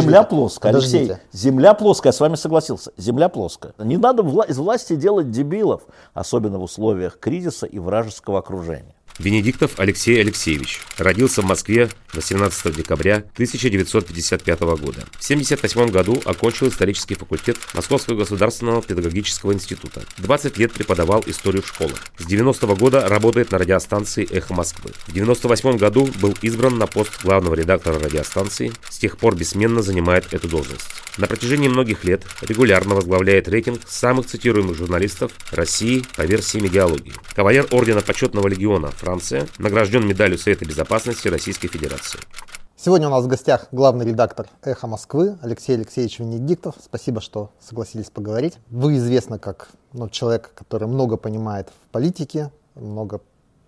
земля 0.00 0.22
плоская, 0.22 0.72
Алексей. 0.72 1.12
Земля 1.32 1.74
плоская, 1.74 2.08
я 2.08 2.12
с 2.12 2.20
вами 2.20 2.34
согласился. 2.36 2.92
Земля 2.96 3.28
плоская. 3.28 3.72
Не 3.78 3.96
надо 3.96 4.22
вла- 4.22 4.48
из 4.48 4.58
власти 4.58 4.96
делать 4.96 5.30
дебилов, 5.30 5.82
особенно 6.14 6.58
в 6.58 6.62
условиях 6.62 7.18
кризиса 7.18 7.66
и 7.66 7.78
вражеского 7.78 8.38
окружения. 8.38 8.94
Венедиктов 9.18 9.78
Алексей 9.78 10.20
Алексеевич 10.20 10.80
родился 10.96 11.42
в 11.42 11.44
Москве 11.44 11.90
18 12.14 12.74
декабря 12.74 13.16
1955 13.34 14.60
года. 14.60 15.06
В 15.12 15.24
1978 15.24 15.90
году 15.90 16.20
окончил 16.24 16.68
исторический 16.68 17.14
факультет 17.14 17.58
Московского 17.74 18.16
государственного 18.16 18.82
педагогического 18.82 19.52
института. 19.52 20.02
20 20.18 20.58
лет 20.58 20.72
преподавал 20.72 21.22
историю 21.26 21.62
в 21.62 21.68
школах. 21.68 21.98
С 22.18 22.26
90 22.26 22.66
года 22.74 23.08
работает 23.08 23.50
на 23.50 23.58
радиостанции 23.58 24.26
«Эхо 24.30 24.54
Москвы». 24.54 24.90
В 25.06 25.08
1998 25.08 25.76
году 25.78 26.08
был 26.20 26.34
избран 26.42 26.78
на 26.78 26.86
пост 26.86 27.22
главного 27.22 27.54
редактора 27.54 27.98
радиостанции, 27.98 28.72
с 28.88 28.98
тех 28.98 29.18
пор 29.18 29.36
бессменно 29.36 29.82
занимает 29.82 30.32
эту 30.32 30.48
должность. 30.48 30.86
На 31.18 31.26
протяжении 31.26 31.68
многих 31.68 32.04
лет 32.04 32.24
регулярно 32.40 32.94
возглавляет 32.94 33.46
рейтинг 33.46 33.82
самых 33.86 34.26
цитируемых 34.26 34.76
журналистов 34.76 35.32
России 35.50 36.04
по 36.16 36.22
версии 36.22 36.58
медиалогии. 36.58 37.12
Кавалер 37.34 37.66
Ордена 37.70 38.00
Почетного 38.00 38.48
Легиона 38.48 38.92
Франция 39.02 39.48
награжден 39.58 40.06
медалью 40.06 40.38
Совета 40.38 40.64
Безопасности 40.64 41.26
Российской 41.26 41.66
Федерации. 41.66 42.20
Сегодня 42.76 43.08
у 43.08 43.10
нас 43.10 43.24
в 43.24 43.26
гостях 43.26 43.66
главный 43.72 44.06
редактор 44.06 44.46
«Эхо 44.62 44.86
Москвы» 44.86 45.38
Алексей 45.42 45.74
Алексеевич 45.74 46.20
Венедиктов. 46.20 46.76
Спасибо, 46.80 47.20
что 47.20 47.50
согласились 47.58 48.10
поговорить. 48.10 48.58
Вы 48.70 48.98
известны 48.98 49.40
как 49.40 49.70
ну, 49.92 50.08
человек, 50.08 50.52
который 50.54 50.86
много 50.86 51.16
понимает 51.16 51.68
в 51.68 51.90
политике, 51.90 52.52
много 52.76 53.20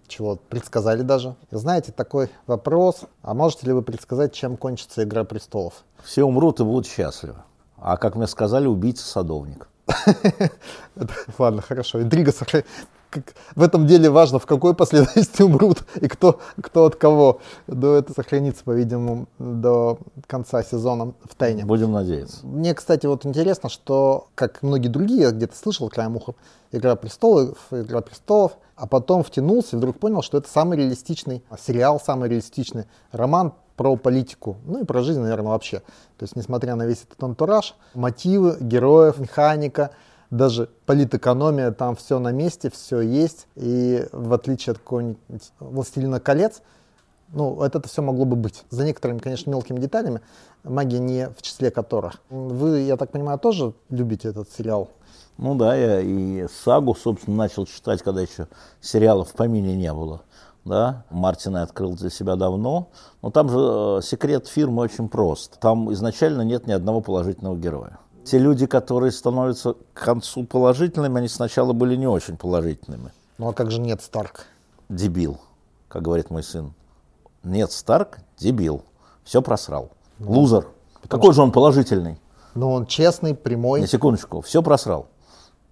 чего 0.07 0.37
предсказали 0.37 1.03
даже. 1.03 1.35
И 1.51 1.57
знаете, 1.57 1.91
такой 1.91 2.31
вопрос, 2.47 3.01
а 3.23 3.35
можете 3.35 3.67
ли 3.67 3.73
вы 3.73 3.83
предсказать, 3.83 4.33
чем 4.33 4.57
кончится 4.57 5.03
«Игра 5.03 5.25
престолов»? 5.25 5.83
Все 6.05 6.23
умрут 6.23 6.61
и 6.61 6.63
будут 6.63 6.87
счастливы. 6.87 7.43
А 7.77 7.97
как 7.97 8.15
мне 8.15 8.29
сказали, 8.29 8.69
убийца-садовник. 8.69 9.69
Ладно, 11.39 11.61
хорошо. 11.61 12.01
Интрига 12.01 12.31
сохраняется 12.31 12.73
как, 13.15 13.35
в 13.55 13.63
этом 13.63 13.87
деле 13.87 14.11
важно, 14.11 14.39
в 14.39 14.47
какой 14.47 14.75
последовательности 14.75 15.43
умрут 15.43 15.85
и 16.01 16.09
кто, 16.09 16.41
кто 16.61 16.87
от 16.87 16.97
кого. 16.97 17.41
Но 17.69 17.95
это 17.95 18.13
сохранится, 18.13 18.65
по-видимому, 18.65 19.29
до 19.39 19.99
конца 20.27 20.63
сезона 20.63 21.15
в 21.25 21.35
тайне. 21.37 21.65
Будем 21.65 21.93
надеяться. 21.93 22.45
Мне, 22.45 22.75
кстати, 22.75 23.07
вот 23.07 23.25
интересно, 23.25 23.69
что, 23.69 24.29
как 24.35 24.63
многие 24.63 24.89
другие, 24.89 25.23
я 25.23 25.31
где-то 25.31 25.57
слышал 25.57 25.89
краем 25.89 26.17
уха, 26.17 26.35
«Игра 26.73 26.97
престолов», 26.97 27.57
«Игра 27.71 28.01
престолов», 28.01 28.59
а 28.75 28.89
потом 28.89 29.23
втянулся 29.23 29.77
и 29.77 29.79
вдруг 29.79 29.99
понял, 30.01 30.23
что 30.23 30.39
это 30.39 30.49
самый 30.51 30.77
реалистичный 30.77 31.45
сериал, 31.57 32.01
самый 32.01 32.29
реалистичный 32.29 32.87
роман 33.13 33.53
про 33.77 33.97
политику, 33.97 34.57
ну 34.65 34.83
и 34.83 34.85
про 34.85 35.03
жизнь, 35.03 35.21
наверное, 35.21 35.51
вообще. 35.51 35.79
То 36.19 36.23
есть, 36.23 36.35
несмотря 36.35 36.75
на 36.75 36.85
весь 36.85 37.05
этот 37.05 37.23
антураж, 37.23 37.77
мотивы 37.95 38.57
героев, 38.61 39.19
механика— 39.19 39.91
даже 40.31 40.69
политэкономия, 40.87 41.71
там 41.71 41.97
все 41.97 42.19
на 42.19 42.33
месте, 42.33 42.71
все 42.71 43.01
есть. 43.01 43.47
И 43.57 44.07
в 44.13 44.33
отличие 44.33 44.73
от 44.73 44.79
какого-нибудь 44.79 45.53
«Властелина 45.61 46.21
колец», 46.21 46.63
ну, 47.33 47.63
это 47.63 47.83
все 47.89 48.03
могло 48.03 48.25
бы 48.25 48.37
быть. 48.37 48.65
За 48.71 48.85
некоторыми, 48.85 49.19
конечно, 49.19 49.51
мелкими 49.51 49.81
деталями, 49.81 50.21
магия 50.63 51.01
не 51.01 51.29
в 51.31 51.43
числе 51.43 51.71
которых. 51.71 52.21
Вы, 52.31 52.81
я 52.81 52.97
так 52.97 53.11
понимаю, 53.11 53.39
тоже 53.39 53.75
любите 53.91 54.29
этот 54.29 54.51
сериал? 54.51 54.89
Ну 55.37 55.57
да, 55.57 55.75
я 55.75 56.01
и 56.01 56.47
сагу, 56.65 56.95
собственно, 56.95 57.37
начал 57.37 57.67
читать, 57.67 58.03
когда 58.03 58.21
еще 58.21 58.47
сериалов 58.81 59.31
в 59.31 59.33
помине 59.33 59.77
не 59.77 59.93
было. 59.93 60.23
Да, 60.65 61.05
Мартин 61.11 61.57
я 61.57 61.63
открыл 61.63 61.95
для 61.95 62.09
себя 62.09 62.37
давно, 62.37 62.89
но 63.21 63.31
там 63.31 63.51
же 63.51 63.59
э, 63.59 64.01
секрет 64.03 64.47
фирмы 64.47 64.83
очень 64.83 65.11
прост. 65.11 65.59
Там 65.61 65.93
изначально 65.93 66.41
нет 66.43 66.67
ни 66.67 66.73
одного 66.73 67.03
положительного 67.03 67.57
героя 67.57 67.99
те 68.25 68.39
люди, 68.39 68.67
которые 68.67 69.13
становятся 69.13 69.75
к 69.93 70.05
концу 70.05 70.45
положительными, 70.45 71.19
они 71.19 71.29
сначала 71.29 71.73
были 71.73 71.97
не 71.97 72.07
очень 72.07 72.37
положительными. 72.37 73.13
Ну 73.39 73.49
а 73.49 73.53
как 73.53 73.71
же 73.71 73.81
нет 73.81 74.03
Старк? 74.03 74.47
Дебил, 74.89 75.39
как 75.89 76.03
говорит 76.03 76.31
мой 76.31 76.43
сын. 76.43 76.73
Нет 77.43 77.73
Старк, 77.73 78.19
дебил. 78.39 78.83
Все 79.25 79.43
просрал. 79.43 79.91
Ну, 80.19 80.33
Лузер. 80.33 80.67
Какой 81.09 81.33
что... 81.33 81.33
же 81.33 81.43
он 81.43 81.53
положительный? 81.53 82.19
Ну 82.55 82.71
он 82.71 82.87
честный, 82.87 83.35
прямой. 83.35 83.81
На 83.81 83.87
секундочку, 83.87 84.41
все 84.41 84.63
просрал. 84.63 85.09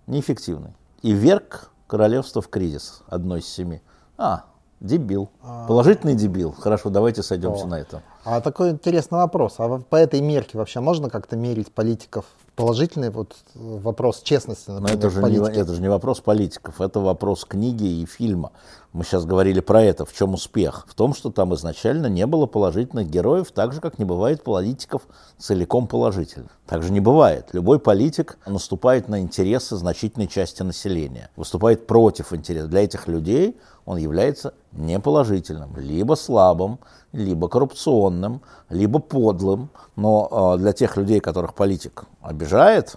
Неэффективный. 0.07 0.75
И 1.03 1.13
вверг 1.13 1.71
королевство 1.87 2.43
в 2.43 2.49
кризис, 2.49 3.03
одной 3.07 3.41
из 3.41 3.47
семи. 3.47 3.83
А, 4.19 4.45
дебил. 4.81 5.31
А... 5.43 5.67
Положительный 5.67 6.15
дебил. 6.15 6.53
Хорошо, 6.53 6.91
давайте 6.91 7.23
сойдемся 7.23 7.65
О. 7.65 7.69
на 7.69 7.81
этом. 7.81 8.03
А 8.25 8.41
такой 8.41 8.71
интересный 8.71 9.19
вопрос. 9.19 9.55
А 9.59 9.79
по 9.79 9.97
этой 9.97 10.21
мерке 10.21 10.59
вообще 10.59 10.81
можно 10.81 11.09
как-то 11.09 11.37
мерить 11.37 11.73
политиков 11.73 12.25
положительный 12.57 13.11
вот 13.11 13.37
вопрос 13.55 14.23
честности, 14.23 14.71
например, 14.71 14.95
Но 14.95 14.99
это 14.99 15.11
же, 15.11 15.23
не, 15.23 15.61
это 15.61 15.75
же 15.75 15.81
не 15.81 15.89
вопрос 15.89 16.21
политиков, 16.21 16.81
это 16.81 17.01
вопрос 17.01 17.45
книги 17.45 17.85
и 17.85 18.07
фильма. 18.07 18.53
Мы 18.93 19.05
сейчас 19.05 19.25
говорили 19.25 19.61
про 19.61 19.83
это. 19.83 20.05
В 20.05 20.13
чем 20.13 20.35
успех? 20.35 20.85
В 20.87 20.95
том, 20.95 21.15
что 21.15 21.31
там 21.31 21.55
изначально 21.55 22.09
не 22.09 22.27
было 22.27 22.45
положительных 22.47 23.09
героев, 23.09 23.51
так 23.51 23.73
же, 23.73 23.81
как 23.81 23.99
не 23.99 24.05
бывает 24.05 24.45
политиков 24.45 25.03
целиком 25.39 25.87
положительных. 25.87 26.51
Так 26.67 26.83
же 26.83 26.93
не 26.93 27.01
бывает. 27.01 27.49
Любой 27.53 27.79
политик 27.79 28.39
наступает 28.47 29.09
на 29.09 29.21
интересы 29.21 29.77
значительной 29.77 30.29
части 30.29 30.63
населения, 30.63 31.31
выступает 31.37 31.87
против 31.87 32.35
интересов. 32.35 32.69
Для 32.69 32.85
этих 32.85 33.09
людей 33.09 33.57
он 33.85 33.99
является 33.99 34.55
неположительным, 34.73 35.77
либо 35.77 36.15
слабым, 36.15 36.79
либо 37.13 37.49
коррупционным, 37.49 38.43
либо 38.69 38.99
подлым. 38.99 39.71
Но 39.97 40.55
э, 40.57 40.59
для 40.59 40.73
тех 40.73 40.97
людей, 40.97 41.21
которых 41.21 41.55
политик 41.55 42.05
обижает, 42.21 42.97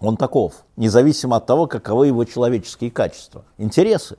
он 0.00 0.16
таков, 0.16 0.64
независимо 0.76 1.36
от 1.36 1.46
того, 1.46 1.66
каковы 1.66 2.08
его 2.08 2.24
человеческие 2.24 2.90
качества. 2.90 3.44
Интересы. 3.58 4.16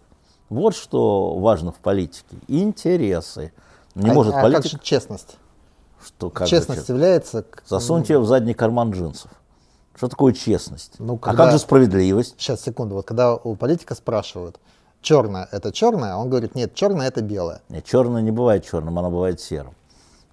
Вот 0.49 0.75
что 0.75 1.35
важно 1.35 1.71
в 1.71 1.77
политике. 1.77 2.37
Интересы. 2.47 3.51
Не 3.95 4.11
а, 4.11 4.13
может 4.13 4.35
а 4.35 4.41
политик... 4.41 4.63
как 4.63 4.71
же 4.71 4.79
честность? 4.79 5.37
Что, 6.01 6.29
как 6.29 6.47
честность 6.47 6.87
же, 6.87 6.93
является... 6.93 7.45
Засуньте 7.65 8.17
в 8.17 8.25
задний 8.25 8.53
карман 8.53 8.91
джинсов. 8.91 9.31
Что 9.95 10.07
такое 10.07 10.33
честность? 10.33 10.93
Ну, 10.99 11.17
когда... 11.17 11.43
А 11.43 11.45
как 11.45 11.53
же 11.53 11.59
справедливость? 11.59 12.35
Сейчас, 12.37 12.61
секунду. 12.61 12.95
Вот 12.95 13.05
когда 13.05 13.35
у 13.35 13.55
политика 13.55 13.95
спрашивают, 13.95 14.59
черное 15.03 15.47
это 15.51 15.71
черное, 15.71 16.13
а 16.13 16.17
он 16.17 16.29
говорит, 16.29 16.55
нет, 16.55 16.73
черное 16.73 17.07
это 17.07 17.21
белое. 17.21 17.61
Нет, 17.69 17.85
черное 17.85 18.21
не 18.21 18.31
бывает 18.31 18.65
черным, 18.65 18.97
оно 18.97 19.11
бывает 19.11 19.39
серым 19.39 19.75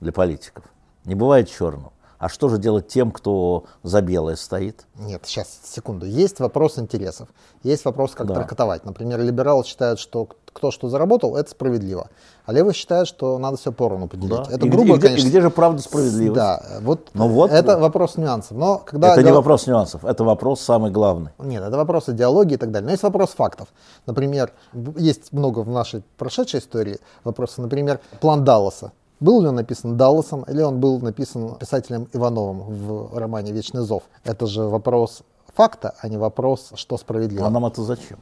для 0.01 0.13
политиков. 0.13 0.65
Не 1.05 1.15
бывает 1.15 1.51
черным. 1.51 1.91
А 2.21 2.29
что 2.29 2.51
же 2.51 2.59
делать 2.59 2.87
тем, 2.87 3.13
кто 3.13 3.65
за 3.83 4.03
белое 4.03 4.37
стоит? 4.37 4.85
Нет, 4.99 5.23
сейчас, 5.25 5.59
секунду. 5.65 6.05
Есть 6.05 6.39
вопрос 6.39 6.79
интересов. 6.79 7.29
Есть 7.63 7.87
вопрос, 7.87 8.13
как 8.13 8.27
да. 8.27 8.35
трактовать. 8.35 8.85
Например, 8.85 9.19
либералы 9.19 9.65
считают, 9.65 9.99
что 9.99 10.29
кто 10.53 10.71
что 10.71 10.91
заработал, 10.91 11.35
это 11.35 11.51
справедливо. 11.51 12.11
А 12.45 12.53
левые 12.53 12.75
считают, 12.75 13.09
что 13.09 13.39
надо 13.39 13.57
все 13.57 13.73
поровну 13.73 14.07
поделить. 14.07 14.49
Да. 14.49 14.55
Это 14.55 14.67
и 14.67 14.69
грубо, 14.69 14.99
где, 14.99 15.07
конечно. 15.07 15.27
И 15.27 15.31
где 15.31 15.41
же 15.41 15.49
правда 15.49 15.81
справедливость? 15.81 16.35
Да, 16.35 16.63
вот, 16.83 17.09
Но 17.15 17.27
вот 17.27 17.53
это 17.53 17.75
вот. 17.75 17.81
вопрос 17.81 18.19
нюансов. 18.19 18.55
Но 18.55 18.77
когда 18.85 19.15
это 19.15 19.23
не 19.23 19.33
вопрос 19.33 19.67
нюансов, 19.67 20.05
это 20.05 20.23
вопрос 20.23 20.61
самый 20.61 20.91
главный. 20.91 21.31
Нет, 21.39 21.63
это 21.63 21.79
вопрос 21.79 22.11
идеологии 22.11 22.55
и 22.55 22.59
так 22.59 22.71
далее. 22.71 22.85
Но 22.85 22.91
есть 22.91 23.03
вопрос 23.03 23.31
фактов. 23.31 23.69
Например, 24.05 24.53
есть 24.99 25.33
много 25.33 25.61
в 25.61 25.71
нашей 25.71 26.03
прошедшей 26.19 26.61
истории 26.61 26.99
вопросов. 27.25 27.59
Например, 27.59 27.99
план 28.21 28.45
Далласа. 28.45 28.93
Был 29.21 29.43
ли 29.43 29.49
он 29.49 29.57
написан 29.57 29.97
Далласом 29.97 30.45
или 30.45 30.63
он 30.63 30.81
был 30.81 30.99
написан 30.99 31.57
писателем 31.57 32.09
Ивановым 32.15 32.61
в 32.63 33.19
романе 33.19 33.53
«Вечный 33.53 33.83
зов»? 33.83 34.05
Это 34.25 34.47
же 34.47 34.63
вопрос 34.63 35.23
факта, 35.55 35.95
а 36.01 36.09
не 36.09 36.17
вопрос, 36.17 36.73
что 36.75 36.97
справедливо. 36.97 37.47
А 37.47 37.51
нам 37.51 37.67
это 37.67 37.83
зачем? 37.83 38.19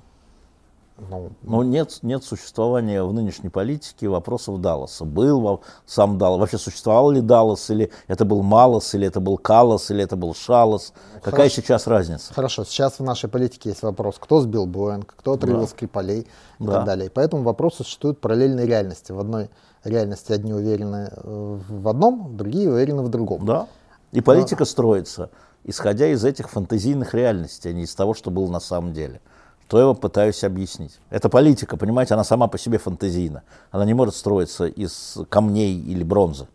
Ну, 1.11 1.31
ну 1.43 1.62
нет, 1.62 2.00
нет 2.02 2.25
существования 2.25 3.05
в 3.05 3.12
нынешней 3.12 3.50
политике 3.50 4.08
вопросов 4.08 4.61
Далласа. 4.61 5.05
Был 5.05 5.61
сам 5.87 6.19
Даллас, 6.19 6.40
вообще 6.40 6.58
существовал 6.58 7.12
ли 7.12 7.20
Даллас, 7.20 7.70
или 7.70 7.93
это 8.08 8.25
был 8.25 8.43
Малос, 8.43 8.94
или 8.94 9.06
это 9.06 9.20
был 9.20 9.38
Калос, 9.38 9.93
или 9.93 10.02
это 10.02 10.17
был 10.17 10.34
Шалос. 10.34 10.93
Какая 11.23 11.49
Хорошо. 11.49 11.55
сейчас 11.55 11.87
разница? 11.87 12.34
Хорошо, 12.34 12.64
сейчас 12.64 12.99
в 12.99 13.05
нашей 13.05 13.31
политике 13.31 13.69
есть 13.69 13.82
вопрос, 13.82 14.17
кто 14.19 14.40
сбил 14.40 14.67
Боинг, 14.67 15.14
кто 15.17 15.34
отрывал 15.34 15.62
да. 15.62 15.67
Скрипалей 15.69 16.23
и 16.23 16.26
да. 16.64 16.73
так 16.73 16.84
далее. 16.84 17.06
И 17.06 17.11
поэтому 17.11 17.44
вопросы 17.44 17.84
существуют 17.84 18.20
параллельные 18.20 18.67
реальности. 18.67 19.12
В 19.12 19.20
одной 19.20 19.50
реальности 19.84 20.32
одни 20.32 20.52
уверены 20.52 21.10
э, 21.12 21.58
в 21.69 21.88
одном, 21.88 22.36
другие 22.36 22.70
уверены 22.70 23.02
в 23.02 23.08
другом. 23.08 23.44
Да. 23.44 23.66
И 24.12 24.20
политика 24.20 24.60
Но... 24.60 24.66
строится, 24.66 25.30
исходя 25.64 26.08
из 26.08 26.25
этих 26.25 26.50
фантазийных 26.50 27.14
реальностей, 27.14 27.70
а 27.70 27.72
не 27.72 27.82
из 27.82 27.94
того, 27.94 28.14
что 28.14 28.30
было 28.30 28.48
на 28.50 28.60
самом 28.60 28.92
деле 28.92 29.20
то 29.69 29.78
я 29.78 29.86
вам 29.86 29.96
пытаюсь 29.96 30.42
объяснить. 30.44 30.98
Это 31.10 31.28
политика, 31.28 31.76
понимаете, 31.76 32.14
она 32.14 32.25
сама 32.25 32.48
по 32.48 32.58
себе 32.58 32.78
фантазийна. 32.78 33.42
Она 33.70 33.84
не 33.84 33.92
может 33.92 34.16
строиться 34.16 34.66
из 34.66 35.19
камней 35.28 35.78
или 35.78 36.02
бронзы. 36.02 36.48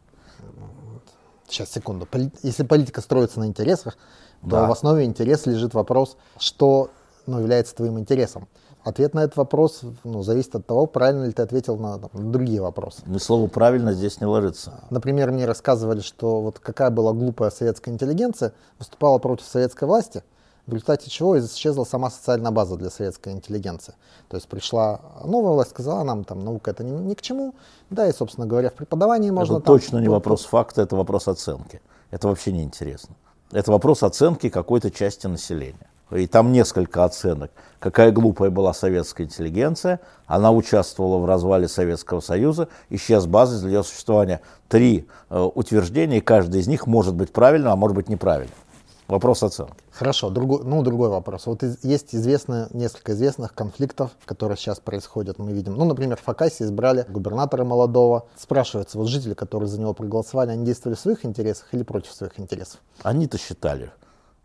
Сейчас, 1.48 1.72
секунду. 1.72 2.08
Если 2.42 2.64
политика 2.64 3.02
строится 3.02 3.40
на 3.40 3.46
интересах, 3.46 3.98
то 4.42 4.50
да. 4.50 4.68
в 4.68 4.72
основе 4.72 5.06
интереса 5.06 5.52
лежит 5.52 5.76
вопрос, 5.76 6.18
что 6.40 6.90
ну, 7.28 7.40
является 7.40 7.76
твоим 7.76 8.00
интересом? 8.00 8.48
Ответ 8.84 9.14
на 9.14 9.24
этот 9.24 9.38
вопрос 9.38 9.82
ну, 10.04 10.24
зависит 10.24 10.56
от 10.56 10.68
того, 10.68 10.88
правильно 10.88 11.24
ли 11.24 11.32
ты 11.32 11.42
ответил 11.42 11.78
на, 11.78 12.00
там, 12.00 12.32
другие 12.32 12.62
вопросы. 12.62 13.02
Ни 13.06 13.18
слово 13.18 13.48
«правильно» 13.48 13.94
здесь 13.94 14.20
не 14.20 14.28
ложится. 14.28 14.84
Например, 14.90 15.32
мне 15.32 15.46
рассказывали, 15.46 16.02
что 16.02 16.42
вот 16.42 16.60
какая 16.60 16.90
была 16.90 17.14
глупая 17.14 17.50
советская 17.50 17.94
интеллигенция, 17.94 18.54
выступала 18.80 19.20
против 19.20 19.46
советской 19.46 19.86
власти, 19.86 20.22
в 20.68 20.74
результате 20.74 21.10
чего 21.10 21.40
исчезла 21.40 21.86
сама 21.86 22.10
социальная 22.10 22.52
база 22.52 22.76
для 22.76 22.90
советской 22.90 23.32
интеллигенции. 23.32 23.94
То 24.28 24.36
есть 24.36 24.50
пришла 24.50 25.00
новая 25.24 25.54
власть, 25.54 25.70
сказала 25.72 26.04
нам, 26.04 26.26
там, 26.26 26.44
наука 26.44 26.72
это 26.72 26.84
ни, 26.84 26.92
ни 26.92 27.14
к 27.14 27.22
чему, 27.22 27.56
да, 27.90 28.08
и, 28.10 28.12
собственно 28.12 28.48
говоря, 28.48 28.70
в 28.70 28.74
преподавании 28.74 29.30
можно... 29.30 29.56
Это 29.56 29.66
там, 29.66 29.76
точно 29.76 30.00
не 30.00 30.10
вопрос 30.10 30.44
факта, 30.44 30.82
это 30.82 30.98
вопрос 30.98 31.30
оценки. 31.30 31.82
Это 32.12 32.28
вообще 32.28 32.52
не 32.52 32.64
интересно. 32.64 33.16
Это 33.52 33.72
вопрос 33.72 34.04
оценки 34.04 34.50
какой-то 34.50 34.92
части 34.92 35.28
населения 35.28 35.88
и 36.12 36.28
там 36.28 36.52
несколько 36.52 37.06
оценок, 37.06 37.52
какая 37.80 38.12
глупая 38.12 38.50
была 38.50 38.74
советская 38.74 39.26
интеллигенция, 39.26 40.00
она 40.26 40.52
участвовала 40.52 41.18
в 41.18 41.26
развале 41.26 41.68
Советского 41.68 42.20
Союза, 42.20 42.68
исчез 42.90 43.26
база 43.26 43.60
для 43.60 43.78
ее 43.78 43.84
существования. 43.84 44.42
Три 44.70 45.08
э, 45.30 45.40
утверждения, 45.40 46.18
и 46.18 46.22
каждое 46.22 46.62
из 46.62 46.68
них 46.68 46.88
может 46.88 47.16
быть 47.16 47.32
правильным, 47.32 47.72
а 47.72 47.76
может 47.76 47.96
быть 47.96 48.10
неправильным. 48.10 48.56
Вопрос 49.08 49.44
оценки. 49.44 49.76
Хорошо, 49.92 50.30
другой, 50.30 50.62
ну 50.64 50.82
другой 50.82 51.10
вопрос. 51.10 51.46
Вот 51.46 51.62
из, 51.62 51.84
есть 51.84 52.16
известно, 52.16 52.70
несколько 52.74 53.12
известных 53.12 53.54
конфликтов, 53.54 54.12
которые 54.26 54.58
сейчас 54.58 54.80
происходят, 54.80 55.38
мы 55.40 55.52
видим. 55.52 55.76
Ну, 55.76 55.86
например, 55.86 56.18
в 56.18 56.26
Хакасии 56.26 56.64
избрали 56.64 57.06
губернатора 57.10 57.64
молодого. 57.64 58.28
Спрашивается, 58.36 58.98
вот 58.98 59.10
жители, 59.10 59.34
которые 59.34 59.68
за 59.68 59.80
него 59.80 59.94
проголосовали, 59.94 60.52
они 60.52 60.66
действовали 60.66 60.96
в 60.96 61.00
своих 61.00 61.26
интересах 61.26 61.68
или 61.74 61.84
против 61.84 62.14
своих 62.14 62.40
интересов? 62.40 62.80
Они-то 63.04 63.38
считали, 63.38 63.92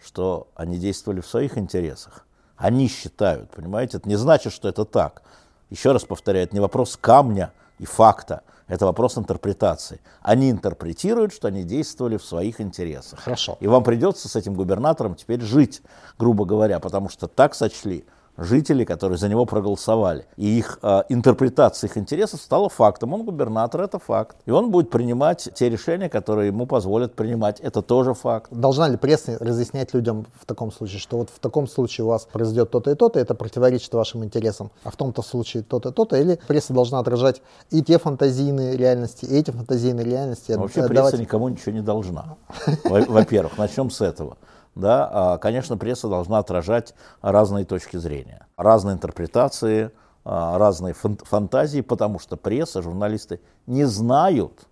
что 0.02 0.48
они 0.54 0.78
действовали 0.78 1.20
в 1.20 1.26
своих 1.26 1.58
интересах. 1.58 2.24
Они 2.56 2.88
считают, 2.88 3.50
понимаете? 3.50 3.98
Это 3.98 4.08
не 4.08 4.16
значит, 4.16 4.52
что 4.52 4.68
это 4.68 4.84
так. 4.84 5.22
Еще 5.70 5.92
раз 5.92 6.04
повторяю, 6.04 6.44
это 6.44 6.54
не 6.54 6.60
вопрос 6.60 6.96
камня 7.00 7.52
и 7.78 7.84
факта, 7.84 8.42
это 8.66 8.86
вопрос 8.86 9.16
интерпретации. 9.16 10.00
Они 10.22 10.50
интерпретируют, 10.50 11.32
что 11.32 11.48
они 11.48 11.62
действовали 11.62 12.16
в 12.16 12.24
своих 12.24 12.60
интересах. 12.60 13.20
Хорошо. 13.20 13.56
И 13.60 13.66
вам 13.66 13.82
придется 13.82 14.28
с 14.28 14.36
этим 14.36 14.54
губернатором 14.54 15.14
теперь 15.14 15.40
жить, 15.40 15.82
грубо 16.18 16.44
говоря, 16.44 16.80
потому 16.80 17.08
что 17.08 17.28
так 17.28 17.54
сочли 17.54 18.04
жителей, 18.38 18.84
которые 18.84 19.18
за 19.18 19.28
него 19.28 19.44
проголосовали. 19.44 20.26
И 20.36 20.58
их 20.58 20.78
э, 20.82 21.02
интерпретация 21.08 21.88
их 21.88 21.98
интересов 21.98 22.40
стала 22.40 22.68
фактом. 22.68 23.12
Он 23.12 23.24
губернатор, 23.24 23.82
это 23.82 23.98
факт. 23.98 24.36
И 24.46 24.50
он 24.50 24.70
будет 24.70 24.90
принимать 24.90 25.48
те 25.54 25.68
решения, 25.68 26.08
которые 26.08 26.48
ему 26.48 26.66
позволят 26.66 27.14
принимать. 27.14 27.60
Это 27.60 27.82
тоже 27.82 28.14
факт. 28.14 28.50
Должна 28.52 28.88
ли 28.88 28.96
пресса 28.96 29.36
разъяснять 29.40 29.92
людям 29.92 30.26
в 30.40 30.46
таком 30.46 30.70
случае, 30.72 31.00
что 31.00 31.18
вот 31.18 31.30
в 31.30 31.38
таком 31.40 31.66
случае 31.66 32.04
у 32.04 32.08
вас 32.08 32.26
произойдет 32.32 32.70
то-то 32.70 32.92
и 32.92 32.94
то-то, 32.94 33.18
это 33.18 33.34
противоречит 33.34 33.92
вашим 33.92 34.24
интересам, 34.24 34.70
а 34.84 34.90
в 34.90 34.96
том-то 34.96 35.22
случае 35.22 35.64
то-то 35.64 35.88
и 35.88 35.92
то-то, 35.92 36.16
или 36.16 36.38
пресса 36.46 36.72
должна 36.72 37.00
отражать 37.00 37.42
и 37.70 37.82
те 37.82 37.98
фантазийные 37.98 38.76
реальности, 38.76 39.24
и 39.24 39.36
эти 39.36 39.50
фантазийные 39.50 40.04
реальности? 40.04 40.52
Но 40.52 40.62
вообще 40.62 40.82
отдавать... 40.82 41.12
пресса 41.12 41.22
никому 41.22 41.48
ничего 41.48 41.72
не 41.72 41.82
должна. 41.82 42.36
Во-первых, 42.84 43.58
начнем 43.58 43.90
с 43.90 44.00
этого 44.00 44.36
да, 44.78 45.08
а, 45.10 45.38
конечно, 45.38 45.76
пресса 45.76 46.08
должна 46.08 46.38
отражать 46.38 46.94
разные 47.20 47.64
точки 47.64 47.96
зрения, 47.96 48.46
разные 48.56 48.94
интерпретации, 48.94 49.90
а, 50.24 50.56
разные 50.56 50.94
фантазии, 50.94 51.80
потому 51.80 52.20
что 52.20 52.36
пресса, 52.36 52.80
журналисты 52.80 53.40
не 53.66 53.84
знают 53.84 54.68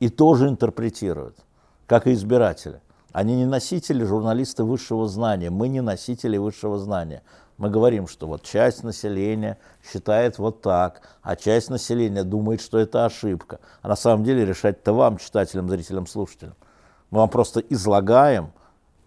и 0.00 0.10
тоже 0.10 0.48
интерпретируют, 0.48 1.38
как 1.86 2.06
и 2.06 2.12
избиратели. 2.12 2.80
Они 3.12 3.36
не 3.36 3.46
носители 3.46 4.04
журналисты 4.04 4.64
высшего 4.64 5.08
знания, 5.08 5.48
мы 5.48 5.68
не 5.68 5.80
носители 5.80 6.36
высшего 6.36 6.78
знания. 6.78 7.22
Мы 7.56 7.70
говорим, 7.70 8.06
что 8.06 8.28
вот 8.28 8.42
часть 8.42 8.84
населения 8.84 9.56
считает 9.82 10.38
вот 10.38 10.60
так, 10.60 11.00
а 11.22 11.36
часть 11.36 11.70
населения 11.70 12.22
думает, 12.22 12.60
что 12.60 12.78
это 12.78 13.06
ошибка. 13.06 13.60
А 13.80 13.88
на 13.88 13.96
самом 13.96 14.24
деле 14.24 14.44
решать-то 14.44 14.92
вам, 14.92 15.16
читателям, 15.16 15.70
зрителям, 15.70 16.06
слушателям. 16.06 16.54
Мы 17.10 17.20
вам 17.20 17.30
просто 17.30 17.60
излагаем 17.60 18.52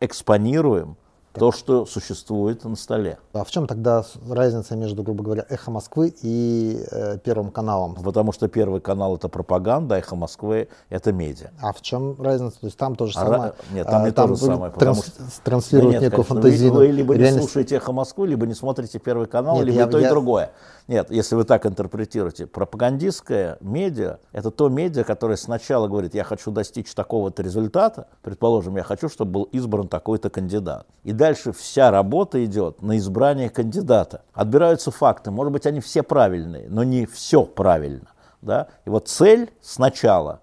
экспонируем 0.01 0.97
так. 1.33 1.39
то, 1.39 1.51
что 1.51 1.85
существует 1.85 2.63
на 2.63 2.75
столе. 2.75 3.17
А 3.33 3.43
в 3.43 3.51
чем 3.51 3.67
тогда 3.67 4.03
разница 4.29 4.75
между, 4.75 5.03
грубо 5.03 5.23
говоря, 5.23 5.45
«Эхо 5.49 5.71
Москвы» 5.71 6.13
и 6.21 6.83
э, 6.91 7.17
Первым 7.23 7.51
каналом? 7.51 7.95
Потому 7.95 8.31
что 8.31 8.47
Первый 8.47 8.81
канал— 8.81 9.15
это 9.17 9.29
пропаганда, 9.29 9.95
«Эхо 9.95 10.15
Москвы»— 10.15 10.67
это 10.89 11.11
медиа. 11.11 11.51
А 11.61 11.73
в 11.73 11.81
чем 11.81 12.21
разница? 12.21 12.59
То 12.59 12.67
есть 12.67 12.77
там 12.77 12.95
то 12.95 13.07
же 13.07 13.13
а 13.17 13.25
самое? 13.25 13.53
Нет, 13.71 13.87
там 13.87 14.03
а, 14.03 14.05
не 14.05 14.11
там 14.11 14.29
то 14.29 14.35
же 14.35 14.45
самое. 14.45 14.71
Транс, 14.73 15.05
что... 15.05 15.23
Транслируют 15.43 15.95
да 15.95 16.01
нет, 16.01 16.11
некую 16.11 16.25
фантазийную 16.25 16.73
вы, 16.73 16.87
вы 16.87 16.93
либо 16.93 17.13
реальность... 17.13 17.35
не 17.35 17.41
слушаете 17.41 17.75
«Эхо 17.77 17.91
Москвы», 17.91 18.27
либо 18.27 18.45
не 18.45 18.53
смотрите 18.53 18.99
Первый 18.99 19.27
канал, 19.27 19.57
нет, 19.57 19.65
либо 19.65 19.77
я, 19.77 19.85
и 19.85 19.89
то, 19.89 19.99
я... 19.99 20.07
и 20.07 20.09
другое. 20.09 20.51
Нет, 20.87 21.09
если 21.11 21.35
вы 21.35 21.43
так 21.45 21.65
интерпретируете, 21.65 22.47
пропагандистское 22.47 23.57
медиа– 23.61 24.17
это 24.33 24.51
то 24.51 24.67
медиа, 24.67 25.03
которое 25.03 25.37
сначала 25.37 25.87
говорит, 25.87 26.13
я 26.15 26.23
хочу 26.23 26.51
достичь 26.51 26.93
такого-то 26.93 27.41
результата, 27.43 28.07
предположим, 28.21 28.75
я 28.75 28.83
хочу, 28.83 29.07
чтобы 29.07 29.31
был 29.31 29.43
избран 29.43 29.87
такой-то 29.87 30.29
кандидат. 30.29 30.85
И 31.03 31.13
дальше 31.21 31.51
вся 31.51 31.91
работа 31.91 32.43
идет 32.43 32.81
на 32.81 32.97
избрание 32.97 33.51
кандидата. 33.51 34.23
Отбираются 34.33 34.89
факты, 34.89 35.29
может 35.29 35.53
быть, 35.53 35.67
они 35.67 35.79
все 35.79 36.01
правильные, 36.01 36.67
но 36.67 36.83
не 36.83 37.05
все 37.05 37.43
правильно. 37.43 38.07
Да? 38.41 38.69
И 38.85 38.89
вот 38.89 39.07
цель 39.07 39.51
сначала, 39.61 40.39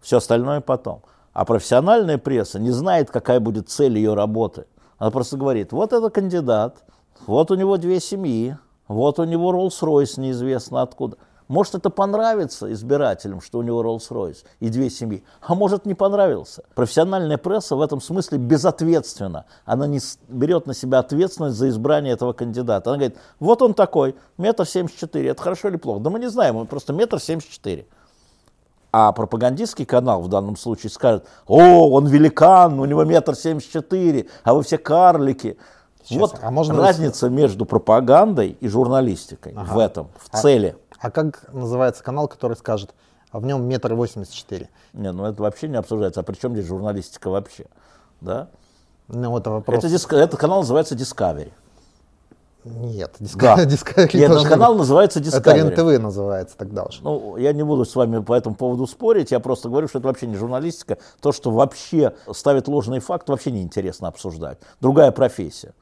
все 0.00 0.16
остальное 0.16 0.60
потом. 0.60 1.02
А 1.32 1.44
профессиональная 1.44 2.18
пресса 2.18 2.58
не 2.58 2.72
знает, 2.72 3.08
какая 3.08 3.38
будет 3.38 3.68
цель 3.68 3.96
ее 3.98 4.14
работы. 4.14 4.66
Она 4.98 5.12
просто 5.12 5.36
говорит, 5.36 5.70
вот 5.70 5.92
это 5.92 6.10
кандидат, 6.10 6.82
вот 7.28 7.52
у 7.52 7.54
него 7.54 7.76
две 7.76 8.00
семьи, 8.00 8.58
вот 8.88 9.20
у 9.20 9.24
него 9.24 9.52
Роллс-Ройс 9.52 10.18
неизвестно 10.18 10.82
откуда. 10.82 11.18
Может, 11.48 11.76
это 11.76 11.90
понравится 11.90 12.72
избирателям, 12.72 13.40
что 13.40 13.58
у 13.58 13.62
него 13.62 13.82
Роллс-Ройс 13.82 14.44
и 14.58 14.68
две 14.68 14.90
семьи, 14.90 15.22
а 15.40 15.54
может, 15.54 15.86
не 15.86 15.94
понравился. 15.94 16.64
Профессиональная 16.74 17.38
пресса 17.38 17.76
в 17.76 17.80
этом 17.80 18.00
смысле 18.00 18.38
безответственна. 18.38 19.44
Она 19.64 19.86
не 19.86 20.00
берет 20.28 20.66
на 20.66 20.74
себя 20.74 20.98
ответственность 20.98 21.56
за 21.56 21.68
избрание 21.68 22.14
этого 22.14 22.32
кандидата. 22.32 22.90
Она 22.90 22.98
говорит, 22.98 23.18
вот 23.38 23.62
он 23.62 23.74
такой, 23.74 24.16
метр 24.38 24.66
семьдесят 24.66 24.98
четыре, 24.98 25.30
это 25.30 25.42
хорошо 25.42 25.68
или 25.68 25.76
плохо? 25.76 26.00
Да 26.00 26.10
мы 26.10 26.18
не 26.18 26.28
знаем, 26.28 26.56
он 26.56 26.66
просто 26.66 26.92
метр 26.92 27.20
семьдесят 27.20 27.50
четыре. 27.50 27.86
А 28.92 29.12
пропагандистский 29.12 29.84
канал 29.84 30.22
в 30.22 30.28
данном 30.28 30.56
случае 30.56 30.90
скажет, 30.90 31.26
о, 31.46 31.90
он 31.90 32.06
великан, 32.06 32.80
у 32.80 32.84
него 32.86 33.04
метр 33.04 33.36
семьдесят 33.36 33.70
четыре, 33.70 34.26
а 34.42 34.54
вы 34.54 34.62
все 34.62 34.78
карлики. 34.78 35.58
Сейчас. 36.02 36.20
Вот 36.20 36.38
а 36.40 36.50
можно 36.52 36.76
разница 36.76 37.28
между 37.28 37.66
пропагандой 37.66 38.56
и 38.60 38.68
журналистикой 38.68 39.54
ага. 39.56 39.72
в 39.72 39.78
этом, 39.78 40.08
в 40.16 40.28
а, 40.30 40.38
цели. 40.38 40.76
А 41.06 41.10
как 41.12 41.52
называется 41.52 42.02
канал, 42.02 42.26
который 42.26 42.56
скажет, 42.56 42.92
а 43.30 43.38
в 43.38 43.44
нем 43.44 43.62
метр 43.62 43.94
восемьдесят 43.94 44.34
четыре? 44.34 44.70
Не, 44.92 45.12
ну 45.12 45.24
это 45.24 45.40
вообще 45.40 45.68
не 45.68 45.76
обсуждается. 45.76 46.18
А 46.18 46.24
при 46.24 46.34
чем 46.34 46.54
здесь 46.54 46.66
журналистика 46.66 47.30
вообще? 47.30 47.66
Да? 48.20 48.48
Ну, 49.06 49.38
это 49.38 49.50
вопрос. 49.50 49.78
Это, 49.78 49.88
диск, 49.88 50.12
этот 50.12 50.40
канал 50.40 50.62
называется 50.62 50.96
Discovery. 50.96 51.52
Нет, 52.64 53.14
Discovery, 53.20 53.38
да. 53.38 53.64
Discovery 53.66 54.16
Нет, 54.16 54.30
этот 54.32 54.48
канал 54.48 54.74
называется 54.74 55.20
Discovery. 55.20 55.68
Это 55.68 55.82
РЕН-ТВ 55.84 56.02
называется 56.02 56.56
тогда 56.56 56.82
уже. 56.82 57.04
Ну, 57.04 57.36
я 57.36 57.52
не 57.52 57.62
буду 57.62 57.84
с 57.84 57.94
вами 57.94 58.20
по 58.20 58.34
этому 58.34 58.56
поводу 58.56 58.88
спорить, 58.88 59.30
я 59.30 59.38
просто 59.38 59.68
говорю, 59.68 59.86
что 59.86 60.00
это 60.00 60.08
вообще 60.08 60.26
не 60.26 60.34
журналистика. 60.34 60.98
То, 61.20 61.30
что 61.30 61.52
вообще 61.52 62.16
ставит 62.32 62.66
ложный 62.66 62.98
факт, 62.98 63.28
вообще 63.28 63.52
неинтересно 63.52 64.08
обсуждать. 64.08 64.58
Другая 64.80 65.12
профессия. 65.12 65.72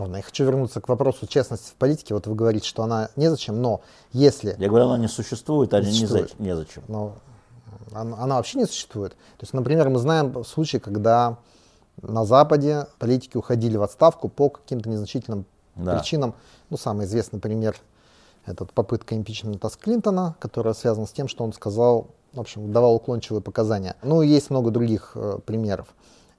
Ладно, 0.00 0.16
я 0.16 0.22
хочу 0.22 0.44
вернуться 0.44 0.80
к 0.80 0.88
вопросу 0.88 1.26
честности 1.26 1.70
в 1.70 1.74
политике. 1.74 2.14
Вот 2.14 2.26
вы 2.26 2.34
говорите, 2.34 2.66
что 2.66 2.82
она 2.82 3.10
незачем, 3.16 3.60
но 3.60 3.82
если... 4.12 4.56
Я 4.58 4.68
говорю, 4.68 4.86
она 4.86 4.98
не 4.98 5.08
существует, 5.08 5.74
а 5.74 5.80
не 5.80 5.92
существует. 5.92 6.38
незачем. 6.38 6.82
Но 6.88 7.16
она, 7.92 8.16
она 8.16 8.36
вообще 8.36 8.58
не 8.58 8.66
существует. 8.66 9.12
То 9.12 9.42
есть, 9.42 9.52
например, 9.52 9.90
мы 9.90 9.98
знаем 9.98 10.42
случаи, 10.44 10.78
когда 10.78 11.36
на 12.00 12.24
Западе 12.24 12.86
политики 12.98 13.36
уходили 13.36 13.76
в 13.76 13.82
отставку 13.82 14.28
по 14.28 14.48
каким-то 14.48 14.88
незначительным 14.88 15.44
да. 15.76 15.98
причинам. 15.98 16.34
Ну, 16.70 16.78
самый 16.78 17.04
известный 17.04 17.38
пример– 17.38 17.76
это 18.46 18.64
попытка 18.64 19.14
импичмента 19.14 19.68
с 19.68 19.76
Клинтона, 19.76 20.34
которая 20.38 20.72
связана 20.72 21.06
с 21.06 21.12
тем, 21.12 21.28
что 21.28 21.44
он 21.44 21.52
сказал, 21.52 22.08
в 22.32 22.40
общем, 22.40 22.72
давал 22.72 22.94
уклончивые 22.94 23.42
показания. 23.42 23.96
Ну, 24.02 24.22
есть 24.22 24.48
много 24.48 24.70
других 24.70 25.12
э, 25.14 25.38
примеров. 25.44 25.88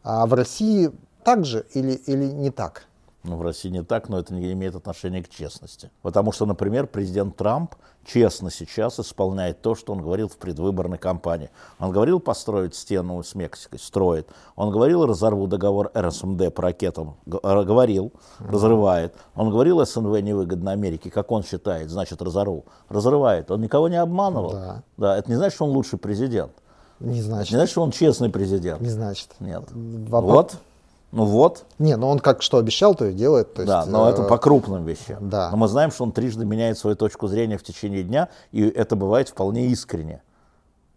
А 0.04 0.26
в 0.26 0.34
России 0.34 0.92
также 1.24 1.66
или, 1.74 1.92
или 1.92 2.26
не 2.26 2.50
так? 2.50 2.88
Ну, 3.24 3.38
в 3.38 3.44
России 3.44 3.70
не 3.70 3.84
так, 3.84 4.10
но 4.10 4.18
это 4.18 4.34
не 4.34 4.52
имеет 4.54 4.76
отношения 4.76 5.22
к 5.22 5.30
честности. 5.30 5.92
Потому 6.02 6.32
что, 6.32 6.48
например, 6.48 6.88
президент 6.88 7.36
Трамп 7.38 7.76
честно 8.04 8.50
сейчас 8.50 9.00
исполняет 9.00 9.62
то, 9.62 9.76
что 9.76 9.94
он 9.94 10.02
говорил 10.02 10.28
в 10.28 10.38
предвыборной 10.38 10.98
кампании. 10.98 11.52
Он 11.80 11.92
говорил 11.92 12.20
построить 12.20 12.74
стену 12.74 13.22
с 13.22 13.36
Мексикой, 13.36 13.78
строит. 13.78 14.28
Он 14.56 14.72
говорил 14.72 15.06
разорву 15.06 15.46
договор 15.46 15.92
РСМД 15.96 16.52
по 16.52 16.64
ракетам, 16.64 17.16
э, 17.28 17.64
говорил, 17.64 18.12
разрывает. 18.40 19.14
Он 19.36 19.52
говорил 19.52 19.86
СНВ 19.86 20.20
невыгодно 20.20 20.72
Америке, 20.72 21.12
как 21.12 21.32
он 21.32 21.44
считает, 21.44 21.92
значит 21.92 22.24
разорву. 22.24 22.66
Разрывает. 22.90 23.52
Он 23.52 23.62
никого 23.62 23.88
не 23.88 23.98
обманывал. 23.98 24.52
Да. 24.54 24.84
да. 24.98 25.18
Это 25.18 25.30
не 25.30 25.36
значит, 25.36 25.56
что 25.56 25.66
он 25.66 25.72
лучший 25.72 26.00
президент. 26.00 26.54
Не 27.00 27.22
значит. 27.22 27.52
Не 27.52 27.58
значит, 27.58 27.72
что 27.72 27.84
он 27.84 27.92
честный 27.92 28.30
президент. 28.30 28.82
Не 28.82 28.90
значит. 28.90 29.30
Нет. 29.40 29.64
Вопрос- 29.72 30.34
Вот. 30.34 30.56
Ну 31.12 31.26
вот. 31.26 31.66
Не, 31.78 31.98
ну 31.98 32.08
он 32.08 32.20
как 32.20 32.42
что 32.42 32.58
обещал, 32.58 32.96
то 32.96 33.06
и 33.06 33.14
делает. 33.14 33.54
То 33.54 33.66
Да, 33.66 33.80
есть, 33.80 33.92
но 33.92 34.08
э, 34.08 34.14
это 34.14 34.24
по 34.24 34.38
крупным 34.38 34.86
вещам. 34.86 35.30
да. 35.30 35.50
Но 35.52 35.58
мы 35.58 35.68
знаем, 35.68 35.92
что 35.92 36.04
он 36.04 36.12
трижды 36.12 36.46
меняет 36.46 36.78
свою 36.78 36.96
точку 36.96 37.28
зрения 37.28 37.58
в 37.58 37.64
течение 37.64 38.04
дня, 38.04 38.30
и 38.52 38.68
это 38.68 38.96
бывает 38.96 39.28
вполне 39.30 39.68
искренне. 39.68 40.22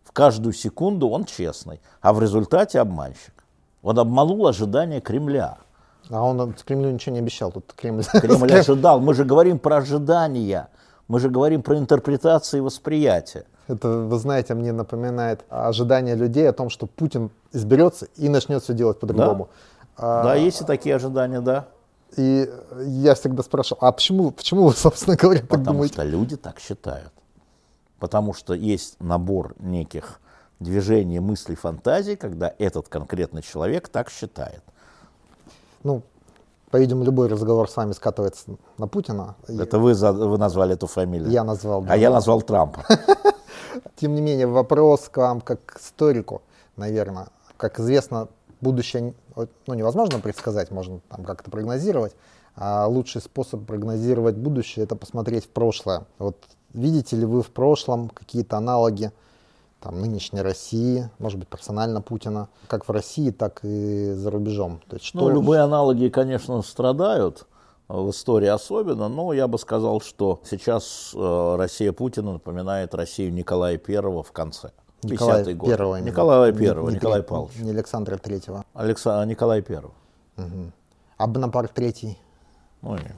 В 0.04 0.12
каждую 0.12 0.52
секунду 0.52 1.08
он 1.08 1.24
честный, 1.24 1.80
а 2.00 2.12
в 2.12 2.20
результате 2.20 2.78
обманщик. 2.80 3.32
Он 3.82 3.98
обманул 3.98 4.46
ожидания 4.46 5.00
Кремля. 5.00 5.58
А 6.10 6.22
он 6.22 6.54
Кремлю 6.64 6.90
ничего 6.90 7.14
не 7.14 7.18
обещал. 7.18 7.50
Тут 7.50 7.72
Кремль... 7.74 8.04
Кремль 8.12 8.52
ожидал. 8.52 9.00
Мы 9.00 9.14
же 9.14 9.24
говорим 9.24 9.58
про 9.58 9.76
ожидания. 9.78 10.68
Мы 11.08 11.18
же 11.18 11.28
говорим 11.28 11.62
про 11.62 11.76
интерпретации 11.76 12.58
и 12.58 12.60
восприятие. 12.60 13.44
Это, 13.66 13.88
вы 13.88 14.18
знаете, 14.18 14.54
мне 14.54 14.72
напоминает 14.72 15.44
ожидание 15.48 16.14
людей 16.14 16.48
о 16.48 16.52
том, 16.52 16.68
что 16.68 16.86
Путин 16.86 17.30
изберется 17.52 18.06
и 18.16 18.28
начнет 18.28 18.62
все 18.62 18.74
делать 18.74 19.00
по-другому. 19.00 19.48
А, 19.48 19.73
Да, 19.96 20.34
есть 20.34 20.60
и 20.60 20.64
такие 20.64 20.94
ожидания, 20.96 21.40
да. 21.40 21.66
И 22.16 22.48
я 22.86 23.14
всегда 23.14 23.42
спрашивал, 23.42 23.78
а 23.82 23.92
почему, 23.92 24.30
почему 24.30 24.64
вы, 24.68 24.72
собственно 24.76 25.16
говоря, 25.16 25.40
так 25.40 25.48
Потому 25.50 25.72
думаете? 25.74 25.94
что 25.94 26.02
люди 26.04 26.36
так 26.36 26.58
считают. 26.60 27.12
Потому 27.98 28.34
что 28.34 28.54
есть 28.54 28.96
набор 29.00 29.54
неких 29.58 30.20
движений, 30.60 31.20
мыслей, 31.20 31.54
фантазий, 31.56 32.16
когда 32.16 32.52
этот 32.58 32.88
конкретный 32.88 33.42
человек 33.42 33.88
так 33.88 34.10
считает. 34.10 34.62
Ну, 35.82 36.02
по-видимому, 36.70 37.04
любой 37.04 37.28
разговор 37.28 37.68
с 37.70 37.76
вами 37.76 37.92
скатывается 37.92 38.44
на 38.78 38.86
Путина. 38.88 39.36
Это 39.46 39.78
вы, 39.78 39.94
за- 39.94 40.12
вы 40.12 40.38
назвали 40.38 40.74
эту 40.74 40.86
фамилию. 40.86 41.30
Я 41.30 41.44
назвал. 41.44 41.82
да. 41.82 41.92
А 41.92 41.96
я 41.96 42.10
назвал 42.10 42.42
Трампа. 42.42 42.84
Тем 43.96 44.14
не 44.14 44.20
менее, 44.20 44.46
вопрос 44.46 45.08
к 45.08 45.16
вам 45.18 45.40
как 45.40 45.64
к 45.64 45.80
историку, 45.80 46.42
наверное. 46.76 47.28
Как 47.56 47.78
известно, 47.80 48.28
будущее 48.64 49.14
ну, 49.36 49.74
невозможно 49.74 50.18
предсказать, 50.18 50.72
можно 50.72 51.00
там 51.08 51.24
как-то 51.24 51.50
прогнозировать. 51.50 52.16
А 52.56 52.86
лучший 52.86 53.20
способ 53.20 53.66
прогнозировать 53.66 54.36
будущее– 54.36 54.84
это 54.86 54.96
посмотреть 54.96 55.44
в 55.44 55.48
прошлое. 55.48 56.06
Вот 56.18 56.36
видите 56.72 57.16
ли 57.16 57.26
вы 57.26 57.42
в 57.42 57.50
прошлом 57.50 58.08
какие-то 58.08 58.56
аналоги 58.56 59.12
там, 59.80 60.00
нынешней 60.00 60.40
России, 60.40 61.10
может 61.18 61.38
быть, 61.38 61.48
персонально 61.48 62.00
Путина, 62.00 62.48
как 62.68 62.88
в 62.88 62.90
России, 62.90 63.30
так 63.30 63.60
и 63.64 64.12
за 64.12 64.30
рубежом? 64.30 64.80
То 64.88 64.96
есть, 64.96 65.06
что... 65.06 65.20
Ну, 65.20 65.30
любые 65.30 65.60
аналоги, 65.60 66.08
конечно, 66.08 66.62
страдают, 66.62 67.46
э, 67.88 67.94
в 67.94 68.10
истории 68.10 68.48
особенно, 68.48 69.08
но 69.08 69.32
я 69.32 69.46
бы 69.48 69.58
сказал, 69.58 70.00
что 70.00 70.40
сейчас 70.44 71.12
э, 71.14 71.56
Россия 71.58 71.92
Путина 71.92 72.34
напоминает 72.34 72.94
Россию 72.94 73.32
Николая 73.32 73.80
I 73.86 74.22
в 74.22 74.32
конце. 74.32 74.70
Николая 75.04 75.44
50-й 75.44 75.54
год. 75.54 75.68
Первого 75.70 75.96
именно. 75.96 76.08
Николая 76.10 76.52
Первого, 76.52 76.88
не 76.90 76.96
Николай 76.96 77.22
Павлович. 77.22 77.56
Не 77.58 77.70
Александра 77.70 78.16
Третьего. 78.16 78.64
Алекса... 78.74 79.24
Николай 79.24 79.62
Первого. 79.62 79.94
А 81.16 81.26
Бонапарт 81.26 81.72
Третий, 81.72 82.18
Ну, 82.82 82.96
не- 82.96 83.14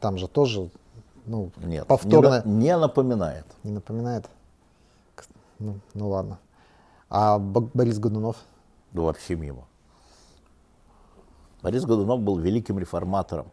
там 0.00 0.18
же 0.18 0.28
тоже, 0.28 0.68
ну, 1.26 1.50
нет, 1.58 1.86
повторно... 1.86 2.42
не, 2.44 2.64
не 2.64 2.76
напоминает. 2.76 3.46
Не 3.62 3.72
напоминает? 3.72 4.28
Ну, 5.58 5.78
ну 5.94 6.08
ладно. 6.08 6.38
А 7.08 7.38
Бо- 7.38 7.70
Борис 7.72 7.98
Годунов? 7.98 8.36
Да 8.92 9.02
вообще 9.02 9.36
мимо. 9.36 9.64
Борис 11.62 11.84
Годунов 11.84 12.20
был 12.20 12.36
великим 12.38 12.78
реформатором. 12.78 13.46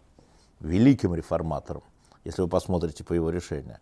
Великим 0.60 1.16
реформатором, 1.16 1.84
если 2.24 2.42
вы 2.42 2.48
посмотрите 2.48 3.04
по 3.04 3.14
его 3.14 3.30
решению. 3.30 3.78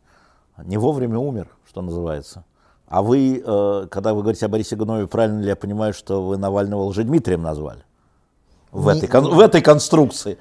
Не 0.57 0.77
вовремя 0.77 1.17
умер, 1.17 1.49
что 1.67 1.81
называется. 1.81 2.43
А 2.89 3.01
вы, 3.03 3.41
э, 3.45 3.87
когда 3.89 4.13
вы 4.13 4.21
говорите 4.21 4.45
о 4.45 4.49
Борисе 4.49 4.75
Годунове, 4.75 5.07
правильно 5.07 5.41
ли 5.41 5.47
я 5.47 5.55
понимаю, 5.55 5.93
что 5.93 6.23
вы 6.23 6.37
Навального 6.37 6.83
Лжедмитрием 6.85 7.41
назвали? 7.43 7.83
В, 8.71 8.91
Не- 8.91 8.97
этой, 8.97 9.07
кон- 9.07 9.33
в 9.35 9.39
этой 9.39 9.61
конструкции. 9.61 10.37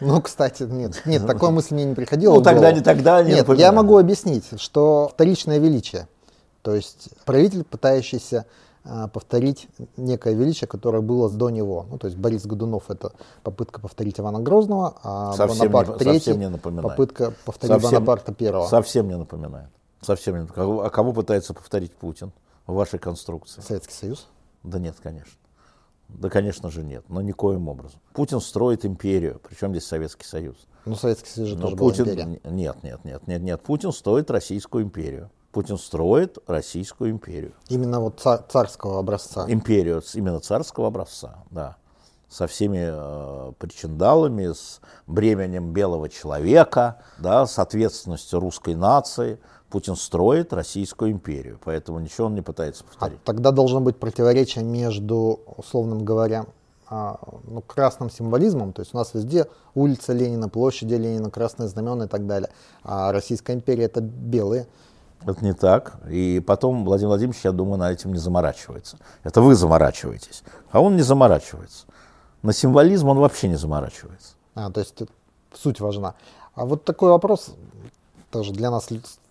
Ну, 0.00 0.20
кстати, 0.22 0.62
нет, 0.62 1.02
нет, 1.04 1.26
такой 1.26 1.50
мысли 1.50 1.74
мне 1.74 1.84
не 1.84 1.94
приходило. 1.94 2.34
Ну, 2.34 2.42
тогда 2.42 2.72
не 2.72 2.80
тогда, 2.80 3.22
не 3.22 3.30
Нет, 3.30 3.38
напоминаю. 3.40 3.66
я 3.66 3.72
могу 3.72 3.98
объяснить, 3.98 4.44
что 4.58 5.10
вторичное 5.12 5.58
величие. 5.58 6.08
То 6.62 6.74
есть 6.74 7.10
правитель, 7.26 7.64
пытающийся 7.64 8.46
а, 8.82 9.08
повторить 9.08 9.68
некое 9.98 10.32
величие, 10.32 10.68
которое 10.68 11.02
было 11.02 11.28
до 11.30 11.50
него. 11.50 11.84
Ну, 11.90 11.98
то 11.98 12.06
есть 12.06 12.18
Борис 12.18 12.46
Годунов– 12.46 12.84
это 12.88 13.12
попытка 13.42 13.78
повторить 13.78 14.18
Ивана 14.18 14.40
Грозного, 14.40 14.94
а 15.02 15.34
Совсем 15.34 15.66
не- 15.66 15.68
Бонапарт 15.68 16.26
не 16.26 16.48
напоминает. 16.48 16.88
попытка 16.88 17.34
повторить 17.44 17.74
Совсем- 17.74 17.90
Бонапарта 17.90 18.32
Первого. 18.32 18.66
Совсем 18.68 19.06
не 19.08 19.18
напоминает. 19.18 19.68
Совсем 20.00 20.40
не. 20.40 20.46
Кого- 20.46 20.82
А 20.84 20.90
кого 20.90 21.12
пытается 21.12 21.54
повторить 21.54 21.92
Путин 21.94 22.32
в 22.66 22.74
вашей 22.74 22.98
конструкции? 22.98 23.60
Советский 23.60 23.94
Союз. 23.94 24.28
Да 24.62 24.78
нет, 24.78 24.96
конечно. 25.02 25.32
Да, 26.08 26.28
конечно 26.28 26.70
же, 26.70 26.82
нет, 26.82 27.04
но 27.08 27.20
никоим 27.22 27.68
образом. 27.68 28.00
Путин 28.14 28.40
строит 28.40 28.84
империю, 28.84 29.40
причем 29.48 29.70
здесь 29.70 29.86
Советский 29.86 30.26
Союз. 30.26 30.56
Ну, 30.84 30.96
Советский 30.96 31.30
Союз 31.30 31.50
же 31.50 31.56
Но 31.56 31.62
тоже 31.62 31.76
была 31.76 31.90
Путин... 31.90 32.04
империя. 32.04 32.24
Нет, 32.44 32.82
нет, 32.82 33.04
нет, 33.04 33.26
нет, 33.28 33.42
нет. 33.42 33.62
Путин 33.62 33.92
строит 33.92 34.30
Российскую 34.30 34.82
империю. 34.84 35.30
Путин 35.52 35.78
строит 35.78 36.38
Российскую 36.46 37.10
империю. 37.10 37.52
Именно 37.68 38.00
вот 38.00 38.20
ца- 38.20 38.38
царского 38.48 38.98
образца. 38.98 39.44
Империю 39.48 40.02
именно 40.14 40.40
царского 40.40 40.88
образца, 40.88 41.44
да. 41.50 41.76
Со 42.28 42.46
всеми 42.46 42.78
э, 42.90 43.52
причиндалами, 43.58 44.52
с 44.52 44.80
бременем 45.08 45.72
белого 45.72 46.08
человека, 46.08 47.02
да, 47.18 47.46
с 47.46 47.58
ответственностью 47.58 48.38
русской 48.40 48.74
нации. 48.76 49.38
Путин 49.70 49.96
строит 49.96 50.52
Российскую 50.52 51.12
империю, 51.12 51.58
поэтому 51.64 52.00
ничего 52.00 52.26
он 52.26 52.34
не 52.34 52.42
пытается 52.42 52.84
А 52.84 52.86
повторить. 52.88 53.24
тогда 53.24 53.52
должно 53.52 53.80
быть 53.80 53.96
противоречие 53.96 54.64
между, 54.64 55.40
условным 55.56 56.04
говоря, 56.04 56.46
а, 56.88 57.20
ну, 57.44 57.62
красным 57.62 58.10
символизмом, 58.10 58.72
то 58.72 58.80
есть 58.80 58.94
у 58.94 58.98
нас 58.98 59.14
везде 59.14 59.46
улица 59.74 60.12
Ленина, 60.12 60.48
площади 60.48 60.94
Ленина, 60.94 61.30
красные 61.30 61.68
знамена 61.68 62.06
и 62.06 62.08
так 62.08 62.26
далее, 62.26 62.50
а 62.82 63.12
Российская 63.12 63.52
империя 63.54 63.84
это 63.84 64.00
белые. 64.00 64.66
Это 65.24 65.44
не 65.44 65.52
так. 65.52 66.00
И 66.08 66.42
потом 66.44 66.84
Владимир 66.84 67.08
Владимирович, 67.10 67.44
я 67.44 67.52
думаю, 67.52 67.78
над 67.78 67.92
этим 67.92 68.12
не 68.12 68.18
заморачивается. 68.18 68.96
Это 69.22 69.42
вы 69.42 69.54
заморачиваетесь. 69.54 70.42
А 70.72 70.80
он 70.80 70.96
не 70.96 71.02
заморачивается. 71.02 71.86
На 72.42 72.52
символизм 72.52 73.08
он 73.08 73.18
вообще 73.18 73.48
не 73.48 73.56
заморачивается. 73.56 74.34
А, 74.54 74.70
то 74.70 74.80
есть 74.80 74.96
суть 75.54 75.78
важна. 75.78 76.14
А 76.54 76.64
вот 76.64 76.84
такой 76.84 77.10
вопрос 77.10 77.54
тоже 78.30 78.52
для 78.52 78.70
нас, 78.70 78.90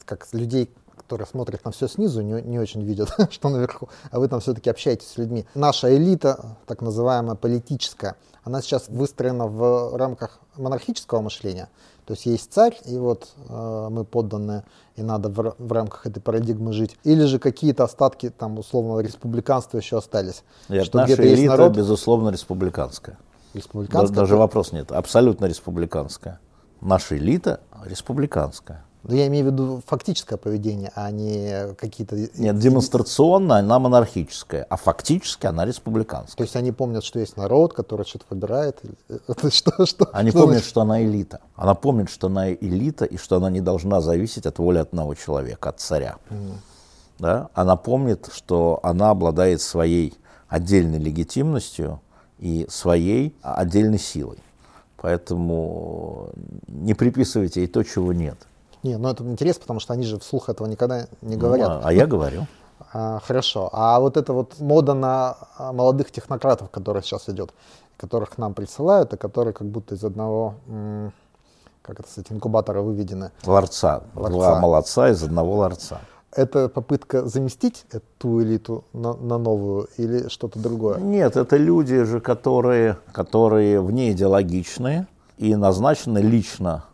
как 0.10 0.28
людей, 0.34 0.72
которые 0.98 1.28
смотрят 1.28 1.64
на 1.64 1.72
все 1.72 1.88
снизу, 1.88 2.22
не, 2.22 2.42
не 2.42 2.60
очень 2.60 2.82
видят, 2.82 3.10
что 3.32 3.50
наверху, 3.50 3.90
а 4.12 4.20
вы 4.20 4.28
там 4.28 4.40
все-таки 4.40 4.70
общаетесь 4.70 5.08
с 5.08 5.18
людьми. 5.18 5.46
Наша 5.54 5.96
элита, 5.96 6.58
так 6.66 6.82
называемая 6.82 7.36
политическая, 7.36 8.16
она 8.44 8.62
сейчас 8.62 8.90
выстроена 8.90 9.46
в 9.46 9.96
рамках 9.96 10.40
монархического 10.58 11.22
мышления. 11.22 11.70
То 12.06 12.14
есть 12.14 12.26
есть 12.26 12.52
царь, 12.52 12.76
и 12.86 12.98
вот 12.98 13.28
э, 13.48 13.88
мы 13.92 14.04
подданные, 14.04 14.64
и 14.96 15.04
надо 15.04 15.30
в, 15.30 15.56
в 15.60 15.72
рамках 15.72 16.08
этой 16.08 16.20
парадигмы 16.20 16.74
жить. 16.74 16.98
Или 17.04 17.26
же 17.26 17.38
какие-то 17.38 17.84
остатки 17.84 18.32
там 18.32 18.58
условного 18.58 19.02
республиканства 19.02 19.78
еще 19.78 20.00
остались. 20.00 20.44
Нет, 20.70 20.86
что 20.86 20.98
наша 20.98 21.14
где-то 21.14 21.24
есть 21.28 21.42
элита, 21.42 21.52
народ 21.52 21.78
безусловно, 21.78 22.30
республиканская. 22.30 23.16
Да- 23.16 23.60
республиканский. 23.60 24.16
Даже 24.16 24.36
вопрос 24.38 24.72
нет. 24.72 24.92
Абсолютно 24.92 25.46
республиканская. 25.46 26.40
Наша 26.82 27.16
элита 27.18 27.60
республиканская. 27.86 28.84
Ну, 29.04 29.16
я 29.16 29.28
имею 29.28 29.46
в 29.46 29.52
виду 29.52 29.82
фактическое 29.88 30.38
поведение, 30.38 30.92
а 30.94 31.10
не 31.10 31.74
какие-то... 31.76 32.18
Нет, 32.38 32.60
демонстрационно 32.60 33.58
она 33.58 33.80
монархическая, 33.80 34.66
а 34.70 34.76
фактически 34.76 35.46
она 35.46 35.66
республиканская. 35.66 36.36
То 36.36 36.44
есть 36.44 36.56
они 36.58 36.74
помнят, 36.74 37.06
что 37.06 37.20
есть 37.20 37.38
народ, 37.38 37.74
который 37.74 38.06
что-то 38.06 38.26
выбирает. 38.30 38.82
что, 39.52 39.86
что, 39.86 40.10
Они 40.12 40.32
что 40.32 40.42
помнят, 40.42 40.66
что 40.66 40.82
она 40.82 41.02
элита. 41.02 41.40
Она 41.56 41.76
помнит, 41.76 42.10
что 42.10 42.28
она 42.28 42.52
элита 42.52 43.06
и 43.06 43.16
что 43.16 43.38
она 43.38 43.50
не 43.50 43.62
должна 43.62 44.02
зависеть 44.02 44.46
от 44.46 44.60
воли 44.60 44.80
одного 44.80 45.16
человека, 45.16 45.70
от 45.70 45.80
царя. 45.80 46.18
Да? 47.20 47.50
Она 47.54 47.78
помнит, 47.78 48.30
что 48.34 48.82
она 48.84 49.12
обладает 49.12 49.62
своей 49.62 50.14
отдельной 50.50 51.00
легитимностью 51.00 52.02
и 52.38 52.66
своей 52.70 53.34
отдельной 53.42 54.00
силой. 54.00 54.40
Поэтому 54.98 56.32
не 56.68 56.94
приписывайте 56.94 57.62
ей 57.62 57.68
то, 57.68 57.84
чего 57.84 58.12
нет. 58.12 58.38
Не, 58.84 58.98
ну 58.98 59.10
это 59.10 59.24
интересно, 59.24 59.62
потому 59.62 59.80
что 59.80 59.94
они 59.94 60.06
же 60.06 60.20
вслух 60.20 60.50
этого 60.50 60.68
никогда 60.68 61.08
не 61.22 61.36
Ну, 61.36 61.42
говорят. 61.42 61.70
а, 61.70 61.82
а 61.84 61.94
я 61.94 62.06
говорю. 62.08 62.48
А, 62.94 63.20
хорошо. 63.20 63.70
А 63.74 64.00
вот 64.00 64.18
эта 64.18 64.34
вот 64.34 64.60
мода 64.60 64.94
на 64.94 65.36
а, 65.58 65.74
молодых 65.74 66.12
технократов, 66.12 66.70
которая 66.72 67.04
сейчас 67.04 67.30
идет, 67.30 67.54
которых 67.98 68.32
к 68.32 68.38
нам 68.40 68.54
присылают, 68.54 69.14
и 69.14 69.18
которые 69.18 69.54
как 69.54 69.68
будто 69.68 69.94
из 69.96 70.04
одного, 70.04 70.56
как 71.84 72.00
это 72.00 72.10
сказать, 72.10 72.32
инкубатора 72.32 72.82
выведены. 72.82 73.32
Ларца. 73.46 74.04
Ларца. 74.16 74.32
Два 74.38 74.60
молодца 74.60 75.10
из 75.10 75.22
одного 75.22 75.58
ларца. 75.58 76.00
Это 76.32 76.70
попытка 76.70 77.26
заместить 77.28 77.86
эту 77.92 78.42
элиту 78.42 78.86
на, 78.94 79.14
на 79.14 79.38
новую 79.38 79.88
или 79.98 80.28
что-то 80.30 80.58
другое? 80.58 81.00
Нет, 81.00 81.36
это 81.38 81.58
люди 81.58 82.04
же, 82.04 82.22
которые, 82.22 82.98
которые 83.12 83.82
внеидеологичные 83.82 85.06
и 85.38 85.56
назначены 85.56 86.20
лично 86.20 86.86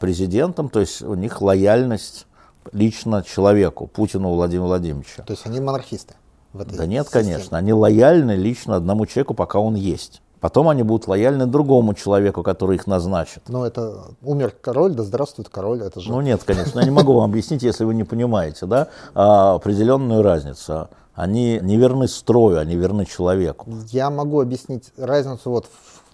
президентом, 0.00 0.68
то 0.68 0.80
есть 0.80 1.02
у 1.02 1.14
них 1.14 1.40
лояльность 1.40 2.26
лично 2.72 3.22
человеку, 3.22 3.86
Путину 3.86 4.34
Владимиру 4.34 4.66
Владимировичу. 4.66 5.22
То 5.24 5.32
есть 5.32 5.46
они 5.46 5.60
монархисты? 5.60 6.14
В 6.52 6.60
этой 6.60 6.76
Да 6.78 6.86
нет, 6.86 7.06
системе? 7.06 7.24
конечно. 7.24 7.58
Они 7.58 7.72
лояльны 7.72 8.32
лично 8.32 8.76
одному 8.76 9.06
человеку, 9.06 9.34
пока 9.34 9.58
он 9.58 9.74
есть. 9.74 10.22
Потом 10.40 10.68
они 10.68 10.82
будут 10.82 11.08
лояльны 11.08 11.46
другому 11.46 11.94
человеку, 11.94 12.42
который 12.42 12.76
их 12.76 12.86
назначит. 12.86 13.42
Ну, 13.48 13.64
это 13.64 14.04
умер 14.22 14.54
король, 14.60 14.92
да 14.92 15.02
здравствует 15.02 15.48
король, 15.48 15.80
это 15.82 16.00
же... 16.00 16.10
Ну 16.10 16.20
нет, 16.20 16.42
конечно, 16.44 16.80
я 16.80 16.84
не 16.84 16.90
могу 16.90 17.14
вам 17.14 17.30
объяснить, 17.30 17.62
если 17.62 17.84
вы 17.84 17.94
не 17.94 18.04
понимаете, 18.04 18.66
да, 18.66 18.88
а, 19.14 19.54
определенную 19.54 20.22
разницу. 20.22 20.88
Они 21.14 21.60
не 21.62 21.76
верны 21.78 22.08
строю, 22.08 22.58
они 22.58 22.76
верны 22.76 23.06
человеку. 23.06 23.70
Я 23.90 24.10
могу 24.10 24.40
объяснить 24.40 24.90
разницу. 24.98 25.48
Вот, 25.50 25.66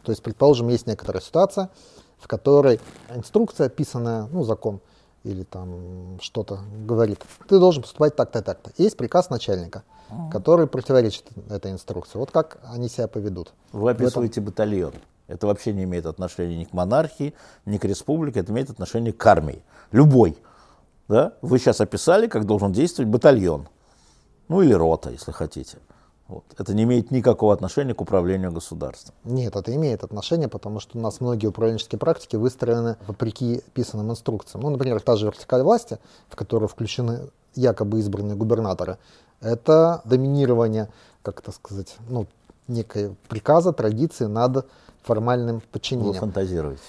то 0.05 0.13
есть, 0.13 0.23
предположим, 0.23 0.69
есть 0.69 0.87
некоторая 0.87 1.23
ситуация, 1.23 1.69
в 2.21 2.29
которой 2.29 2.81
инструкция, 3.15 3.67
описанная, 3.67 4.29
ну, 4.33 4.45
закон 4.45 4.81
или 5.25 5.43
там 5.43 6.19
что-то 6.21 6.61
говорит, 6.87 7.21
ты 7.49 7.59
должен 7.59 7.83
поступать 7.83 8.17
так-то 8.17 8.39
и 8.39 8.43
так-то. 8.43 8.71
Есть 8.79 8.97
приказ 8.97 9.29
начальника, 9.29 9.83
который 10.33 10.67
противоречит 10.67 11.25
этой 11.51 11.73
инструкции. 11.73 12.19
Вот 12.19 12.31
как 12.31 12.59
они 12.65 12.89
себя 12.89 13.07
поведут. 13.07 13.53
Вы 13.73 13.91
описываете 13.91 14.41
батальон. 14.41 14.95
Это 15.29 15.47
вообще 15.47 15.73
не 15.73 15.85
имеет 15.85 16.07
отношения 16.07 16.57
ни 16.57 16.65
к 16.65 16.73
монархии, 16.73 17.35
ни 17.65 17.79
к 17.79 17.85
республике, 17.85 18.41
это 18.41 18.51
имеет 18.51 18.71
отношение 18.71 19.13
к 19.13 19.25
армии. 19.27 19.63
Любой. 19.93 20.37
Да? 21.07 21.35
Вы 21.41 21.59
сейчас 21.59 21.81
описали, 21.81 22.27
как 22.27 22.47
должен 22.47 22.73
действовать 22.73 23.11
батальон. 23.11 23.69
Ну 24.49 24.63
или 24.63 24.73
рота, 24.73 25.11
если 25.11 25.31
хотите. 25.31 25.79
Вот. 26.31 26.45
Это 26.57 26.75
не 26.75 26.85
имеет 26.85 27.11
никакого 27.11 27.53
отношения 27.53 27.93
к 27.93 28.01
управлению 28.01 28.53
государством. 28.53 29.15
Нет, 29.25 29.57
это 29.57 29.75
имеет 29.75 30.05
отношение, 30.05 30.47
потому 30.47 30.79
что 30.79 30.97
у 30.97 31.01
нас 31.01 31.21
многие 31.21 31.49
управленческие 31.49 31.99
практики 31.99 32.37
выстроены 32.37 32.97
вопреки 33.09 33.63
писанным 33.75 34.13
инструкциям. 34.13 34.63
Ну, 34.63 34.71
например, 34.71 35.01
та 35.01 35.17
же 35.17 35.27
вертикаль 35.27 35.63
власти, 35.63 35.99
в 36.29 36.37
которую 36.37 36.69
включены 36.69 37.31
якобы 37.57 37.99
избранные 37.99 38.37
губернаторы, 38.37 38.99
это 39.41 40.03
доминирование, 40.05 40.89
как 41.23 41.41
это 41.41 41.51
сказать, 41.51 41.97
ну, 42.09 42.29
некой 42.69 43.17
приказа, 43.29 43.73
традиции 43.73 44.27
над 44.27 44.67
формальным 45.03 45.57
Вы 45.57 45.63
подчинением. 45.73 46.15
фантазируете. 46.15 46.83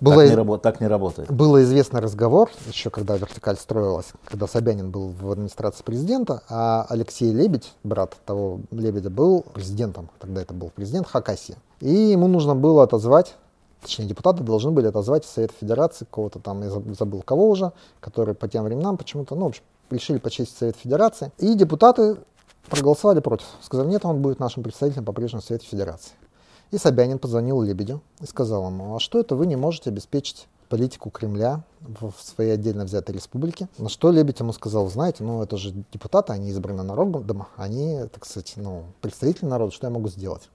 Было, 0.00 0.16
Так, 0.16 0.28
не 0.30 0.34
рабо- 0.36 0.58
так 0.58 0.80
не 0.80 0.86
работает. 0.86 1.30
было 1.32 1.62
известный 1.62 2.00
разговор, 2.00 2.50
еще 2.66 2.90
когда 2.90 3.16
вертикаль 3.16 3.56
строилась, 3.56 4.06
когда 4.26 4.46
Собянин 4.46 4.90
был 4.90 5.08
в 5.08 5.30
администрации 5.30 5.82
президента, 5.82 6.42
а 6.48 6.84
Алексей 6.88 7.30
Лебедь, 7.32 7.72
брат 7.84 8.16
того 8.26 8.60
Лебедя, 8.70 9.10
был 9.10 9.42
президентом, 9.54 10.10
тогда 10.18 10.42
это 10.42 10.52
был 10.52 10.70
президент 10.74 11.06
Хакасии. 11.06 11.56
И 11.80 11.92
ему 11.92 12.26
нужно 12.28 12.54
было 12.54 12.82
отозвать, 12.82 13.34
точнее 13.82 14.06
депутаты 14.06 14.42
должны 14.42 14.72
были 14.72 14.86
отозвать 14.88 15.24
из 15.24 15.30
Совета 15.30 15.54
Федерации 15.60 16.06
кого-то 16.10 16.38
там, 16.38 16.62
я 16.62 16.68
заб- 16.70 16.96
забыл 16.98 17.22
кого 17.22 17.48
уже, 17.48 17.72
который 18.00 18.34
по 18.34 18.48
тем 18.48 18.64
временам 18.64 18.96
почему-то, 18.96 19.34
ну, 19.36 19.44
в 19.46 19.48
общем, 19.48 19.62
решили 19.90 20.18
почесть 20.18 20.56
Совет 20.58 20.76
Федерации. 20.76 21.30
И 21.38 21.54
депутаты 21.54 22.16
проголосовали 22.68 23.20
против. 23.20 23.46
Сказали, 23.62 23.88
нет, 23.88 24.04
он 24.04 24.22
будет 24.22 24.38
нашим 24.40 24.62
представителем 24.62 25.04
по-прежнему 25.04 25.42
в 25.42 25.44
Совете 25.44 25.66
Федерации. 25.66 26.12
И 26.74 26.78
Собянин 26.78 27.20
позвонил 27.20 27.62
Лебедю 27.62 28.00
и 28.20 28.26
сказал 28.26 28.66
ему, 28.66 28.96
а 28.96 28.98
что 28.98 29.20
это 29.20 29.36
вы 29.36 29.46
не 29.46 29.54
можете 29.54 29.90
обеспечить 29.90 30.48
политику 30.68 31.08
Кремля 31.08 31.62
в 31.80 32.12
своей 32.18 32.54
отдельно 32.54 32.84
взятой 32.84 33.14
республике? 33.14 33.68
На 33.78 33.88
что 33.88 34.10
Лебедь 34.10 34.40
ему 34.40 34.52
сказал, 34.52 34.88
знаете, 34.88 35.22
ну 35.22 35.40
это 35.40 35.56
же 35.56 35.72
депутаты, 35.92 36.32
они 36.32 36.50
избраны 36.50 36.82
народом, 36.82 37.46
они, 37.56 38.00
так 38.12 38.26
сказать, 38.26 38.54
ну, 38.56 38.86
представители 39.00 39.46
народа, 39.46 39.70
что 39.70 39.86
я 39.86 39.92
могу 39.92 40.08
сделать? 40.08 40.48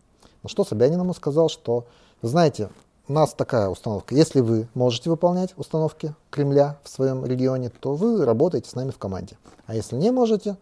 На 0.43 0.49
что 0.49 0.65
Собянин 0.65 0.99
ему 0.99 1.13
сказал, 1.13 1.47
что, 1.47 1.85
знаете, 2.21 2.69
у 3.07 3.13
нас 3.13 3.33
такая 3.33 3.69
установка, 3.69 4.13
если 4.13 4.41
вы 4.41 4.67
можете 4.73 5.09
выполнять 5.09 5.53
установки 5.55 6.13
Кремля 6.31 6.79
в 6.83 6.89
своем 6.89 7.25
регионе, 7.25 7.69
то 7.69 7.95
вы 7.95 8.25
работаете 8.25 8.69
с 8.69 8.75
нами 8.75 8.91
в 8.91 8.97
команде. 8.97 9.37
А 9.67 9.73
если 9.73 9.95
не 9.95 10.11
можете, 10.11 10.57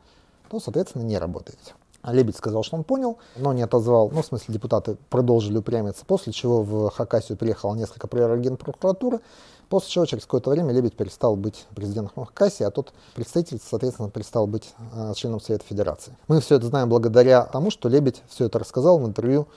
то, 0.51 0.59
соответственно, 0.59 1.01
не 1.01 1.17
работаете. 1.17 1.73
А 2.07 2.13
Лебедь 2.13 2.37
сказал, 2.37 2.63
что 2.63 2.77
он 2.77 2.85
понял, 2.85 3.17
но 3.35 3.51
не 3.51 3.61
отозвал, 3.61 4.09
ну, 4.11 4.21
в 4.21 4.25
смысле, 4.25 4.53
депутаты 4.53 4.95
продолжили 5.09 5.57
упрямиться, 5.57 6.05
после 6.05 6.31
чего 6.31 6.63
в 6.63 6.89
Хакасию 6.89 7.37
приехало 7.37 7.75
несколько 7.75 8.07
проверок 8.07 8.39
Генпрокуратуры, 8.39 9.19
после 9.67 9.89
чего 9.89 10.05
через 10.05 10.23
какое-то 10.23 10.49
время 10.49 10.71
Лебедь 10.71 10.95
перестал 10.95 11.36
быть 11.36 11.65
президентом 11.75 12.23
Хакасии, 12.23 12.63
а 12.63 12.71
тот 12.71 12.93
представитель, 13.13 13.60
соответственно, 13.62 14.10
перестал 14.10 14.47
быть 14.47 14.73
э, 14.93 15.12
членом 15.17 15.41
Совета 15.41 15.65
Федерации. 15.65 16.15
Мы 16.29 16.39
все 16.39 16.55
это 16.55 16.67
знаем 16.67 16.88
благодаря 16.88 17.43
тому, 17.43 17.71
что 17.71 17.89
Лебедь 17.89 18.23
все 18.29 18.45
это 18.45 18.58
рассказал 18.58 18.99
в 18.99 19.05
интервью 19.05 19.49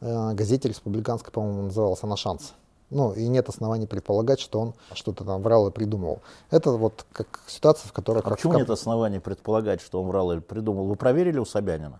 э, 0.00 0.32
газете 0.34 0.68
республиканской, 0.68 1.32
по-моему, 1.32 1.62
называлась 1.62 2.04
она 2.04 2.16
«Шанс». 2.16 2.52
Ну, 2.90 3.12
и 3.12 3.26
нет 3.26 3.48
оснований 3.48 3.86
предполагать, 3.86 4.38
что 4.38 4.60
он 4.60 4.74
что-то 4.92 5.24
там 5.24 5.42
врал 5.42 5.66
и 5.68 5.70
придумывал. 5.72 6.20
Это 6.50 6.70
вот 6.70 7.04
как 7.12 7.40
ситуация, 7.48 7.88
в 7.88 7.92
которой... 7.92 8.20
А 8.24 8.30
почему 8.30 8.54
нет 8.54 8.70
оснований 8.70 9.18
предполагать, 9.18 9.80
что 9.80 10.00
он 10.00 10.08
врал 10.08 10.30
или 10.32 10.38
придумал? 10.38 10.86
Вы 10.86 10.94
проверили 10.94 11.38
у 11.38 11.44
Собянина? 11.44 11.98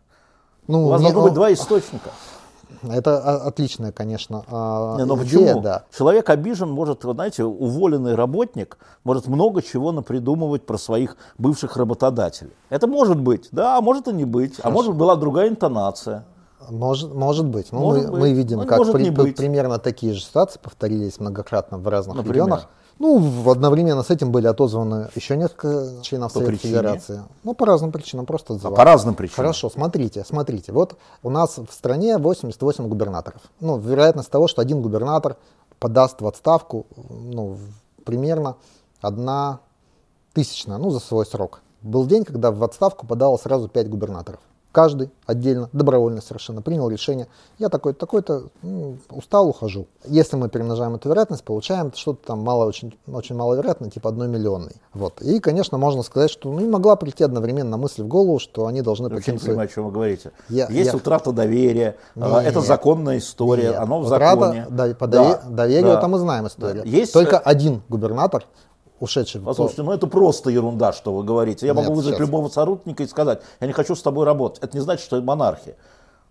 Ну, 0.68 0.86
У 0.86 0.88
вас 0.88 1.00
не- 1.00 1.06
должно 1.06 1.22
быть 1.24 1.32
о, 1.32 1.34
два 1.34 1.52
источника. 1.52 2.10
Это 2.82 3.18
отличная, 3.42 3.92
конечно, 3.92 4.44
а, 4.48 4.96
Не, 4.96 5.04
но 5.04 5.16
идея, 5.22 5.46
почему? 5.48 5.60
да. 5.60 5.84
Человек 5.96 6.28
обижен, 6.30 6.70
может, 6.70 7.04
вы 7.04 7.14
знаете, 7.14 7.44
уволенный 7.44 8.14
работник 8.14 8.78
может 9.04 9.28
много 9.28 9.62
чего 9.62 9.92
напридумывать 9.92 10.66
про 10.66 10.76
своих 10.76 11.16
бывших 11.38 11.76
работодателей. 11.76 12.52
Это 12.68 12.86
может 12.86 13.20
быть, 13.20 13.48
да, 13.52 13.78
а 13.78 13.80
может 13.80 14.08
и 14.08 14.12
не 14.12 14.24
быть. 14.24 14.54
А 14.62 14.70
может 14.70 14.94
была 14.96 15.16
другая 15.16 15.48
интонация. 15.48 16.24
Может, 16.70 17.14
может 17.14 17.46
быть. 17.46 17.72
Ну, 17.72 17.80
Может 17.80 18.04
мы, 18.06 18.10
быть. 18.10 18.20
мы 18.20 18.32
видим, 18.32 18.58
Ну, 18.58 18.66
как 18.66 18.80
при- 18.92 19.32
примерно 19.32 19.78
такие 19.78 20.12
же 20.14 20.20
ситуации 20.20 20.58
повторились 20.62 21.18
многократно 21.20 21.78
в 21.78 21.86
разных 21.88 22.16
Например? 22.16 22.34
регионах. 22.46 22.66
Ну, 22.98 23.18
в- 23.18 23.50
одновременно 23.50 24.02
с 24.02 24.08
этим 24.10 24.32
были 24.32 24.46
отозваны 24.46 25.08
еще 25.14 25.36
несколько 25.36 26.00
членов 26.02 26.32
По 26.32 26.38
Совета 26.38 26.52
причине? 26.52 26.72
Федерации. 26.74 27.22
Ну, 27.44 27.52
по 27.54 27.66
разным 27.66 27.92
причинам, 27.92 28.24
просто 28.24 28.54
А 28.54 28.56
отзывали. 28.56 28.74
по 28.76 28.84
разным 28.84 29.14
причинам. 29.14 29.36
Хорошо, 29.36 29.68
смотрите, 29.68 30.24
смотрите. 30.26 30.72
Вот 30.72 30.96
у 31.22 31.28
нас 31.28 31.58
в 31.58 31.70
стране 31.72 32.16
88 32.16 32.88
губернаторов. 32.88 33.42
Ну, 33.60 33.76
вероятность 33.78 34.30
того, 34.30 34.48
что 34.48 34.62
один 34.62 34.80
губернатор 34.80 35.36
подаст 35.78 36.22
в 36.22 36.26
отставку, 36.26 36.86
ну, 37.10 37.58
примерно 38.04 38.56
одна 39.02 39.60
тысячная, 40.32 40.78
ну, 40.78 40.90
за 40.90 41.00
свой 41.00 41.26
срок. 41.26 41.60
Был 41.82 42.06
день, 42.06 42.24
когда 42.24 42.50
в 42.50 42.64
отставку 42.64 43.06
подало 43.06 43.36
сразу 43.36 43.68
пять 43.68 43.90
губернаторов. 43.90 44.40
Каждый 44.76 45.10
отдельно, 45.24 45.70
добровольно 45.72 46.20
совершенно, 46.20 46.60
принял 46.60 46.90
решение. 46.90 47.28
Я 47.58 47.70
такой, 47.70 47.94
такой-то, 47.94 48.42
ну, 48.60 48.98
устал, 49.08 49.48
ухожу. 49.48 49.86
Если 50.04 50.36
мы 50.36 50.50
перемножаем 50.50 50.94
эту 50.96 51.08
вероятность, 51.08 51.44
получаем 51.44 51.92
что-то 51.94 52.26
там 52.26 52.40
мало, 52.40 52.66
очень, 52.66 52.94
очень 53.10 53.36
маловероятно, 53.36 53.90
типа 53.90 54.10
одной 54.10 54.28
миллионной. 54.28 54.72
Вот. 54.92 55.22
И, 55.22 55.40
конечно, 55.40 55.78
можно 55.78 56.02
сказать, 56.02 56.28
что 56.28 56.52
ну, 56.52 56.60
не 56.60 56.68
могла 56.68 56.96
прийти 56.96 57.24
одновременно 57.24 57.78
мысль 57.78 58.02
в 58.02 58.06
голову, 58.06 58.38
что 58.38 58.66
они 58.66 58.82
должны 58.82 59.06
Я 59.06 59.14
вообще 59.14 59.32
не 59.32 59.38
покинуть 59.38 59.46
понимаю, 59.52 59.66
о 59.70 59.72
чем 59.72 59.84
вы 59.86 59.92
говорите. 59.92 60.32
Я- 60.50 60.66
Есть 60.68 60.90
я- 60.90 60.96
утрата 60.96 61.32
доверия, 61.32 61.96
а, 62.14 62.42
Нет. 62.42 62.50
это 62.52 62.60
законная 62.60 63.16
история, 63.16 63.70
Нет, 63.70 63.78
оно 63.78 64.02
в 64.02 64.06
утрата 64.08 64.40
законе. 64.40 64.66
дов- 64.68 64.94
по 64.96 65.06
Да, 65.06 65.22
дове- 65.24 65.40
доверию 65.56 65.92
да. 65.92 65.98
это 66.00 66.08
мы 66.08 66.18
знаем 66.18 66.46
историю. 66.48 66.82
Да. 66.84 66.90
Есть, 66.90 67.14
Только 67.14 67.36
э, 67.36 67.40
один 67.42 67.80
губернатор, 67.88 68.44
ушедший 69.00 69.40
в 69.40 69.44
Послушайте, 69.44 69.82
ну 69.82 69.92
это 69.92 70.06
просто 70.06 70.50
ерунда, 70.50 70.92
что 70.92 71.12
вы 71.12 71.24
говорите. 71.24 71.66
Я 71.66 71.72
Нет, 71.74 71.82
могу 71.84 71.94
вызвать 71.96 72.16
сейчас. 72.16 72.26
любого 72.26 72.48
сотрудника 72.48 73.02
и 73.02 73.06
сказать, 73.06 73.42
я 73.60 73.66
не 73.66 73.72
хочу 73.72 73.94
с 73.94 74.02
тобой 74.02 74.24
работать. 74.24 74.62
Это 74.62 74.76
не 74.76 74.82
значит, 74.82 75.04
что 75.04 75.16
это 75.16 75.26
монархия. 75.26 75.76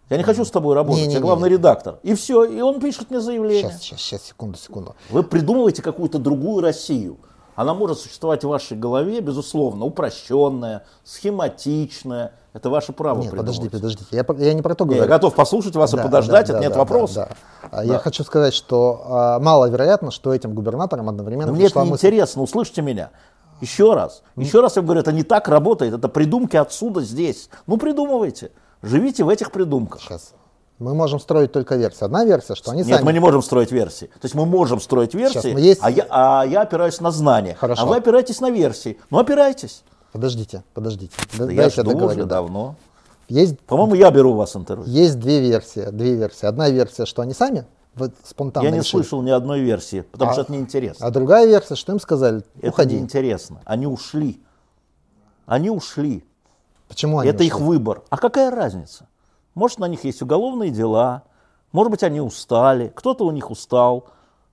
Я 0.10 0.18
не 0.18 0.24
хочу 0.24 0.46
с 0.46 0.52
тобой 0.52 0.76
работать, 0.76 1.02
Не-не-не. 1.02 1.16
я 1.16 1.22
главный 1.22 1.50
редактор. 1.50 1.98
И 2.04 2.14
все, 2.14 2.44
и 2.44 2.62
он 2.62 2.80
пишет 2.80 3.10
мне 3.10 3.20
заявление. 3.20 3.72
Сейчас, 3.72 3.82
сейчас, 3.82 4.00
сейчас, 4.02 4.22
секунду, 4.24 4.58
секунду. 4.58 4.96
Вы 5.10 5.24
придумываете 5.24 5.82
какую-то 5.82 6.20
другую 6.20 6.62
Россию. 6.62 7.18
Она 7.56 7.74
может 7.74 8.00
существовать 8.00 8.44
в 8.44 8.48
вашей 8.50 8.76
голове, 8.78 9.22
безусловно, 9.22 9.86
упрощенная, 9.86 10.84
схематичная. 11.04 12.34
Это 12.54 12.70
ваше 12.70 12.94
право 12.94 13.22
Нет, 13.22 13.32
подожди, 13.32 13.70
придумывать. 13.70 13.98
подождите. 14.00 14.16
Я, 14.16 14.24
про- 14.24 14.38
я 14.38 14.54
не 14.54 14.62
про 14.62 14.76
то 14.76 14.86
говорю. 14.86 15.02
я 15.02 15.08
готов 15.08 15.36
послушать 15.36 15.76
вас 15.76 15.92
Да, 15.92 16.00
и 16.00 16.04
подождать, 16.04 16.48
да, 16.48 16.54
это 16.54 16.54
да, 16.54 16.60
нет 16.60 16.74
да, 16.74 16.80
вопроса. 16.80 17.30
да, 17.62 17.70
да. 17.72 17.78
А 17.80 17.84
Я 17.86 18.00
хочу 18.00 18.24
сказать, 18.24 18.54
что 18.54 19.02
а, 19.06 19.40
маловероятно, 19.40 20.12
что 20.12 20.34
этим 20.34 20.54
губернаторам 20.54 21.10
одновременно 21.10 21.48
Но 21.48 21.54
мне 21.54 21.66
это 21.68 21.80
не 21.84 21.90
мысль. 21.92 22.08
интересно, 22.08 22.42
услышьте 22.44 22.82
меня. 22.82 23.10
Еще 23.62 23.94
раз. 23.94 24.22
Еще 24.36 24.60
раз 24.62 24.76
я 24.76 24.82
говорю, 24.82 25.02
это 25.02 25.12
не 25.14 25.24
так 25.24 25.48
работает. 25.48 25.94
Это 25.94 26.10
придумки 26.10 26.58
отсюда, 26.58 27.02
здесь. 27.02 27.50
Ну, 27.68 27.78
придумывайте. 27.78 28.52
Живите 28.82 29.24
в 29.24 29.30
этих 29.30 29.52
придумках. 29.52 30.02
Сейчас. 30.02 30.34
Мы 30.80 30.94
можем 30.94 31.20
строить 31.20 31.52
только 31.54 31.76
версии. 31.76 32.04
Одна 32.04 32.26
версия, 32.26 32.56
что 32.56 32.72
они 32.72 32.82
Нет, 32.82 32.98
сами... 32.98 33.06
мы 33.06 33.14
не 33.14 33.20
можем 33.20 33.42
строить 33.42 33.72
версии. 33.72 34.08
То 34.08 34.20
есть 34.24 34.36
мы 34.36 34.46
можем 34.46 34.82
строить 34.82 35.14
версии, 35.14 35.54
мы 35.54 35.62
есть- 35.62 35.80
а, 35.82 35.90
я, 35.90 36.06
а 36.10 36.44
я 36.46 36.62
опираюсь 36.64 37.00
на 37.00 37.12
знания. 37.12 37.56
Хорошо. 37.60 37.84
А 37.84 37.86
вы 37.86 37.96
опираетесь 37.98 38.42
на 38.42 38.50
версии. 38.52 39.00
Ну, 39.10 39.20
опирайтесь. 39.20 39.84
Подождите, 40.12 40.64
подождите. 40.74 41.14
Да 41.38 41.50
я 41.52 41.70
жду 41.70 41.82
уже 41.82 41.84
договорю, 41.84 42.26
давно. 42.26 42.76
Есть, 43.30 43.60
По-моему, 43.62 43.96
я 43.96 44.12
беру 44.12 44.34
у 44.34 44.36
вас 44.36 44.56
интервью. 44.56 44.86
есть 44.86 45.18
две 45.20 45.40
версии. 45.40 45.90
Две 45.92 46.16
версии. 46.16 46.46
Одна 46.46 46.70
версия, 46.70 47.06
что 47.06 47.22
они 47.22 47.34
сами 47.34 47.66
вот 47.96 48.12
спонтанно 48.24 48.66
Я 48.66 48.72
не 48.72 48.80
решили. 48.80 48.92
слышал 48.92 49.22
ни 49.22 49.32
одной 49.32 49.62
версии, 49.62 50.02
потому 50.02 50.32
А- 50.32 50.34
что 50.34 50.42
это 50.44 50.52
неинтересно. 50.52 51.06
А 51.08 51.10
другая 51.12 51.46
версия, 51.48 51.76
что 51.76 51.94
им 51.94 52.00
сказали, 52.00 52.44
это 52.60 52.70
уходи. 52.70 52.96
неинтересно. 52.98 53.62
Они 53.66 53.88
ушли. 53.88 54.42
Они 55.46 55.70
ушли. 55.70 56.26
Почему 56.88 57.20
они 57.20 57.30
это 57.30 57.44
их 57.44 57.56
ушли? 57.56 57.66
выбор. 57.66 58.04
А 58.10 58.18
какая 58.18 58.52
разница? 58.52 59.08
Может, 59.56 59.80
на 59.80 59.88
них 59.88 60.04
есть 60.04 60.22
уголовные 60.22 60.70
дела, 60.70 61.24
может 61.72 61.92
быть, 61.92 62.04
они 62.04 62.22
устали, 62.22 62.92
кто-то 62.96 63.26
у 63.26 63.32
них 63.32 63.50
устал, 63.52 64.06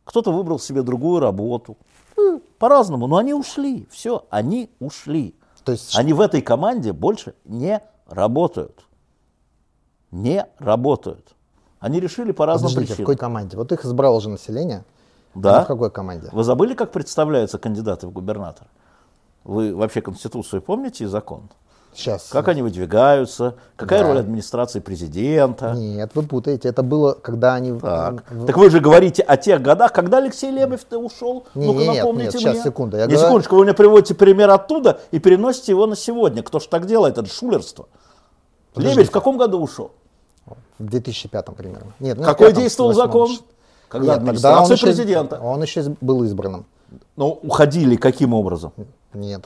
кто-то 0.05 0.33
выбрал 0.33 0.59
себе 0.59 0.83
другую 0.83 1.21
работу. 1.21 1.77
Ну, 2.17 2.43
по-разному, 2.59 3.07
но 3.07 3.17
они 3.17 3.35
ушли, 3.35 3.87
все, 3.91 4.25
они 4.31 4.71
ушли. 4.81 5.35
То 5.65 5.73
есть 5.73 5.97
Они 5.97 6.12
в 6.12 6.21
этой 6.21 6.41
команде 6.43 6.93
больше 6.93 7.35
не 7.45 7.81
работают. 8.09 8.85
Не 10.11 10.47
работают. 10.59 11.35
Они 11.79 12.01
решили 12.01 12.33
по 12.33 12.47
разным 12.47 12.71
Подождите, 12.71 12.95
в 12.95 12.97
причинам. 12.97 13.07
какой 13.07 13.17
команде? 13.17 13.57
Вот 13.57 13.73
их 13.73 13.85
избрало 13.85 14.17
уже 14.17 14.29
население. 14.29 14.85
Да. 15.35 15.57
Они 15.57 15.65
в 15.65 15.69
какой 15.69 15.91
команде? 15.91 16.29
Вы 16.33 16.45
забыли, 16.45 16.75
как 16.75 16.93
представляются 16.93 17.59
кандидаты 17.59 18.07
в 18.07 18.12
губернаторы? 18.12 18.69
Вы 19.45 19.75
вообще 19.75 20.01
Конституцию 20.01 20.62
помните 20.62 21.05
и 21.05 21.07
закон? 21.07 21.49
Сейчас. 21.94 22.28
Как 22.31 22.48
они 22.48 22.62
выдвигаются? 22.62 23.55
Какая 23.76 24.00
Да. 24.00 24.09
роль 24.09 24.18
администрации 24.20 24.81
президента? 24.81 25.72
Нет, 25.74 26.11
вы 26.14 26.22
путаете. 26.22 26.68
Это 26.68 26.83
было, 26.83 27.12
когда 27.12 27.55
они... 27.55 27.78
Так. 27.78 28.24
в- 28.31 28.46
так 28.46 28.57
вы 28.57 28.70
же 28.70 28.81
говорите 28.81 29.22
о 29.22 29.37
тех 29.37 29.61
годах, 29.61 29.92
когда 29.92 30.18
Алексей 30.18 30.50
Лебедь-то 30.50 30.98
ушел. 30.98 31.44
Не, 31.55 31.66
Ну-ка 31.66 31.78
не, 31.81 31.88
нет, 31.88 31.96
напомните 31.98 32.24
нет, 32.24 32.33
сейчас, 32.40 32.55
мне. 32.55 32.62
секунду, 32.62 32.96
я 32.96 33.02
Не, 33.05 33.09
говорю- 33.12 33.26
секундочку, 33.26 33.57
вы 33.57 33.64
мне 33.64 33.74
приводите 33.74 34.14
пример 34.14 34.48
оттуда 34.50 35.00
и 35.11 35.18
переносите 35.18 35.72
его 35.72 35.87
на 35.87 35.94
сегодня. 35.96 36.42
Кто 36.42 36.61
ж 36.61 36.66
так 36.66 36.87
делает? 36.87 37.18
Это 37.18 37.28
шулерство. 37.28 37.87
Лебедь 38.74 39.09
в 39.09 39.11
каком 39.11 39.37
году 39.37 39.61
ушел? 39.61 39.90
В 40.78 40.85
2005 40.87 41.55
примерно. 41.55 41.92
Нет, 42.00 42.16
ну, 42.16 42.24
Какой 42.24 42.52
действовал 42.52 42.94
закон? 42.94 43.31
Когда 43.88 44.16
Нет, 44.16 44.24
тогда 44.24 44.52
он 44.52 44.59
администрация 44.64 44.74
еще- 44.76 44.87
президента. 44.87 45.38
Он 45.42 45.61
еще 45.62 45.94
был 46.00 46.24
избранным. 46.24 46.64
Ну, 47.16 47.38
уходили 47.42 47.96
каким 47.96 48.33
образом? 48.33 48.72
Нет. 49.12 49.44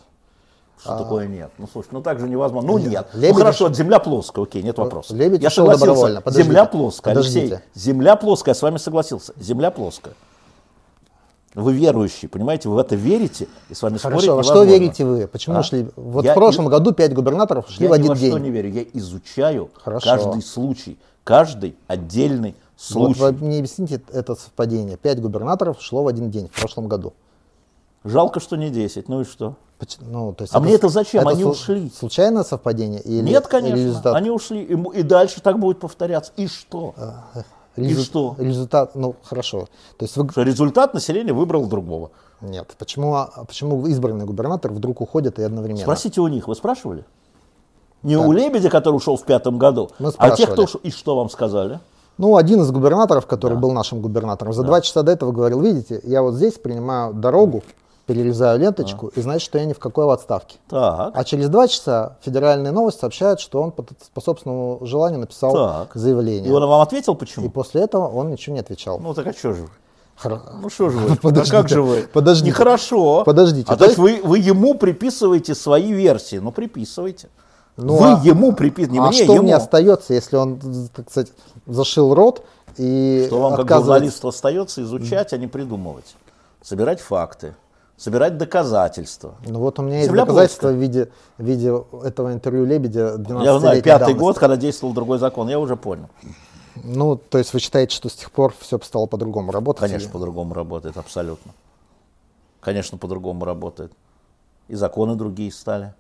Что 0.81 0.99
такое 0.99 1.27
нет? 1.27 1.51
Ну, 1.59 1.67
слушай, 1.73 1.89
ну 1.93 2.03
так 2.03 2.21
же 2.21 2.29
невозможно. 2.29 2.71
Ну, 2.71 2.79
нет. 2.79 3.09
Лебедь 3.15 3.33
ну, 3.35 3.39
хорошо, 3.41 3.65
вот 3.69 3.77
земля 3.77 3.99
плоская, 3.99 4.45
окей, 4.45 4.62
нет 4.62 4.77
вопросов. 4.79 5.17
Лебедь 5.17 5.43
Я 5.43 5.51
согласился. 5.51 5.87
добровольно. 5.87 6.21
Подождите, 6.21 6.49
Земля 6.49 6.65
плоская, 6.67 7.15
подождите. 7.15 7.41
Алексей. 7.41 7.59
Земля 7.75 8.17
плоская, 8.17 8.51
я 8.53 8.55
с 8.59 8.62
вами 8.62 8.77
согласился. 8.77 9.33
Земля 9.41 9.71
плоская. 9.71 10.15
Вы 11.55 11.73
верующий, 11.73 12.29
понимаете, 12.29 12.69
вы 12.69 12.75
в 12.75 12.79
это 12.79 12.97
верите, 12.97 13.49
и 13.71 13.75
с 13.75 13.81
вами 13.81 13.97
спорить 13.97 14.17
Хорошо, 14.21 14.37
во 14.37 14.43
что 14.43 14.53
невозможно. 14.57 14.79
верите 14.79 15.05
вы? 15.07 15.27
Почему 15.27 15.57
А? 15.57 15.62
шли? 15.62 15.89
Вот 15.97 16.23
Я 16.25 16.33
в 16.33 16.35
прошлом 16.35 16.67
году 16.69 16.93
пять 16.93 17.15
губернаторов 17.15 17.71
шли 17.71 17.85
Я 17.87 17.93
в 17.93 17.97
ни 17.97 18.01
один 18.01 18.09
во 18.11 18.17
что 18.17 18.27
день. 18.27 18.39
не 18.43 18.51
верю, 18.51 18.69
я 18.71 18.83
изучаю 18.93 19.71
Хорошо. 19.83 20.05
каждый 20.07 20.43
случай, 20.43 20.99
каждый 21.25 21.75
отдельный 21.87 22.51
Вот 22.51 22.83
случай. 23.17 23.21
вы 23.21 23.33
мне 23.33 23.59
объясните 23.61 24.03
это 24.12 24.35
совпадение. 24.35 24.99
Пять 24.99 25.23
губернаторов 25.23 25.81
шло 25.81 26.03
в 26.03 26.09
один 26.09 26.31
день 26.31 26.49
в 26.53 26.61
прошлом 26.61 26.89
году. 26.89 27.15
Жалко, 28.05 28.39
что 28.39 28.57
не 28.57 28.69
10, 28.69 29.09
ну 29.09 29.23
и 29.23 29.25
что? 29.25 29.57
Ну, 30.01 30.33
то 30.33 30.43
есть 30.43 30.55
А 30.55 30.61
мне 30.61 30.75
это 30.75 30.89
зачем? 30.89 31.29
Они 31.29 31.45
ушли. 31.45 31.91
Случайное 31.95 32.45
совпадение? 32.45 33.01
Или, 33.03 33.23
Нет, 33.23 33.45
или 33.45 33.51
конечно, 33.51 33.77
результат? 33.77 34.15
они 34.15 34.31
ушли, 34.31 34.62
и, 34.62 34.99
и 34.99 35.03
дальше 35.03 35.41
так 35.43 35.59
будет 35.59 35.81
повторяться. 35.81 36.33
И 36.37 36.47
что? 36.47 36.95
и 37.77 37.83
Резу- 37.83 38.05
что? 38.05 38.35
Результат, 38.39 38.95
ну, 38.95 39.17
хорошо. 39.23 39.69
То 39.99 40.05
есть 40.05 40.17
вы... 40.17 40.29
Что 40.31 40.43
результат 40.43 40.95
население 40.95 41.35
выбрал 41.35 41.67
другого. 41.67 42.11
Нет. 42.41 42.75
Почему, 42.79 43.15
а 43.15 43.45
почему 43.47 43.87
избранный 43.87 44.25
губернатор 44.25 44.73
вдруг 44.73 45.01
уходит 45.01 45.39
и 45.39 45.43
одновременно? 45.43 45.83
Спросите 45.83 46.21
у 46.21 46.29
них, 46.29 46.49
вы 46.49 46.55
спрашивали? 46.55 47.05
Не 48.03 48.17
у 48.17 48.31
Лебедя, 48.33 48.71
который 48.71 48.97
ушел 48.97 49.17
в 49.17 49.25
пятом 49.25 49.59
году, 49.59 49.91
Мы 49.99 50.12
а 50.17 50.31
тех, 50.31 50.51
кто 50.51 50.65
ушел. 50.65 50.81
И 50.85 50.91
что 50.91 51.17
вам 51.17 51.29
сказали? 51.29 51.81
Ну, 52.19 52.37
один 52.37 52.62
из 52.62 52.71
губернаторов, 52.71 53.27
который 53.27 53.59
был 53.59 53.73
нашим 53.73 54.01
губернатором, 54.01 54.53
за 54.53 54.62
два 54.62 54.81
часа 54.81 55.03
до 55.03 55.12
этого 55.12 55.33
говорил, 55.33 55.61
видите, 55.61 56.01
я 56.05 56.23
вот 56.23 56.35
здесь 56.35 56.55
принимаю 56.55 57.12
дорогу, 57.12 57.62
перерезаю 58.07 58.59
ленточку, 58.61 59.09
и 59.09 59.21
значит, 59.21 59.42
что 59.42 59.59
я 59.59 59.64
ни 59.64 59.73
в 59.73 59.79
какой 59.79 60.07
в 60.07 60.11
отставке. 60.11 60.57
Так. 60.69 61.11
А 61.14 61.25
через 61.25 61.49
два 61.49 61.66
часа 61.69 62.16
федеральные 62.23 62.73
новости 62.73 63.01
сообщают, 63.01 63.40
что 63.40 63.61
он 63.61 63.73
по, 63.73 63.85
по 64.14 64.21
собственному 64.21 64.79
желанию 64.83 65.19
написал 65.21 65.53
Так. 65.53 65.90
заявление. 65.95 66.49
И 66.49 66.53
он 66.53 66.64
вам 66.66 66.81
ответил, 66.81 67.14
И 67.14 67.16
почему? 67.16 67.51
после 67.51 67.83
этого 67.83 68.07
он 68.09 68.31
ничего 68.31 68.55
не 68.55 68.61
отвечал. 68.61 68.99
Ну 69.01 69.12
так 69.12 69.27
а 69.27 69.33
что 69.33 69.53
же 69.53 69.62
вы? 69.62 69.69
Ну 70.62 70.71
что 70.71 70.88
же 70.88 70.99
вы? 70.99 71.16
Подождите, 71.16 71.57
а 71.59 71.61
как 71.61 71.69
же 71.69 71.83
вы? 71.83 72.09
подождите. 72.12 72.49
Нехорошо. 72.51 73.25
Подождите, 73.25 73.71
А 73.73 73.77
то 73.77 73.85
есть 73.85 73.99
вы, 73.99 74.21
вы 74.23 74.38
ему 74.38 74.75
приписываете 74.75 75.55
свои 75.55 75.92
версии. 75.92 76.37
Ну 76.37 76.53
приписывайте. 76.53 77.29
Ну, 77.77 77.97
вы 77.97 78.12
а- 78.12 78.21
ему 78.25 78.53
приписываете, 78.53 78.92
не 78.92 78.99
а 78.99 79.09
мне, 79.09 79.25
что 79.25 79.35
ему. 79.35 79.42
мне 79.42 79.55
остается, 79.57 80.14
если 80.14 80.37
он, 80.37 80.59
так 80.95 81.11
сказать, 81.11 81.33
зашил 81.66 82.14
рот 82.14 82.42
и 82.79 83.25
Что 83.27 83.40
вам 83.40 83.51
как 83.51 83.61
отказывается? 83.66 83.92
журналисту 83.95 84.29
остается 84.29 84.83
изучать, 84.83 85.33
а 85.35 85.37
не 85.37 85.47
придумывать. 85.49 86.14
Собирать 86.62 87.01
факты, 87.01 87.55
собирать 87.96 88.37
доказательства. 88.37 89.35
Ну 89.44 89.61
вот 89.61 89.78
у 89.78 89.82
меня 89.82 89.96
есть 89.96 90.09
Земля 90.09 90.24
доказательства 90.24 90.68
в 90.68 90.76
виде, 90.76 91.11
в 91.38 91.44
виде 91.44 91.72
этого 92.04 92.32
интервью 92.32 92.64
Лебедя 92.64 93.16
12 93.16 93.46
Я 93.46 93.59
знаю, 93.59 93.82
пятый 93.82 94.14
год, 94.14 94.38
когда 94.38 94.56
действовал 94.56 94.92
другой 94.94 95.18
закон, 95.18 95.48
я 95.48 95.59
уже 95.59 95.76
понял. 95.76 96.09
Ну, 96.85 97.16
то 97.16 97.38
есть 97.38 97.54
вы 97.54 97.61
считаете, 97.61 97.96
что 97.96 98.09
с 98.09 98.14
тех 98.14 98.30
пор 98.30 98.54
все 98.59 98.78
стало 98.80 99.06
по-другому 99.06 99.50
работать? 99.50 99.80
Конечно, 99.80 100.11
по-другому 100.11 100.52
работает, 100.54 100.96
абсолютно. 100.98 101.52
Конечно, 102.61 102.98
по-другому 102.98 103.44
работает. 103.44 103.92
И 104.68 104.74
законы 104.74 105.14
другие 105.14 105.50
стали. 105.52 105.94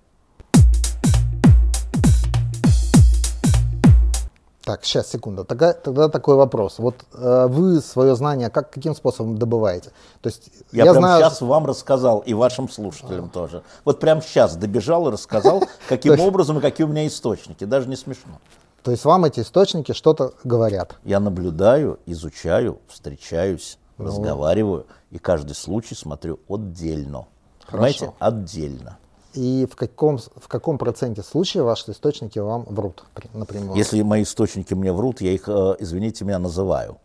Так, 4.66 4.84
сейчас, 4.84 5.08
секунду. 5.08 5.44
Тогда, 5.44 5.74
тогда 5.74 6.08
такой 6.08 6.34
вопрос. 6.34 6.80
Вот 6.80 6.96
э, 7.14 7.46
вы 7.48 7.80
свое 7.80 8.16
знание 8.16 8.50
как, 8.50 8.68
каким 8.72 8.96
способом 8.96 9.38
добываете? 9.38 9.90
То 10.20 10.28
есть 10.28 10.50
Я, 10.72 10.86
я, 10.86 10.90
прямо 10.90 11.06
знаю... 11.06 11.22
сейчас 11.22 11.40
вам 11.40 11.66
рассказал, 11.66 12.18
и 12.18 12.34
вашим 12.34 12.68
слушателям 12.68 13.28
тоже. 13.30 13.62
Вот 13.84 14.00
прямо 14.00 14.20
сейчас 14.22 14.56
добежал 14.56 15.06
и 15.06 15.12
рассказал, 15.12 15.62
каким 15.88 16.18
образом 16.18 16.58
и 16.58 16.60
какие 16.60 16.84
у 16.84 16.90
меня 16.90 17.06
источники. 17.06 17.62
Даже 17.62 17.88
не 17.88 17.94
смешно. 17.94 18.40
То 18.82 18.90
есть 18.90 19.04
вам 19.04 19.24
эти 19.24 19.38
источники 19.38 19.92
что-то 19.92 20.32
говорят? 20.42 20.96
Я 21.04 21.20
наблюдаю, 21.20 22.00
изучаю, 22.04 22.80
встречаюсь, 22.88 23.78
Ну. 23.98 24.06
разговариваю, 24.06 24.86
и 25.12 25.18
каждый 25.18 25.54
случай 25.54 25.94
смотрю 25.94 26.40
отдельно. 26.48 27.26
Понимаете? 27.70 28.12
Отдельно. 28.18 28.98
И 29.36 29.66
в 29.70 29.76
каком, 29.76 30.16
в 30.16 30.48
каком 30.48 30.78
проценте 30.78 31.22
случаев 31.22 31.64
ваши 31.64 31.90
источники 31.90 32.38
вам 32.38 32.64
врут 32.64 33.04
при- 33.14 33.28
напрямую? 33.34 33.76
Если 33.76 34.00
мои 34.00 34.22
источники 34.22 34.72
мне 34.72 34.92
врут, 34.92 35.20
я 35.20 35.32
их, 35.32 35.46
э, 35.46 35.76
извините 35.78 36.24
меня, 36.24 36.38
называю. 36.38 36.96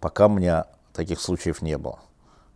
Пока 0.00 0.26
у 0.26 0.30
меня 0.30 0.66
таких 0.92 1.20
случаев 1.20 1.62
не 1.62 1.78
было. 1.78 2.00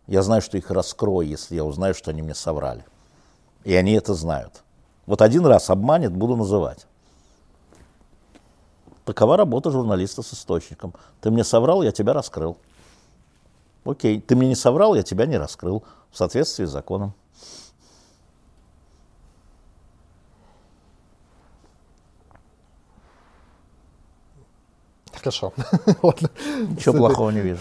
Я 0.07 0.23
знаю, 0.23 0.41
что 0.41 0.57
их 0.57 0.69
раскрою, 0.71 1.25
если 1.27 1.55
я 1.55 1.63
узнаю, 1.63 1.93
что 1.93 2.11
они 2.11 2.21
мне 2.21 2.35
соврали. 2.35 2.83
И 3.63 3.73
они 3.73 3.93
это 3.93 4.13
знают. 4.13 4.63
Вот 5.05 5.21
один 5.21 5.45
раз 5.45 5.69
обманет, 5.69 6.11
буду 6.13 6.35
называть. 6.35 6.85
Такова 9.05 9.37
работа 9.37 9.71
журналиста 9.71 10.21
с 10.21 10.33
источником. 10.33 10.93
Ты 11.21 11.31
мне 11.31 11.45
соврал, 11.45 11.81
я 11.81 11.93
тебя 11.93 12.11
раскрыл. 12.11 12.57
Окей, 13.85 14.19
ты 14.19 14.35
мне 14.35 14.49
не 14.49 14.55
соврал, 14.55 14.95
я 14.95 15.03
тебя 15.03 15.25
не 15.25 15.37
раскрыл. 15.37 15.83
В 16.11 16.17
соответствии 16.17 16.65
с 16.65 16.71
законом. 16.71 17.13
Хорошо. 25.27 25.51
Ладно. 26.01 26.29
Ничего 26.69 26.93
этой- 26.95 26.97
плохого 26.99 27.29
не 27.31 27.41
вижу. 27.41 27.59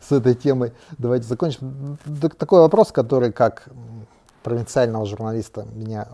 с 0.00 0.12
этой 0.12 0.34
темой 0.34 0.72
давайте 0.98 1.26
закончим. 1.26 1.96
Так- 2.20 2.34
Такой 2.34 2.60
вопрос, 2.60 2.92
который 2.92 3.32
как 3.32 3.68
провинциального 4.42 5.06
журналиста 5.06 5.64
меня 5.72 6.08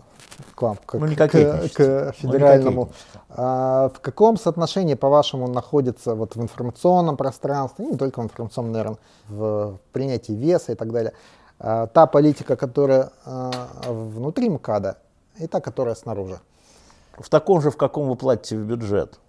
к 0.55 0.61
вам, 0.61 0.77
к, 0.85 0.93
Ну, 0.93 1.05
не 1.07 1.15
к- 1.15 1.17
кокетничайте. 1.17 1.73
к 1.73 1.79
Ну, 1.79 2.05
не 2.05 2.11
федеральному. 2.13 2.89
А, 3.29 3.89
в 3.89 3.99
каком 3.99 4.37
соотношении, 4.37 4.93
по-вашему, 4.93 5.47
находится 5.47 6.15
вот 6.15 6.35
в 6.37 6.41
информационном 6.41 7.17
пространстве, 7.17 7.85
и 7.85 7.91
не 7.91 7.97
только 7.97 8.21
в 8.21 8.23
информационном, 8.23 8.71
наверное, 8.71 8.97
в 9.27 9.79
принятии 9.91 10.31
веса 10.33 10.71
и 10.71 10.75
так 10.75 10.91
далее, 10.93 11.11
а, 11.59 11.87
та 11.87 12.05
политика, 12.05 12.55
которая 12.55 13.11
а, 13.25 13.51
внутри 13.87 14.49
МКАДа, 14.49 14.97
и 15.39 15.47
та, 15.47 15.59
которая 15.59 15.95
снаружи? 15.95 16.39
В 17.17 17.27
таком 17.27 17.61
же, 17.61 17.69
в 17.69 17.75
каком 17.75 18.07
вы 18.07 18.15
платите 18.15 18.55
в 18.55 18.61
бюджет. 18.61 19.19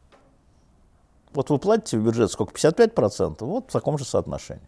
Вот 1.33 1.51
вы 1.51 1.59
платите 1.59 1.99
в 1.99 2.05
бюджет 2.05 2.31
сколько? 2.31 2.53
55%? 2.55 3.45
Вот 3.45 3.69
в 3.69 3.73
таком 3.73 3.99
же 3.99 4.05
соотношении. 4.05 4.63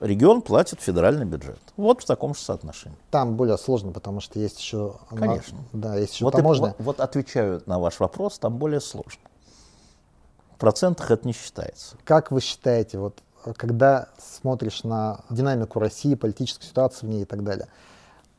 Регион 0.00 0.42
платит 0.42 0.80
федеральный 0.80 1.24
бюджет. 1.24 1.60
Вот 1.76 2.02
в 2.02 2.06
таком 2.06 2.34
же 2.34 2.40
соотношении. 2.40 2.98
Там 3.10 3.36
более 3.36 3.56
сложно, 3.56 3.92
потому 3.92 4.20
что 4.20 4.38
есть 4.40 4.58
еще, 4.58 4.96
Конечно. 5.10 5.58
да, 5.72 5.94
есть 5.96 6.14
еще 6.14 6.24
Вот, 6.24 6.34
и- 6.34 6.38
таможня. 6.38 6.66
вот, 6.66 6.76
вот 6.80 7.00
отвечаю 7.00 7.62
на 7.66 7.78
ваш 7.78 8.00
вопрос, 8.00 8.38
там 8.38 8.56
более 8.58 8.80
сложно. 8.80 9.22
В 10.56 10.58
процентах 10.58 11.10
это 11.10 11.26
не 11.26 11.32
считается. 11.32 11.96
Как 12.04 12.32
вы 12.32 12.40
считаете, 12.40 12.98
вот, 12.98 13.18
когда 13.56 14.08
смотришь 14.18 14.82
на 14.82 15.20
динамику 15.30 15.78
России, 15.78 16.14
политическую 16.16 16.66
ситуацию 16.68 17.08
в 17.08 17.12
ней 17.12 17.22
и 17.22 17.26
так 17.26 17.44
далее, 17.44 17.68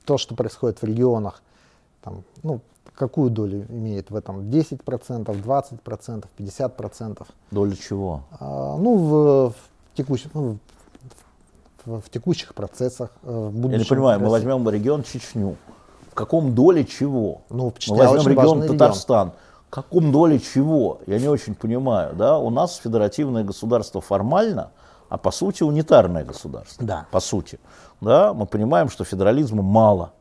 то, 0.06 0.18
что 0.18 0.36
происходит 0.36 0.82
в 0.82 0.86
регионах, 0.86 1.42
там, 2.04 2.24
ну, 2.44 2.62
какую 2.96 3.30
долю 3.30 3.66
имеет 3.70 4.12
в 4.12 4.16
этом? 4.16 4.42
10%, 4.42 4.80
20%, 5.26 6.26
50%? 6.38 7.28
Доля 7.52 7.76
чего? 7.76 8.24
А, 8.40 8.78
ну, 8.78 8.98
в, 8.98 9.50
в 9.50 9.56
текущих, 9.96 10.32
ну, 10.34 10.58
в, 11.86 12.02
в 12.02 12.10
текущих 12.10 12.54
процессах, 12.54 13.12
э, 13.24 13.32
в 13.32 13.52
будущем. 13.52 13.72
Я 13.72 13.78
не 13.80 13.86
понимаю, 13.86 14.20
мы 14.20 14.30
возьмем 14.30 14.70
регион 14.70 15.04
Чечню. 15.04 15.56
В 16.12 16.16
каком 16.16 16.54
доле 16.54 16.86
чего? 16.86 17.42
Ну, 17.50 17.66
мы 17.66 17.74
Чечня 17.80 17.96
возьмем 17.96 18.20
очень 18.20 18.30
регион 18.30 18.46
важный 18.46 18.64
регион. 18.64 18.78
Татарстан. 18.78 19.32
В 19.68 19.70
каком 19.72 20.12
доле 20.12 20.40
чего? 20.40 21.00
Я 21.08 21.20
не 21.20 21.28
очень 21.28 21.56
понимаю. 21.56 22.14
Да? 22.16 22.38
У 22.38 22.52
нас 22.52 22.76
федеративное 22.76 23.44
государство 23.44 24.02
формально, 24.02 24.72
а 25.10 25.18
по 25.18 25.32
сути 25.32 25.64
унитарное 25.64 26.24
государство. 26.24 26.86
Да. 26.86 27.08
По 27.12 27.20
сути. 27.20 27.60
Да, 28.00 28.34
мы 28.34 28.46
понимаем, 28.46 28.90
что 28.90 29.04
федерализма 29.04 29.64
мало. 29.64 30.12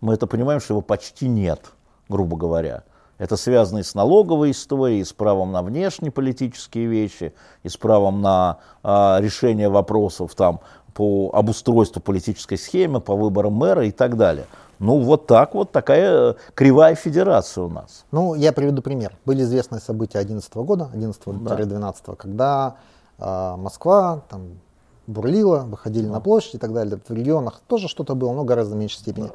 Мы 0.00 0.14
это 0.14 0.26
понимаем, 0.26 0.60
что 0.60 0.74
его 0.74 0.80
почти 0.80 1.28
нет, 1.28 1.72
грубо 2.08 2.36
говоря. 2.36 2.84
Это 3.18 3.36
связано 3.36 3.78
и 3.78 3.82
с 3.82 3.94
налоговой 3.94 4.52
историей, 4.52 5.00
и 5.00 5.04
с 5.04 5.12
правом 5.12 5.50
на 5.50 5.62
внешнеполитические 5.62 6.86
вещи, 6.86 7.34
и 7.64 7.68
с 7.68 7.76
правом 7.76 8.20
на 8.20 8.58
а, 8.84 9.18
решение 9.20 9.68
вопросов 9.68 10.36
там, 10.36 10.60
по 10.94 11.30
обустройству 11.32 12.00
политической 12.00 12.56
схемы, 12.56 13.00
по 13.00 13.16
выборам 13.16 13.54
мэра 13.54 13.86
и 13.86 13.90
так 13.90 14.16
далее. 14.16 14.46
Ну, 14.78 15.00
вот 15.00 15.26
так 15.26 15.54
вот, 15.54 15.72
такая 15.72 16.36
кривая 16.54 16.94
федерация 16.94 17.64
у 17.64 17.68
нас. 17.68 18.04
Ну, 18.12 18.34
я 18.34 18.52
приведу 18.52 18.82
пример. 18.82 19.16
Были 19.24 19.42
известные 19.42 19.80
события 19.80 20.20
2011 20.24 20.54
года, 20.56 20.88
11-12, 20.94 22.16
когда 22.16 22.76
э, 23.18 23.54
Москва 23.56 24.22
там 24.28 24.60
бурлила, 25.08 25.60
выходили 25.60 26.06
на 26.06 26.20
площадь 26.20 26.54
и 26.54 26.58
так 26.58 26.72
далее. 26.72 27.00
В 27.08 27.12
регионах 27.12 27.60
тоже 27.66 27.88
что-то 27.88 28.14
было, 28.14 28.32
но 28.32 28.44
гораздо 28.44 28.76
меньшей 28.76 28.98
степени. 28.98 29.28
А, 29.28 29.32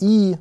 и 0.00 0.36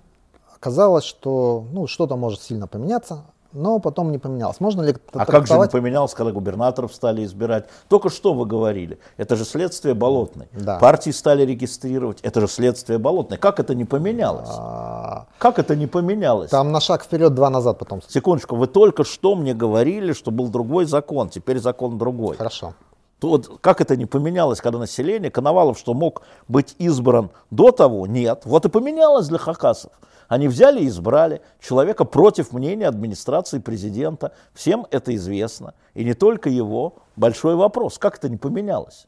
казалось, 0.59 1.03
что 1.03 1.65
ну, 1.71 1.87
что-то 1.87 2.15
может 2.15 2.41
сильно 2.41 2.67
поменяться, 2.67 3.23
но 3.53 3.79
потом 3.79 4.11
не 4.11 4.17
поменялось. 4.17 4.59
Можно 4.59 4.81
ли 4.81 4.95
А 5.13 5.25
как 5.25 5.47
же 5.47 5.57
не 5.57 5.67
поменялось, 5.67 6.13
когда 6.13 6.31
губернаторов 6.31 6.93
стали 6.93 7.23
избирать? 7.23 7.65
Только 7.87 8.09
что 8.09 8.33
вы 8.33 8.45
говорили, 8.45 8.97
это 9.17 9.35
же 9.35 9.45
следствие 9.45 9.93
Болотной. 9.93 10.47
Да. 10.53 10.79
Партии 10.79 11.11
стали 11.11 11.45
регистрировать, 11.45 12.19
это 12.21 12.41
же 12.41 12.47
следствие 12.47 12.97
Болотной. 12.99 13.37
Как 13.37 13.59
это 13.59 13.75
не 13.75 13.85
поменялось? 13.85 14.49
А, 14.51 15.27
Как 15.37 15.59
это 15.59 15.75
не 15.75 15.87
поменялось? 15.87 16.49
Там 16.49 16.71
на 16.71 16.79
шаг 16.79 17.03
вперед, 17.03 17.33
два 17.33 17.49
назад 17.49 17.77
потом. 17.77 18.01
Секундочку, 18.07 18.55
вы 18.55 18.67
только 18.67 19.03
что 19.03 19.35
мне 19.35 19.53
говорили, 19.53 20.13
что 20.13 20.31
был 20.31 20.47
другой 20.47 20.85
закон, 20.85 21.29
теперь 21.29 21.59
закон 21.59 21.97
другой. 21.97 22.37
Хорошо. 22.37 22.73
То 23.23 23.29
вот 23.29 23.59
как 23.61 23.79
это 23.79 23.95
не 23.95 24.05
поменялось, 24.05 24.59
когда 24.59 24.79
население, 24.79 25.31
Коновалов, 25.31 25.79
что 25.79 25.93
мог 25.93 26.23
быть 26.49 26.75
избран 26.77 27.29
до 27.51 27.71
того, 27.71 28.05
нет. 28.05 28.41
Вот 28.43 28.65
и 28.65 28.69
поменялось 28.69 29.29
для 29.29 29.37
хакасов. 29.37 29.93
Они 30.27 30.49
взяли 30.49 30.81
и 30.81 30.89
избрали 30.89 31.41
человека 31.61 32.03
против 32.03 32.51
мнения 32.51 32.85
администрации 32.85 33.59
президента. 33.59 34.33
Всем 34.53 34.87
это 34.91 35.15
известно. 35.15 35.73
И 35.93 36.03
не 36.03 36.15
только 36.15 36.49
его. 36.49 36.95
Большой 37.15 37.55
вопрос, 37.55 37.97
как 37.97 38.17
это 38.17 38.27
не 38.27 38.35
поменялось? 38.35 39.07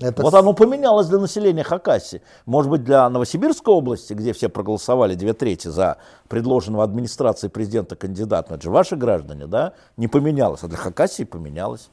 Это 0.00 0.22
Вот 0.22 0.32
оно 0.32 0.54
поменялось 0.54 1.08
для 1.08 1.18
населения 1.18 1.62
Хакасии. 1.62 2.22
Может 2.46 2.70
быть, 2.70 2.84
для 2.84 3.06
Новосибирской 3.10 3.74
области, 3.74 4.14
где 4.14 4.32
все 4.32 4.48
проголосовали 4.48 5.14
две 5.14 5.34
трети 5.34 5.68
за 5.68 5.98
предложенного 6.28 6.84
администрацией 6.84 7.50
президента 7.50 7.96
кандидата, 7.96 8.54
это 8.54 8.62
же 8.62 8.70
ваши 8.70 8.96
граждане, 8.96 9.46
да, 9.46 9.74
не 9.98 10.08
поменялось, 10.08 10.62
а 10.62 10.68
для 10.68 10.78
Хакасии 10.78 11.24
поменялось. 11.24 11.90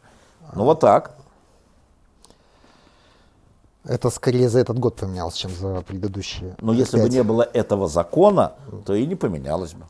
Ну 0.55 0.63
вот 0.63 0.79
так. 0.79 1.17
Это 3.83 4.09
скорее 4.09 4.49
за 4.49 4.59
этот 4.59 4.77
год 4.77 4.97
поменялось, 4.97 5.35
чем 5.35 5.51
за 5.51 5.81
предыдущие. 5.81 6.55
Но 6.59 6.73
если 6.73 7.01
бы 7.01 7.09
не 7.09 7.23
было 7.23 7.43
этого 7.43 7.87
закона, 7.87 8.53
то 8.85 8.93
и 8.93 9.05
не 9.05 9.15
поменялось 9.15 9.73
бы. 9.73 9.85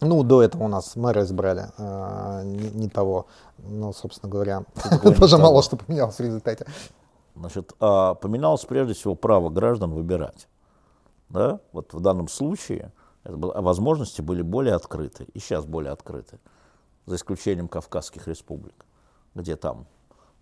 Ну, 0.00 0.22
до 0.24 0.42
этого 0.42 0.64
у 0.64 0.68
нас 0.68 0.96
мэра 0.96 1.22
избрали, 1.22 1.68
а, 1.78 2.42
не, 2.42 2.70
не 2.70 2.88
того. 2.88 3.26
Ну, 3.58 3.92
собственно 3.92 4.30
говоря, 4.30 4.64
тоже 5.18 5.38
мало 5.38 5.62
что 5.62 5.76
поменялось 5.76 6.16
в 6.16 6.20
результате. 6.20 6.66
Значит, 7.36 7.72
а, 7.80 8.14
поменялось 8.14 8.64
прежде 8.64 8.94
всего 8.94 9.14
право 9.14 9.48
граждан 9.48 9.92
выбирать. 9.92 10.48
Да? 11.28 11.60
Вот 11.72 11.94
в 11.94 12.00
данном 12.00 12.28
случае 12.28 12.92
это 13.24 13.36
было- 13.36 13.60
возможности 13.60 14.22
были 14.22 14.42
более 14.42 14.74
открыты, 14.74 15.26
и 15.34 15.38
сейчас 15.38 15.64
более 15.64 15.92
открыты, 15.92 16.38
за 17.06 17.16
исключением 17.16 17.68
Кавказских 17.68 18.26
республик, 18.26 18.84
где 19.34 19.56
там 19.56 19.86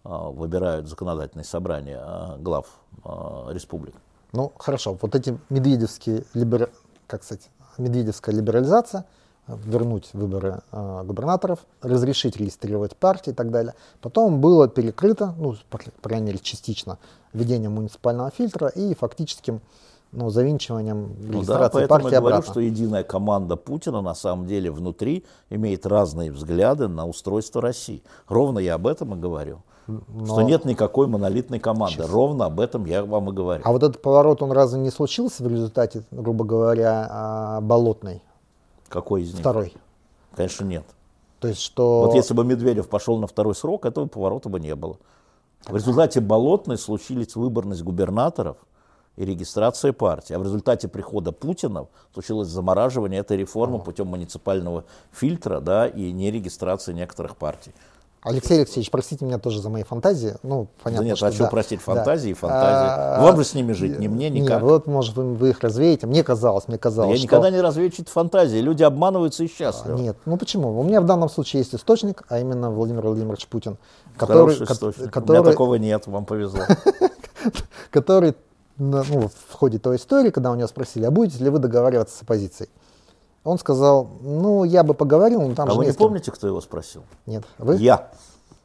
выбирают 0.05 0.89
законодательные 0.89 1.45
собрания 1.45 1.99
а, 2.01 2.37
глав 2.39 2.67
а, 3.05 3.49
республик. 3.51 3.95
Ну, 4.33 4.53
хорошо, 4.59 4.97
вот 5.01 5.15
эти 5.15 5.39
медведевские, 5.49 6.25
либер... 6.35 6.71
как 7.07 7.25
сказать, 7.25 7.51
медведевская 7.79 8.35
либерализация, 8.35 9.05
вернуть 9.49 10.11
выборы 10.13 10.61
э, 10.71 11.03
губернаторов, 11.05 11.61
разрешить 11.83 12.37
регистрировать 12.37 12.97
партии 12.97 13.31
и 13.31 13.33
так 13.33 13.51
далее. 13.51 13.75
Потом 14.01 14.41
было 14.41 14.69
перекрыто, 14.69 15.35
ну, 15.39 15.57
по, 15.71 15.79
кра- 15.79 15.93
по 16.01 16.09
крайней 16.09 16.27
мере, 16.27 16.39
частично, 16.39 16.99
введением 17.33 17.73
муниципального 17.73 18.31
фильтра 18.31 18.69
и 18.69 18.95
фактическим 18.95 19.61
ну, 20.13 20.31
завинчиванием 20.31 21.17
Ну 21.19 21.27
да, 21.27 21.39
регистрации 21.39 21.73
поэтому 21.73 22.01
партии 22.01 22.15
я 22.15 22.21
говорю, 22.21 22.37
обратно. 22.37 22.53
что 22.53 22.61
единая 22.61 23.05
команда 23.05 23.57
Путина 23.57 24.01
на 24.01 24.15
самом 24.15 24.47
деле 24.47 24.71
внутри 24.71 25.25
имеет 25.51 25.87
разные 25.87 26.33
взгляды 26.33 26.89
на 26.89 27.07
устройство 27.07 27.63
России. 27.63 28.03
Ровно 28.29 28.59
я 28.59 28.75
об 28.75 28.87
этом 28.87 29.15
и 29.15 29.19
говорю. 29.19 29.63
Что 30.25 30.41
Но- 30.41 30.43
нет 30.43 30.65
никакой 30.65 31.07
монолитной 31.07 31.59
команды. 31.59 32.07
Ровно 32.07 32.47
об 32.47 32.61
этом 32.61 32.85
я 32.85 33.05
вам 33.05 33.31
и 33.31 33.33
говорю. 33.33 33.63
А 33.65 33.73
вот 33.73 33.83
этот 33.83 34.01
поворот, 34.03 34.43
он 34.43 34.53
разве 34.53 34.81
не 34.81 34.91
случился 34.91 35.43
в 35.43 35.49
результате, 35.49 36.05
грубо 36.11 36.45
говоря, 36.45 37.07
а, 37.11 37.61
болотной, 37.61 38.23
Какой 38.89 39.23
из 39.23 39.33
них? 39.33 39.41
второй? 39.41 39.75
Конечно, 40.35 40.65
нет. 40.65 40.85
То 41.41 41.49
есть, 41.49 41.61
что... 41.61 42.05
Вот 42.05 42.15
если 42.15 42.35
бы 42.35 42.45
Медведев 42.45 42.89
пошел 42.89 43.19
на 43.19 43.27
второй 43.27 43.55
срок, 43.55 43.87
этого 43.87 44.07
поворота 44.07 44.49
бы 44.49 44.61
не 44.61 44.75
было. 44.75 44.99
В 45.67 45.75
результате 45.75 46.21
Болотной 46.21 46.79
случились 46.79 47.37
выборность 47.37 47.83
губернаторов 47.83 48.57
и 49.17 49.25
регистрация 49.25 49.93
партии. 49.93 50.35
А 50.35 50.39
в 50.39 50.43
результате 50.43 50.89
прихода 50.89 51.33
Путина 51.33 51.87
случилось 52.15 52.49
замораживание 52.49 53.21
этой 53.21 53.37
реформы 53.37 53.79
путем 53.79 54.07
муниципального 54.07 54.85
фильтра 55.13 55.61
да, 55.61 55.87
и 55.87 56.13
нерегистрации 56.13 56.93
некоторых 56.93 57.37
партий. 57.37 57.73
Алексей 58.23 58.59
Алексеевич, 58.59 58.91
простите 58.91 59.25
меня 59.25 59.39
тоже 59.39 59.63
за 59.63 59.71
мои 59.71 59.83
фантазии. 59.83 60.35
Ну, 60.43 60.69
понятно, 60.83 61.05
да 61.05 61.09
нет, 61.09 61.17
что 61.17 61.27
а 61.27 61.33
что 61.33 61.45
да. 61.45 61.51
простить 61.51 61.81
Да. 61.87 61.95
фантазии 61.95 62.31
и 62.31 62.35
фантазии? 62.35 62.87
А, 62.91 63.23
Вам 63.23 63.37
же 63.39 63.45
с 63.45 63.55
ними 63.55 63.73
жить, 63.73 63.99
не 63.99 64.09
мне, 64.09 64.29
Не, 64.29 64.41
никак. 64.41 64.61
вот, 64.61 64.87
может, 64.87 65.17
вы, 65.17 65.35
вы 65.35 65.51
их 65.51 65.61
развеете. 65.61 66.07
Мне 66.07 66.23
казалось, 66.23 66.69
мне 66.69 66.77
казалось, 66.77 67.13
Я 67.13 67.17
что... 67.17 67.25
никогда 67.25 67.51
не 67.51 67.61
развею 67.63 67.91
чьи-то 67.91 68.11
фантазии. 68.11 68.59
Люди 68.59 68.83
обманываются 68.83 69.43
и 69.45 69.49
счастливы. 69.49 70.01
Нет, 70.01 70.19
ну 70.27 70.37
почему? 70.37 70.79
У 70.79 70.83
меня 70.83 71.01
в 71.01 71.07
данном 71.07 71.31
случае 71.31 71.61
есть 71.61 71.75
источник, 71.75 72.25
а 72.29 72.39
именно 72.39 72.71
Владимир 72.71 73.03
Владимирович 73.07 73.47
Путин, 73.47 73.79
который, 74.19 74.55
Хороший 74.55 74.65
источник. 74.65 74.99
У 74.99 75.03
меня 75.03 75.11
который, 75.11 75.45
такого 75.45 75.75
нет, 75.77 76.07
вам 76.07 76.27
повезло. 76.27 76.61
который 77.91 78.35
ну, 78.77 79.03
в 79.49 79.53
ходе 79.55 79.79
той 79.79 79.97
истории, 79.97 80.31
когда 80.31 80.51
у 80.51 80.55
него 80.55 80.69
спросили, 80.69 81.05
а 81.05 81.11
будете 81.11 81.43
ли 81.43 81.49
вы 81.51 81.59
договариваться 81.59 82.19
с 82.19 82.23
оппозицией? 82.23 82.71
Он 83.43 83.59
сказал, 83.59 84.09
ну, 84.21 84.65
я 84.65 84.83
бы 84.83 84.93
поговорил, 84.93 85.41
но 85.43 85.55
там 85.55 85.69
А 85.69 85.73
же 85.73 85.79
вы 85.79 85.87
не 85.87 85.93
с 85.93 85.97
кем». 85.97 86.07
помните, 86.09 86.31
кто 86.31 86.47
его 86.47 86.61
спросил? 86.61 87.03
Нет, 87.27 87.45
вы? 87.59 87.77
Я. 87.77 88.11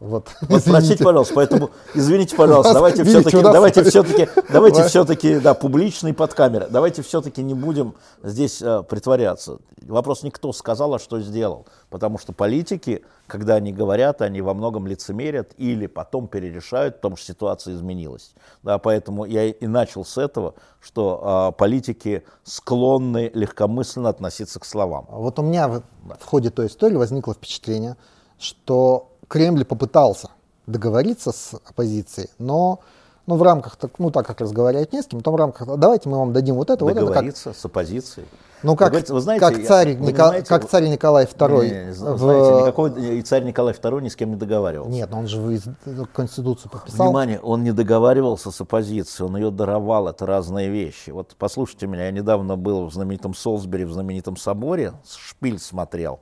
Вот, 0.05 0.29
Вот 0.41 0.63
простите, 0.63 1.03
пожалуйста, 1.03 1.33
поэтому 1.33 1.71
извините, 1.95 2.35
пожалуйста, 2.35 2.73
давайте 2.73 3.03
все-таки, 3.03 3.41
давайте 3.41 3.83
все-таки, 3.83 4.29
давайте 4.49 4.83
все-таки, 4.83 5.39
да, 5.39 5.55
публичный 5.55 6.13
под 6.13 6.35
камерой. 6.35 6.67
Давайте 6.69 7.01
все-таки 7.01 7.41
не 7.41 7.55
будем 7.55 7.95
здесь 8.21 8.61
э, 8.61 8.83
притворяться. 8.87 9.57
Вопрос 9.81 10.21
не 10.21 10.29
кто 10.29 10.53
сказал, 10.53 10.93
а 10.93 10.99
что 10.99 11.19
сделал. 11.21 11.65
Потому 11.89 12.19
что 12.19 12.33
политики, 12.33 13.03
когда 13.25 13.55
они 13.55 13.73
говорят, 13.73 14.21
они 14.21 14.41
во 14.41 14.53
многом 14.53 14.85
лицемерят 14.85 15.53
или 15.57 15.87
потом 15.87 16.27
перерешают, 16.27 16.97
потому 16.97 17.17
что 17.17 17.25
ситуация 17.25 17.73
изменилась. 17.73 18.35
Да, 18.61 18.77
поэтому 18.77 19.25
я 19.25 19.45
и 19.45 19.65
начал 19.65 20.05
с 20.05 20.19
этого, 20.19 20.53
что 20.81 21.49
э, 21.51 21.57
политики 21.57 22.23
склонны 22.43 23.31
легкомысленно 23.33 24.09
относиться 24.09 24.59
к 24.59 24.65
словам. 24.65 25.07
Вот 25.09 25.39
у 25.39 25.41
меня 25.41 25.67
в, 25.67 25.81
в 26.19 26.25
ходе 26.25 26.51
той 26.51 26.67
истории 26.67 26.95
возникло 26.95 27.33
впечатление, 27.33 27.97
что 28.37 29.14
Кремль 29.27 29.65
попытался 29.65 30.29
договориться 30.67 31.31
с 31.31 31.53
оппозицией, 31.65 32.29
но 32.39 32.79
ну, 33.27 33.35
в 33.35 33.43
рамках, 33.43 33.77
ну 33.97 34.11
так 34.11 34.27
как 34.27 34.41
разговаривать 34.41 34.93
не 34.93 35.01
с 35.01 35.07
кем, 35.07 35.21
то 35.21 35.31
в 35.31 35.35
рамках, 35.35 35.77
давайте 35.77 36.09
мы 36.09 36.19
вам 36.19 36.31
дадим 36.33 36.55
вот 36.55 36.69
это, 36.69 36.83
вот 36.85 36.91
это, 36.91 36.99
как, 36.99 37.07
Договориться 37.07 37.53
с 37.53 37.65
оппозицией. 37.65 38.27
ну 38.61 38.75
как, 38.75 38.93
вы 38.93 39.19
знаете, 39.19 39.45
как, 39.45 39.57
я- 39.57 39.65
царь, 39.65 39.95
вы 39.95 40.05
не 40.05 40.11
Ника- 40.11 40.27
знаете, 40.27 40.47
как 40.47 40.69
царь 40.69 40.87
Николай 40.87 41.25
II. 41.25 41.63
Не, 41.63 41.85
не, 41.85 41.91
в- 41.91 42.17
Знаете, 42.19 42.61
никакой 42.61 43.17
и 43.17 43.21
царь 43.23 43.43
Николай 43.43 43.73
II 43.73 44.01
ни 44.01 44.09
с 44.09 44.15
кем 44.15 44.29
не 44.29 44.35
договаривался. 44.35 44.91
Нет, 44.91 45.09
он 45.11 45.27
же 45.27 45.41
из- 45.53 45.65
Конституцию 46.13 46.69
подписал. 46.71 47.07
Внимание, 47.07 47.39
он 47.39 47.63
не 47.63 47.71
договаривался 47.71 48.51
с 48.51 48.61
оппозицией, 48.61 49.27
он 49.27 49.37
ее 49.37 49.49
даровал, 49.49 50.07
это 50.07 50.27
разные 50.27 50.69
вещи. 50.69 51.09
Вот 51.09 51.35
послушайте 51.37 51.87
меня, 51.87 52.05
я 52.05 52.11
недавно 52.11 52.57
был 52.57 52.85
в 52.85 52.93
знаменитом 52.93 53.33
Солсбери, 53.33 53.85
в 53.85 53.91
знаменитом 53.91 54.37
соборе, 54.37 54.93
шпиль 55.07 55.59
смотрел. 55.59 56.19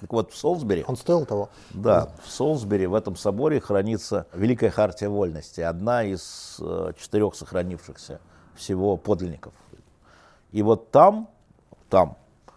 Так 0.00 0.12
вот, 0.12 0.32
в 0.32 0.36
Солсбери, 0.36 0.84
Он 0.86 0.96
стоил 0.96 1.26
того. 1.26 1.50
да, 1.70 2.10
в 2.24 2.30
Солсбери, 2.30 2.86
в 2.86 2.94
этом 2.94 3.16
соборе 3.16 3.60
хранится 3.60 4.26
Великая 4.32 4.70
Хартия 4.70 5.08
Вольности, 5.08 5.60
одна 5.60 6.04
из 6.04 6.56
э, 6.60 6.92
четырех 6.98 7.34
сохранившихся 7.34 8.20
всего 8.54 8.96
подлинников. 8.96 9.52
И 10.52 10.62
вот 10.62 10.90
там, 10.90 11.28
там, 11.88 12.16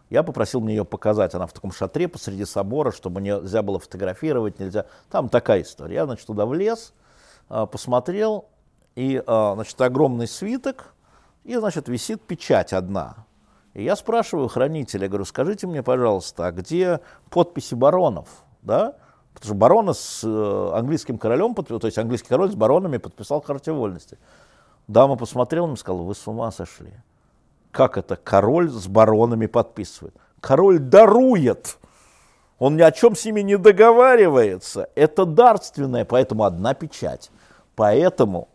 я 0.09 0.23
попросил 0.23 0.61
мне 0.61 0.75
ее 0.75 0.85
показать, 0.85 1.33
она 1.33 1.47
в 1.47 1.53
таком 1.53 1.71
шатре 1.71 2.07
посреди 2.07 2.45
собора, 2.45 2.91
чтобы 2.91 3.19
нельзя 3.21 3.61
было 3.61 3.79
фотографировать, 3.79 4.59
нельзя. 4.59 4.85
Там 5.09 5.27
такая 5.27 5.63
история. 5.63 5.95
Я, 5.95 6.05
значит, 6.05 6.25
туда 6.25 6.45
влез, 6.45 6.93
а, 7.49 7.65
посмотрел, 7.65 8.45
и, 8.95 9.21
а, 9.25 9.55
значит, 9.55 9.79
огромный 9.81 10.27
свиток, 10.27 10.93
и, 11.43 11.55
значит, 11.55 11.87
висит 11.87 12.21
печать 12.21 12.73
одна. 12.73 13.25
И 13.73 13.83
я 13.83 13.95
спрашиваю 13.95 14.47
хранителя, 14.47 15.07
говорю, 15.07 15.25
скажите 15.25 15.65
мне, 15.65 15.81
пожалуйста, 15.81 16.47
а 16.47 16.51
где 16.51 16.99
подписи 17.29 17.73
баронов, 17.73 18.27
да? 18.61 18.95
Потому 19.33 19.45
что 19.45 19.55
бароны 19.55 19.93
с 19.95 20.21
э, 20.23 20.71
английским 20.75 21.17
королем, 21.17 21.55
то 21.55 21.79
есть 21.83 21.97
английский 21.97 22.29
король 22.29 22.51
с 22.51 22.55
баронами 22.55 22.97
подписал 22.97 23.41
хартию 23.41 23.75
вольности. 23.75 24.19
Дама 24.87 25.15
посмотрела 25.15 25.71
и 25.73 25.75
сказала, 25.75 26.03
вы 26.03 26.13
с 26.13 26.27
ума 26.27 26.51
сошли. 26.51 26.93
Как 27.71 27.97
это 27.97 28.15
король 28.15 28.69
с 28.69 28.87
баронами 28.87 29.47
подписывает? 29.47 30.15
Король 30.39 30.77
дарует. 30.77 31.77
Он 32.59 32.77
ни 32.77 32.81
о 32.83 32.91
чем 32.91 33.15
с 33.15 33.25
ними 33.25 33.41
не 33.41 33.57
договаривается. 33.57 34.89
Это 34.93 35.25
дарственное, 35.25 36.05
поэтому 36.05 36.43
одна 36.43 36.75
печать. 36.75 37.31
Поэтому 37.75 38.49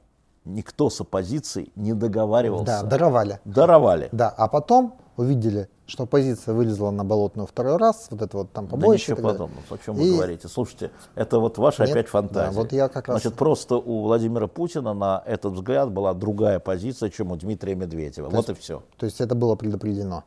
никто 0.48 0.90
с 0.90 1.00
оппозицией 1.00 1.72
не 1.76 1.92
договаривался. 1.92 2.82
Да, 2.82 2.82
даровали. 2.82 3.40
Даровали. 3.44 4.08
Да, 4.12 4.28
а 4.28 4.48
потом 4.48 4.94
увидели, 5.16 5.68
что 5.86 6.04
оппозиция 6.04 6.54
вылезла 6.54 6.90
на 6.90 7.04
болотную 7.04 7.46
второй 7.46 7.76
раз, 7.76 8.08
вот 8.10 8.22
это 8.22 8.36
вот 8.38 8.52
там 8.52 8.66
побоище. 8.66 9.08
Да 9.08 9.12
ничего 9.14 9.30
подобного. 9.30 9.62
О 9.70 9.78
чем 9.78 9.96
и... 9.96 9.98
вы 9.98 10.16
говорите? 10.16 10.48
Слушайте, 10.48 10.90
это 11.14 11.38
вот 11.38 11.58
ваша 11.58 11.82
Нет, 11.82 11.92
опять 11.92 12.08
фантазия. 12.08 12.52
Да, 12.52 12.60
вот 12.60 12.72
я 12.72 12.88
как 12.88 13.08
раз... 13.08 13.20
Значит, 13.20 13.38
просто 13.38 13.76
у 13.76 14.02
Владимира 14.02 14.46
Путина 14.46 14.94
на 14.94 15.22
этот 15.26 15.54
взгляд 15.54 15.90
была 15.90 16.14
другая 16.14 16.60
позиция, 16.60 17.10
чем 17.10 17.32
у 17.32 17.36
Дмитрия 17.36 17.74
Медведева. 17.74 18.30
То 18.30 18.36
вот 18.36 18.48
есть, 18.48 18.60
и 18.60 18.62
все. 18.62 18.82
То 18.96 19.06
есть 19.06 19.20
это 19.20 19.34
было 19.34 19.56
предопределено? 19.56 20.24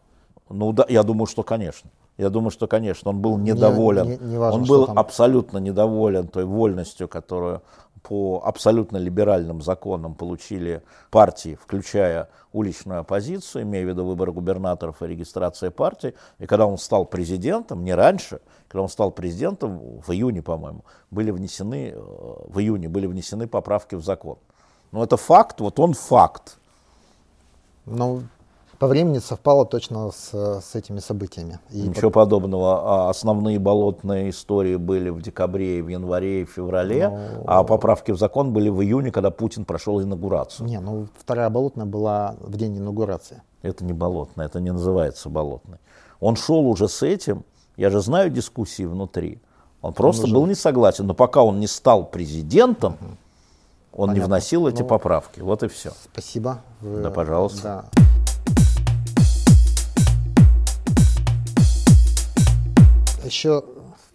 Ну 0.49 0.73
да, 0.73 0.86
я 0.89 1.03
думаю, 1.03 1.27
что 1.27 1.43
конечно. 1.43 1.89
Я 2.17 2.29
думаю, 2.29 2.51
что, 2.51 2.67
конечно, 2.67 3.10
он 3.10 3.19
был 3.19 3.38
недоволен. 3.38 4.05
Не, 4.05 4.17
не, 4.17 4.31
не 4.31 4.38
важно, 4.38 4.60
он 4.60 4.67
был 4.67 4.86
там... 4.86 4.99
абсолютно 4.99 5.57
недоволен 5.57 6.27
той 6.27 6.45
вольностью, 6.45 7.07
которую 7.07 7.62
по 8.03 8.41
абсолютно 8.45 8.97
либеральным 8.97 9.61
законам 9.61 10.15
получили 10.15 10.81
партии, 11.09 11.57
включая 11.61 12.29
уличную 12.51 13.01
оппозицию, 13.01 13.63
имея 13.63 13.85
в 13.85 13.89
виду 13.89 14.05
выборы 14.05 14.31
губернаторов 14.31 15.01
и 15.01 15.07
регистрация 15.07 15.71
партии. 15.71 16.13
И 16.39 16.45
когда 16.45 16.65
он 16.65 16.77
стал 16.77 17.05
президентом, 17.05 17.83
не 17.83 17.93
раньше, 17.93 18.41
когда 18.67 18.83
он 18.83 18.89
стал 18.89 19.11
президентом, 19.11 20.01
в 20.01 20.11
июне, 20.11 20.41
по-моему, 20.41 20.83
были 21.11 21.31
внесены, 21.31 21.91
э, 21.93 21.99
в 21.99 22.59
июне 22.59 22.89
были 22.89 23.07
внесены 23.07 23.47
поправки 23.47 23.95
в 23.95 24.03
закон. 24.03 24.37
Но 24.91 25.03
это 25.03 25.17
факт, 25.17 25.61
вот 25.61 25.79
он 25.79 25.93
факт. 25.93 26.57
Ну, 27.85 28.23
по 28.82 28.88
времени 28.88 29.20
совпало 29.20 29.67
точно 29.67 30.10
с, 30.10 30.34
с 30.34 30.74
этими 30.74 30.98
событиями. 30.98 31.60
И 31.70 31.84
Ничего 31.84 32.10
по... 32.10 32.22
подобного. 32.22 33.06
А 33.06 33.10
основные 33.12 33.60
болотные 33.60 34.32
истории 34.32 34.76
были 34.76 35.10
в 35.10 35.22
декабре, 35.22 35.84
в 35.84 35.88
январе 35.88 36.41
и 36.41 36.46
в 36.46 36.50
феврале, 36.50 37.10
Но... 37.10 37.15
Ну, 37.15 37.44
а 37.46 37.63
поправки 37.63 38.10
в 38.10 38.17
закон 38.17 38.54
были 38.54 38.70
в 38.70 38.82
июне, 38.82 39.12
когда 39.12 39.30
Путин 39.30 39.65
прошел 39.65 40.02
инаугурацию. 40.02 40.65
Не, 40.65 40.80
ну 40.80 41.08
вторая 41.15 41.52
болотная 41.52 41.86
была 41.86 42.36
в 42.39 42.58
день 42.58 42.76
инаугурации. 42.80 43.44
Это 43.62 43.86
не 43.86 43.94
болотная, 43.94 44.48
это 44.48 44.60
не 44.60 44.72
называется 44.72 45.30
болотной. 45.30 45.78
Он 46.20 46.36
шел 46.36 46.67
уже 46.67 46.88
с 46.88 47.04
этим, 47.04 47.46
я 47.78 47.91
же 47.91 48.02
знаю 48.02 48.32
дискуссии 48.32 48.86
внутри. 48.86 49.44
Он 49.84 49.94
просто 49.94 50.24
он 50.24 50.32
уже... 50.32 50.34
был 50.34 50.48
не 50.48 50.56
согласен, 50.56 51.06
но 51.06 51.13
пока 51.13 51.44
он 51.44 51.60
не 51.60 51.67
стал 51.67 52.04
президентом, 52.04 52.94
угу. 52.94 53.06
он 53.91 54.08
Понятно. 54.10 54.13
не 54.13 54.26
вносил 54.26 54.67
эти 54.67 54.82
ну, 54.82 54.88
поправки. 54.88 55.39
Вот 55.39 55.62
и 55.62 55.67
все. 55.67 55.91
Спасибо. 56.12 56.62
Вы... 56.80 57.04
Да, 57.04 57.12
пожалуйста. 57.12 57.86
Да. 57.94 58.02
Еще 63.23 63.63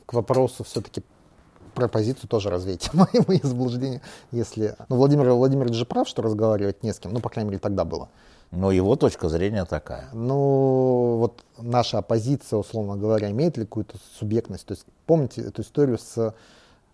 к 0.06 0.12
вопросу 0.12 0.64
все-таки 0.64 1.02
про 1.74 1.88
позицию 1.88 2.28
тоже 2.28 2.50
развейте 2.50 2.90
мои, 2.94 3.22
мои 3.26 3.40
заблуждения. 3.42 4.00
Если... 4.32 4.76
Ну, 4.88 4.96
Владимир 4.96 5.30
Владимирович 5.30 5.74
же 5.74 5.84
прав, 5.84 6.08
что 6.08 6.22
разговаривать 6.22 6.82
не 6.82 6.92
с 6.92 6.98
кем. 6.98 7.12
Ну, 7.12 7.20
по 7.20 7.28
крайней 7.28 7.50
мере, 7.50 7.60
тогда 7.60 7.84
было. 7.84 8.08
Но 8.50 8.70
его 8.70 8.96
точка 8.96 9.28
зрения 9.28 9.64
такая. 9.64 10.08
Ну, 10.12 11.16
вот 11.18 11.44
наша 11.58 11.98
оппозиция, 11.98 12.58
условно 12.58 12.96
говоря, 12.96 13.30
имеет 13.30 13.56
ли 13.56 13.64
какую-то 13.64 13.98
субъектность? 14.18 14.66
То 14.66 14.72
есть 14.72 14.86
помните 15.04 15.42
эту 15.42 15.62
историю 15.62 15.98
с 15.98 16.34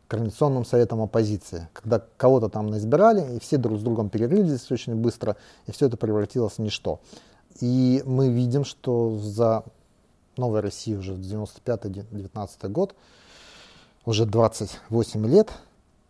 Координационным 0.09 0.65
советом 0.65 1.01
оппозиции, 1.01 1.69
когда 1.73 2.03
кого-то 2.19 2.49
там 2.49 2.67
наизбирали, 2.67 3.37
и 3.37 3.41
все 3.41 3.57
друг 3.57 3.79
с 3.79 3.83
другом 3.83 4.11
перегрызлись 4.11 4.71
очень 4.71 4.95
быстро, 4.95 5.37
и 5.67 5.73
все 5.73 5.87
это 5.87 5.97
превратилось 5.97 6.55
в 6.55 6.59
ничто. 6.59 7.01
И 7.61 8.03
мы 8.05 8.29
видим, 8.29 8.65
что 8.65 9.17
за 9.19 9.65
Новая 10.37 10.63
Россия 10.63 10.99
уже 10.99 11.15
95-19 11.15 12.69
год, 12.69 12.95
уже 14.05 14.25
28 14.25 15.27
лет, 15.27 15.51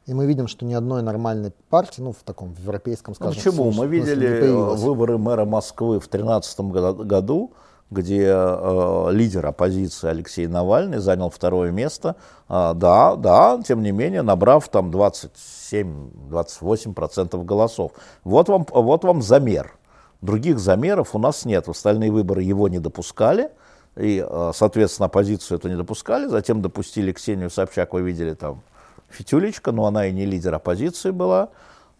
и 0.06 0.14
мы 0.14 0.26
видим, 0.26 0.48
что 0.48 0.64
ни 0.64 0.74
одной 0.74 1.02
нормальной 1.02 1.52
партии, 1.70 2.00
ну, 2.00 2.12
в 2.12 2.22
таком 2.24 2.54
в 2.54 2.60
европейском, 2.60 3.14
скажем, 3.14 3.40
ну, 3.44 3.50
Почему? 3.50 3.72
мы 3.72 3.86
видели 3.86 4.50
выборы 4.50 5.18
мэра 5.18 5.44
Москвы 5.44 6.00
в 6.00 6.08
2013 6.08 6.60
году, 7.04 7.52
где 7.92 8.26
э, 8.26 9.08
лидер 9.12 9.46
оппозиции 9.46 10.08
Алексей 10.08 10.48
Навальный 10.48 10.98
занял 10.98 11.30
второе 11.30 11.70
место. 11.70 12.16
Э, 12.48 12.72
да, 12.74 13.14
да, 13.16 13.60
тем 13.64 13.82
не 13.82 13.92
менее, 13.92 14.22
набрав 14.22 14.68
там 14.68 14.90
27-28% 14.90 17.44
голосов. 17.44 17.92
Вот 18.24 18.48
вам, 18.48 18.66
вот 18.70 19.04
вам 19.04 19.22
замер. 19.22 19.78
Других 20.20 20.58
замеров 20.58 21.14
у 21.14 21.18
нас 21.18 21.44
нет. 21.44 21.68
В 21.68 21.72
остальные 21.72 22.10
выборы 22.10 22.42
его 22.42 22.66
не 22.68 22.80
допускали. 22.80 23.50
И, 23.96 24.24
э, 24.26 24.52
соответственно, 24.54 25.06
оппозицию 25.06 25.58
это 25.58 25.68
не 25.68 25.76
допускали. 25.76 26.26
Затем 26.26 26.62
допустили 26.62 27.12
Ксению 27.12 27.50
Собчак, 27.50 27.92
вы 27.92 28.02
видели 28.02 28.34
там 28.34 28.62
Фитюлечка, 29.10 29.72
но 29.72 29.86
она 29.86 30.06
и 30.06 30.12
не 30.12 30.24
лидер 30.24 30.54
оппозиции 30.54 31.10
была. 31.10 31.50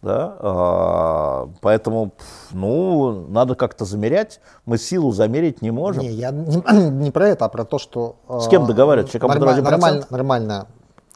Да? 0.01 0.37
А, 0.41 1.49
поэтому, 1.61 2.13
ну, 2.51 3.27
надо 3.29 3.55
как-то 3.55 3.85
замерять. 3.85 4.41
Мы 4.65 4.79
силу 4.79 5.13
замерить 5.13 5.63
не 5.63 5.71
можем. 5.71 6.03
Не, 6.03 6.11
я 6.11 6.31
не, 6.31 6.91
не 6.91 7.11
про 7.11 7.29
это, 7.29 7.45
а 7.45 7.49
про 7.49 7.65
то, 7.65 7.79
что... 7.79 8.17
С 8.29 8.49
кем 8.49 8.67
договариваются? 8.67 9.19
Нормаль, 9.19 9.63
нормаль, 9.63 10.05
нормальная 10.11 10.67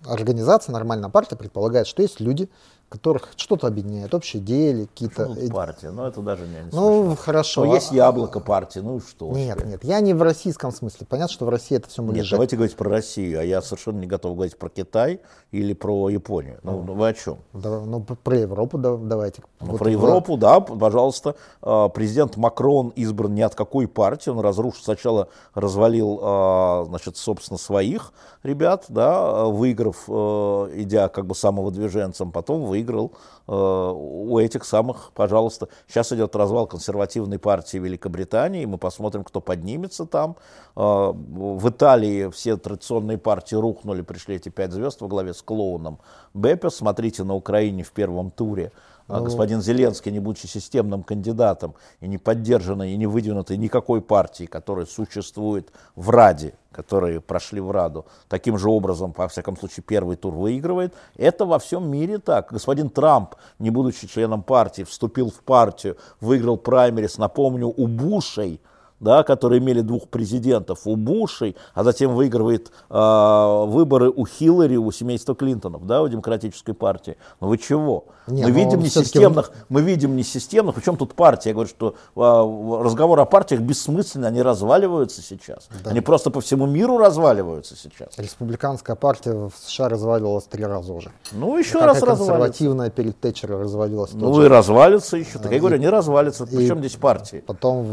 организация, 0.06 0.72
нормальная 0.72 1.08
партия 1.08 1.36
предполагает, 1.36 1.86
что 1.86 2.02
есть 2.02 2.20
люди, 2.20 2.48
которых 2.88 3.32
что-то 3.36 3.66
объединяет, 3.66 4.14
общие 4.14 4.40
идеи 4.42 4.84
какие-то... 4.84 5.26
Ну, 5.26 5.48
партия, 5.50 5.90
но 5.90 6.06
это 6.06 6.20
даже 6.20 6.46
не, 6.46 6.54
не 6.54 6.70
Ну, 6.72 7.06
смешно. 7.06 7.16
хорошо. 7.16 7.64
Ну, 7.64 7.74
есть 7.74 7.90
яблоко 7.90 8.38
партии, 8.38 8.78
ну 8.78 9.00
что? 9.00 9.32
Нет, 9.32 9.64
нет, 9.64 9.84
я 9.84 10.00
не 10.00 10.14
в 10.14 10.22
российском 10.22 10.70
смысле. 10.70 11.06
Понятно, 11.08 11.32
что 11.32 11.46
в 11.46 11.48
России 11.48 11.76
это 11.76 11.88
все 11.88 12.02
мы 12.02 12.14
Нет, 12.14 12.26
давайте 12.30 12.56
говорить 12.56 12.76
про 12.76 12.88
Россию, 12.88 13.40
а 13.40 13.42
я 13.42 13.60
совершенно 13.60 13.98
не 13.98 14.06
готов 14.06 14.34
говорить 14.34 14.56
про 14.56 14.68
Китай 14.68 15.20
или 15.50 15.72
про 15.72 16.08
Японию. 16.10 16.60
Ну, 16.62 16.82
ну 16.82 16.94
вы 16.94 17.08
о 17.08 17.14
чем? 17.14 17.38
Да, 17.52 17.80
ну, 17.80 18.00
про 18.00 18.38
Европу 18.38 18.78
да, 18.78 18.96
давайте. 18.96 19.42
Ну, 19.60 19.72
вот 19.72 19.78
про 19.78 19.90
Европу, 19.90 20.36
да, 20.36 20.60
пожалуйста. 20.60 21.34
А, 21.62 21.88
президент 21.88 22.36
Макрон 22.36 22.90
избран 22.90 23.34
ни 23.34 23.42
от 23.42 23.56
какой 23.56 23.88
партии, 23.88 24.30
он 24.30 24.38
разрушил, 24.40 24.84
сначала 24.84 25.28
развалил, 25.54 26.20
а, 26.22 26.84
значит, 26.86 27.16
собственно, 27.16 27.58
своих 27.58 28.12
ребят, 28.44 28.84
да, 28.88 29.44
выиграв, 29.46 30.04
а, 30.08 30.70
идя 30.74 31.08
как 31.08 31.26
бы 31.26 31.34
самовыдвиженцем, 31.34 32.30
потом 32.30 32.64
вы 32.64 32.75
выиграл 32.76 33.12
э, 33.48 33.52
у 33.52 34.38
этих 34.38 34.64
самых, 34.64 35.12
пожалуйста. 35.14 35.68
Сейчас 35.88 36.12
идет 36.12 36.36
развал 36.36 36.66
консервативной 36.66 37.38
партии 37.38 37.78
Великобритании, 37.78 38.66
мы 38.66 38.78
посмотрим, 38.78 39.24
кто 39.24 39.40
поднимется 39.40 40.06
там. 40.06 40.36
Э, 40.76 41.12
в 41.12 41.68
Италии 41.68 42.30
все 42.30 42.56
традиционные 42.56 43.18
партии 43.18 43.56
рухнули, 43.56 44.02
пришли 44.02 44.36
эти 44.36 44.50
пять 44.50 44.72
звезд 44.72 45.00
во 45.00 45.08
главе 45.08 45.32
с 45.32 45.42
клоуном 45.42 45.98
Беппе. 46.34 46.70
Смотрите 46.70 47.24
на 47.24 47.34
Украине 47.34 47.82
в 47.82 47.92
первом 47.92 48.30
туре. 48.30 48.72
Ну, 49.08 49.22
господин 49.22 49.62
Зеленский, 49.62 50.10
не 50.10 50.18
будучи 50.18 50.46
системным 50.46 51.02
кандидатом 51.04 51.74
и 52.00 52.08
не 52.08 52.18
поддержанной, 52.18 52.92
и 52.92 52.96
не 52.96 53.06
выдвинутой 53.06 53.56
никакой 53.56 54.00
партии, 54.00 54.46
которая 54.46 54.86
существует 54.86 55.70
в 55.94 56.10
Раде, 56.10 56.54
которые 56.72 57.20
прошли 57.20 57.60
в 57.60 57.70
Раду, 57.70 58.06
таким 58.28 58.58
же 58.58 58.68
образом, 58.68 59.12
по 59.12 59.28
всяком 59.28 59.56
случае, 59.56 59.84
первый 59.86 60.16
тур 60.16 60.34
выигрывает. 60.34 60.92
Это 61.16 61.46
во 61.46 61.58
всем 61.58 61.88
мире 61.88 62.18
так. 62.18 62.52
Господин 62.52 62.90
Трамп, 62.90 63.36
не 63.60 63.70
будучи 63.70 64.08
членом 64.08 64.42
партии, 64.42 64.82
вступил 64.82 65.30
в 65.30 65.40
партию, 65.40 65.96
выиграл 66.20 66.56
праймерис, 66.56 67.18
напомню, 67.18 67.68
у 67.68 67.86
Бушей– 67.86 68.60
да, 69.00 69.22
которые 69.22 69.60
имели 69.60 69.80
двух 69.80 70.08
президентов, 70.08 70.86
у 70.86 70.96
Бушей, 70.96 71.56
а 71.74 71.84
затем 71.84 72.14
выигрывает 72.14 72.70
э, 72.88 73.64
выборы 73.66 74.10
у 74.10 74.26
Хиллари, 74.26 74.76
у 74.76 74.90
семейства 74.90 75.34
Клинтонов, 75.34 75.86
да, 75.86 76.02
у 76.02 76.08
Демократической 76.08 76.72
партии. 76.72 77.16
Ну 77.40 77.48
вы 77.48 77.58
чего? 77.58 78.06
Не, 78.26 78.44
мы, 78.44 78.50
видим 78.50 78.80
несистемных, 78.80 79.52
мы 79.68 79.82
видим 79.82 80.16
несистемных, 80.16 80.74
причем 80.74 80.96
тут 80.96 81.14
партия, 81.14 81.50
я 81.50 81.54
говорю, 81.54 81.68
что 81.68 81.94
э, 82.16 82.82
разговор 82.84 83.20
о 83.20 83.24
партиях 83.26 83.60
бессмысленный, 83.60 84.28
они 84.28 84.42
разваливаются 84.42 85.22
сейчас. 85.22 85.68
Да. 85.84 85.90
Они 85.90 86.00
просто 86.00 86.30
по 86.30 86.40
всему 86.40 86.66
миру 86.66 86.98
разваливаются 86.98 87.76
сейчас. 87.76 88.18
Республиканская 88.18 88.96
партия 88.96 89.32
в 89.32 89.52
США 89.66 89.88
разваливалась 89.88 90.44
три 90.44 90.64
раза 90.64 90.92
уже. 90.92 91.12
Ну 91.32 91.56
еще 91.58 91.78
раз 91.80 91.98
развалится. 91.98 92.26
консервативная 92.26 92.90
перед 92.90 93.20
Тэтчером 93.20 93.60
развалилась. 93.60 94.12
Ну 94.14 94.42
и 94.42 94.48
развалится 94.48 95.16
еще. 95.16 95.38
Так 95.38 95.52
я 95.52 95.58
говорю, 95.58 95.76
не 95.76 95.88
развалится. 95.88 96.46
Причем 96.46 96.78
здесь 96.78 96.96
партии? 96.96 97.44
Потом 97.46 97.86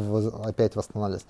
опять 0.44 0.76
восстановится 0.76 0.93
восстановились. 0.94 1.26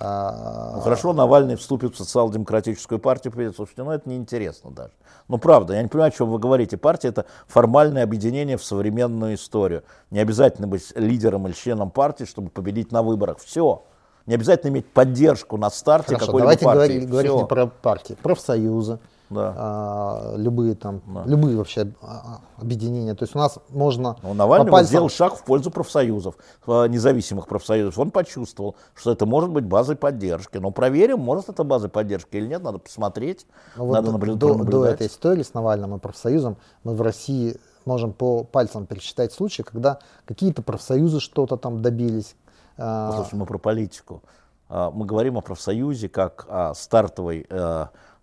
Ну, 0.00 0.80
хорошо, 0.80 1.12
Навальный 1.12 1.54
вступит 1.54 1.94
в 1.94 1.98
социал-демократическую 1.98 2.98
партию, 2.98 3.32
придет, 3.32 3.54
слушайте, 3.54 3.84
ну 3.84 3.92
это 3.92 4.08
неинтересно 4.08 4.72
даже. 4.72 4.90
Ну 5.28 5.38
правда, 5.38 5.74
я 5.74 5.82
не 5.82 5.88
понимаю, 5.88 6.08
о 6.08 6.16
чем 6.16 6.30
вы 6.30 6.40
говорите. 6.40 6.76
Партия 6.76 7.08
это 7.08 7.26
формальное 7.46 8.02
объединение 8.02 8.56
в 8.56 8.64
современную 8.64 9.34
историю. 9.36 9.84
Не 10.10 10.18
обязательно 10.18 10.66
быть 10.66 10.92
лидером 10.96 11.46
или 11.46 11.54
членом 11.54 11.92
партии, 11.92 12.24
чтобы 12.24 12.50
победить 12.50 12.90
на 12.90 13.02
выборах. 13.02 13.38
Все. 13.38 13.84
Не 14.26 14.34
обязательно 14.34 14.70
иметь 14.70 14.86
поддержку 14.86 15.56
на 15.58 15.70
старте 15.70 16.16
какой-то 16.16 16.46
партии. 16.46 16.64
Давайте 16.64 17.00
говорить 17.06 17.32
не 17.32 17.46
про 17.46 17.66
партии, 17.66 18.16
профсоюзы. 18.20 18.98
Да. 19.34 19.54
а, 19.56 20.34
любые 20.36 20.74
там, 20.74 21.02
любые 21.26 21.56
вообще 21.56 21.92
а, 22.02 22.40
а, 22.58 22.60
объединения. 22.62 23.14
То 23.14 23.24
есть 23.24 23.34
у 23.34 23.38
нас 23.38 23.58
можно 23.70 24.16
Но 24.22 24.34
Навальный 24.34 24.66
по 24.66 24.70
вот 24.70 24.76
пальцам- 24.78 24.88
сделал 24.88 25.08
шаг 25.08 25.34
в 25.36 25.44
пользу 25.44 25.70
профсоюзов, 25.70 26.36
э, 26.66 26.86
независимых 26.88 27.46
профсоюзов. 27.48 27.98
Он 27.98 28.10
почувствовал, 28.10 28.76
что 28.94 29.10
это 29.12 29.26
может 29.26 29.50
быть 29.50 29.64
базой 29.64 29.96
поддержки. 29.96 30.58
Но 30.58 30.70
проверим, 30.70 31.20
может 31.20 31.48
это 31.48 31.64
базой 31.64 31.90
поддержки 31.90 32.36
или 32.36 32.46
нет, 32.46 32.62
надо 32.62 32.78
посмотреть, 32.78 33.46
Но 33.76 33.82
Ну 33.84 33.88
вот 33.88 33.94
надо 33.94 34.10
до- 34.12 34.18
наблю- 34.18 34.34
до, 34.36 34.54
до 34.64 34.84
этой 34.86 35.06
истории 35.08 35.42
с 35.42 35.52
Навальным 35.54 35.94
и 35.96 35.98
профсоюзом 35.98 36.56
мы 36.84 36.94
в 36.94 37.02
России 37.02 37.56
можем 37.84 38.12
по 38.12 38.44
пальцам 38.44 38.86
пересчитать 38.86 39.32
случаи, 39.32 39.62
когда 39.62 39.98
какие-то 40.24 40.62
профсоюзы 40.62 41.20
что-то 41.20 41.56
там 41.56 41.82
добились. 41.82 42.34
а, 42.78 43.08
Послушайте, 43.08 43.36
мы 43.36 43.46
про 43.46 43.58
политику. 43.58 44.22
Мы 44.70 45.04
говорим 45.04 45.36
о 45.36 45.42
профсоюзе 45.42 46.08
как 46.08 46.46
о 46.48 46.72
стартовой, 46.74 47.46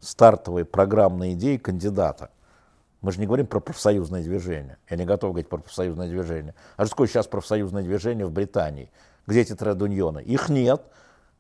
стартовой 0.02 0.66
программной 0.66 1.34
идее 1.34 1.58
кандидата. 1.58 2.30
Мы 3.02 3.12
же 3.12 3.20
не 3.20 3.26
говорим 3.26 3.48
про 3.48 3.60
профсоюзное 3.60 4.22
движение. 4.22 4.78
Я 4.90 4.98
не 4.98 5.06
готов 5.06 5.32
говорить 5.32 5.50
про 5.50 5.58
профсоюзное 5.58 6.08
движение. 6.08 6.54
А 6.76 6.86
что 6.86 6.92
такое 6.92 7.08
сейчас 7.08 7.28
профсоюзное 7.28 7.84
движение 7.84 8.26
в 8.26 8.32
Британии? 8.32 8.92
Где 9.26 9.42
эти 9.42 9.56
тредуньоны? 9.56 10.20
Их 10.20 10.50
нет. 10.50 10.82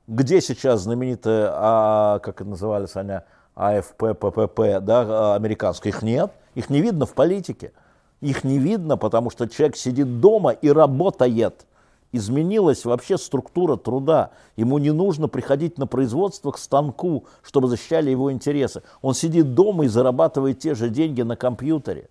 Где 0.07 0.41
сейчас 0.41 0.81
знаменитая, 0.81 1.51
а, 1.53 2.19
как 2.19 2.41
это 2.41 2.49
назывались 2.49 2.95
они, 2.95 3.19
АФП, 3.55 4.17
ППП, 4.19 4.79
да, 4.81 5.05
а, 5.07 5.35
американская? 5.35 5.91
Их 5.91 6.01
нет. 6.01 6.31
Их 6.55 6.69
не 6.69 6.81
видно 6.81 7.05
в 7.05 7.13
политике. 7.13 7.73
Их 8.21 8.43
не 8.43 8.57
видно, 8.57 8.97
потому 8.97 9.29
что 9.29 9.47
человек 9.47 9.75
сидит 9.75 10.19
дома 10.19 10.51
и 10.51 10.71
работает. 10.71 11.65
Изменилась 12.13 12.83
вообще 12.83 13.17
структура 13.17 13.77
труда. 13.77 14.31
Ему 14.57 14.77
не 14.79 14.91
нужно 14.91 15.27
приходить 15.29 15.77
на 15.77 15.87
производство 15.87 16.51
к 16.51 16.57
станку, 16.57 17.25
чтобы 17.41 17.67
защищали 17.69 18.09
его 18.09 18.31
интересы. 18.31 18.81
Он 19.01 19.13
сидит 19.13 19.53
дома 19.53 19.85
и 19.85 19.87
зарабатывает 19.87 20.59
те 20.59 20.75
же 20.75 20.89
деньги 20.89 21.21
на 21.21 21.37
компьютере. 21.37 22.09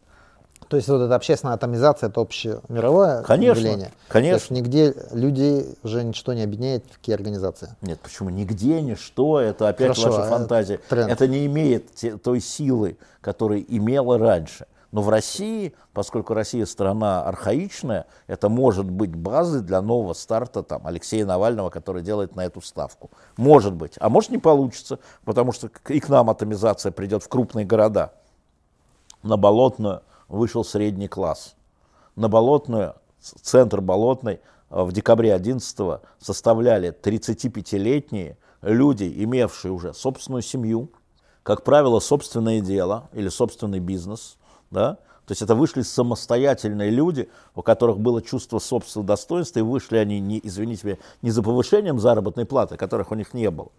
То 0.68 0.76
есть 0.76 0.88
вот 0.88 1.01
эта 1.03 1.14
общественная 1.16 1.55
атомизация, 1.55 2.09
это 2.09 2.20
общее 2.20 2.61
мировое 2.68 3.22
Конечно, 3.22 3.59
явление. 3.61 3.92
конечно. 4.09 4.38
То 4.38 4.42
есть 4.42 4.51
нигде 4.51 4.94
людей 5.12 5.74
уже 5.82 6.05
ничто 6.05 6.32
не 6.32 6.42
объединяет 6.42 6.84
в 6.88 6.94
какие 6.96 7.14
организации. 7.14 7.74
Нет, 7.82 7.98
почему? 8.01 8.30
Нигде, 8.30 8.80
ничто, 8.80 9.40
это 9.40 9.68
опять 9.68 9.96
Хорошо, 9.98 10.11
ваша 10.12 10.26
а 10.26 10.30
фантазия. 10.30 10.78
тренд? 10.88 11.11
Это 11.11 11.26
не 11.26 11.44
имеет 11.46 11.92
те- 11.94 12.16
той 12.16 12.40
силы, 12.40 12.96
которой 13.20 13.64
имела 13.68 14.16
раньше. 14.16 14.66
Но 14.93 15.03
в 15.03 15.09
России, 15.09 15.74
поскольку 15.93 16.34
Россия 16.34 16.66
страна 16.66 17.22
архаичная, 17.22 18.07
это 18.26 18.49
может 18.49 18.91
быть 18.91 19.14
базой 19.14 19.61
для 19.61 19.80
нового 19.80 20.14
старта 20.14 20.62
там, 20.62 20.86
Алексея 20.86 21.24
Навального, 21.24 21.70
который 21.70 22.03
делает 22.03 22.34
на 22.34 22.45
эту 22.45 22.61
ставку. 22.61 23.11
Может 23.36 23.74
быть. 23.74 23.95
А 24.01 24.09
может 24.09 24.30
не 24.30 24.38
получится, 24.38 24.99
потому 25.24 25.53
что 25.53 25.70
и 25.88 26.01
к 26.01 26.09
нам 26.09 26.28
атомизация 26.28 26.91
придет 26.91 27.22
в 27.22 27.28
крупные 27.28 27.64
города. 27.64 28.12
На 29.22 29.36
Болотную 29.36 30.03
вышел 30.28 30.64
средний 30.64 31.09
класс. 31.09 31.55
На 32.16 32.28
Болотную, 32.28 32.95
центр 33.20 33.80
Болотной 33.80 34.41
э, 34.70 34.82
в 34.82 34.93
декабре 34.93 35.34
11 35.34 36.01
составляли 36.18 36.91
35-летние 36.91 38.36
люди, 38.62 39.12
имевшие 39.24 39.72
уже 39.72 39.95
собственную 39.95 40.43
семью, 40.43 40.91
как 41.43 41.62
правило, 41.62 42.01
собственное 42.01 42.61
дело 42.61 43.09
или 43.12 43.28
собственный 43.28 43.78
бизнес. 43.78 44.36
Да? 44.70 44.94
То 45.26 45.32
есть 45.32 45.42
это 45.42 45.54
вышли 45.54 45.82
самостоятельные 45.82 46.90
люди, 46.90 47.30
у 47.54 47.62
которых 47.62 48.00
было 48.00 48.20
чувство 48.20 48.58
собственного 48.58 49.06
достоинства, 49.06 49.60
и 49.60 49.62
вышли 49.62 49.96
они, 49.96 50.18
не, 50.18 50.40
извините 50.42 50.86
меня, 50.86 50.96
не 51.22 51.30
за 51.30 51.42
повышением 51.42 52.00
заработной 52.00 52.46
платы, 52.46 52.76
которых 52.76 53.12
у 53.12 53.14
них 53.14 53.32
не 53.32 53.50
было, 53.50 53.70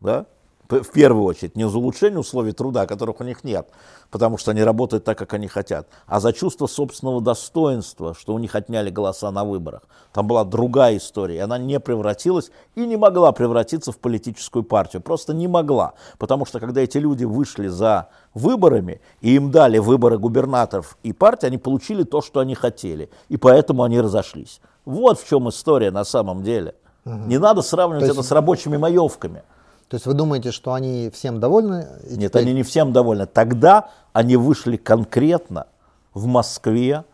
да? 0.00 0.26
В 0.68 0.90
первую 0.92 1.24
очередь, 1.24 1.56
не 1.56 1.68
за 1.68 1.78
улучшение 1.78 2.18
условий 2.18 2.52
труда, 2.52 2.86
которых 2.86 3.20
у 3.20 3.24
них 3.24 3.44
нет, 3.44 3.68
потому 4.10 4.36
что 4.36 4.50
они 4.50 4.64
работают 4.64 5.04
так, 5.04 5.16
как 5.16 5.32
они 5.34 5.46
хотят, 5.46 5.86
а 6.06 6.18
за 6.18 6.32
чувство 6.32 6.66
собственного 6.66 7.20
достоинства, 7.20 8.14
что 8.14 8.34
у 8.34 8.38
них 8.38 8.54
отняли 8.54 8.90
голоса 8.90 9.30
на 9.30 9.44
выборах. 9.44 9.82
Там 10.12 10.26
была 10.26 10.44
другая 10.44 10.96
история, 10.96 11.36
и 11.36 11.38
она 11.38 11.56
не 11.58 11.78
превратилась 11.78 12.50
и 12.74 12.84
не 12.84 12.96
могла 12.96 13.30
превратиться 13.30 13.92
в 13.92 13.98
политическую 13.98 14.64
партию, 14.64 15.02
просто 15.02 15.34
не 15.34 15.46
могла, 15.46 15.92
потому 16.18 16.46
что 16.46 16.58
когда 16.58 16.80
эти 16.80 16.98
люди 16.98 17.24
вышли 17.24 17.68
за 17.68 18.08
выборами, 18.34 19.00
и 19.20 19.36
им 19.36 19.52
дали 19.52 19.78
выборы 19.78 20.18
губернаторов 20.18 20.98
и 21.04 21.12
партии, 21.12 21.46
они 21.46 21.58
получили 21.58 22.02
то, 22.02 22.22
что 22.22 22.40
они 22.40 22.56
хотели, 22.56 23.08
и 23.28 23.36
поэтому 23.36 23.84
они 23.84 24.00
разошлись. 24.00 24.60
Вот 24.84 25.20
в 25.20 25.28
чем 25.28 25.48
история 25.48 25.92
на 25.92 26.04
самом 26.04 26.42
деле. 26.42 26.74
Не 27.04 27.38
надо 27.38 27.62
сравнивать 27.62 28.00
То 28.00 28.06
есть- 28.06 28.18
это 28.18 28.26
с 28.26 28.32
рабочими 28.32 28.76
маевками. 28.76 29.42
То 29.88 29.94
есть 29.94 30.06
вы 30.06 30.14
думаете, 30.14 30.50
что 30.50 30.72
они 30.72 31.10
всем 31.10 31.38
довольны? 31.38 31.86
и 32.08 32.16
Нет, 32.16 32.32
теперь- 32.32 32.42
они 32.42 32.54
не 32.54 32.62
всем 32.62 32.92
довольны. 32.92 33.26
Тогда 33.26 33.90
они 34.12 34.36
вышли 34.36 34.76
конкретно 34.76 35.66
в 36.12 36.26
Москве, 36.26 37.04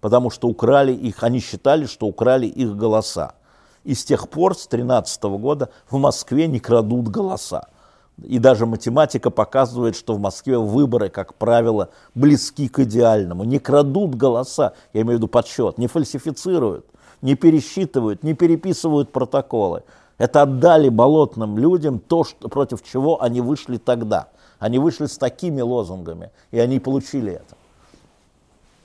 потому 0.00 0.30
что 0.30 0.48
украли 0.48 0.92
их, 0.92 1.22
они 1.22 1.38
считали, 1.40 1.86
что 1.86 2.06
украли 2.06 2.46
их 2.46 2.76
голоса. 2.76 3.34
И 3.84 3.94
с 3.94 4.04
тех 4.04 4.28
пор, 4.28 4.56
с 4.56 4.66
2013 4.66 5.38
года, 5.38 5.68
в 5.88 5.96
Москве 5.98 6.48
не 6.48 6.58
крадут 6.58 7.08
голоса. 7.08 7.68
И 8.20 8.38
даже 8.38 8.66
математика 8.66 9.30
показывает, 9.30 9.94
что 9.94 10.14
в 10.14 10.18
Москве 10.18 10.58
выборы, 10.58 11.10
как 11.10 11.34
правило, 11.34 11.90
близки 12.14 12.66
к 12.66 12.80
идеальному. 12.80 13.44
Не 13.44 13.58
крадут 13.60 14.14
голоса, 14.16 14.72
я 14.92 15.02
имею 15.02 15.18
в 15.18 15.20
виду 15.20 15.28
подсчет, 15.28 15.78
не 15.78 15.86
фальсифицируют, 15.86 16.86
не 17.22 17.34
пересчитывают, 17.36 18.24
не 18.24 18.34
переписывают 18.34 19.12
протоколы. 19.12 19.84
Это 20.18 20.42
отдали 20.42 20.88
болотным 20.88 21.58
людям 21.58 21.98
то, 21.98 22.24
что, 22.24 22.48
против 22.48 22.82
чего 22.82 23.22
они 23.22 23.40
вышли 23.40 23.76
тогда. 23.76 24.28
Они 24.58 24.78
вышли 24.78 25.06
с 25.06 25.18
такими 25.18 25.60
лозунгами, 25.60 26.30
и 26.50 26.58
они 26.58 26.80
получили 26.80 27.34
это. 27.34 27.56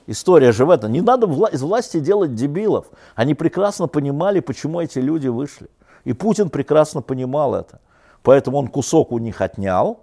История 0.06 0.52
же 0.52 0.66
в 0.66 0.70
этом. 0.70 0.92
Не 0.92 1.00
надо 1.00 1.26
вла- 1.26 1.50
из 1.50 1.62
власти 1.62 2.00
делать 2.00 2.34
дебилов. 2.34 2.86
Они 3.14 3.34
прекрасно 3.34 3.86
понимали, 3.88 4.40
почему 4.40 4.80
эти 4.80 4.98
люди 4.98 5.28
вышли. 5.28 5.68
И 6.04 6.12
Путин 6.12 6.50
прекрасно 6.50 7.00
понимал 7.00 7.54
это. 7.54 7.80
Поэтому 8.22 8.58
он 8.58 8.68
кусок 8.68 9.12
у 9.12 9.18
них 9.18 9.40
отнял, 9.40 10.00